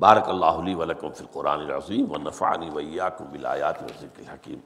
بارک 0.00 0.28
اللہ 0.28 0.60
علی 0.60 0.74
ولکم 0.74 1.12
فی 1.12 1.24
القرآن 1.24 1.60
العظیم 1.60 2.12
و 2.12 2.16
نفعنی 2.16 2.70
ویاکم 2.70 3.24
بالآیات 3.24 3.82
و 3.82 3.86
ذکر 4.00 4.20
الحکیم۔ 4.20 4.58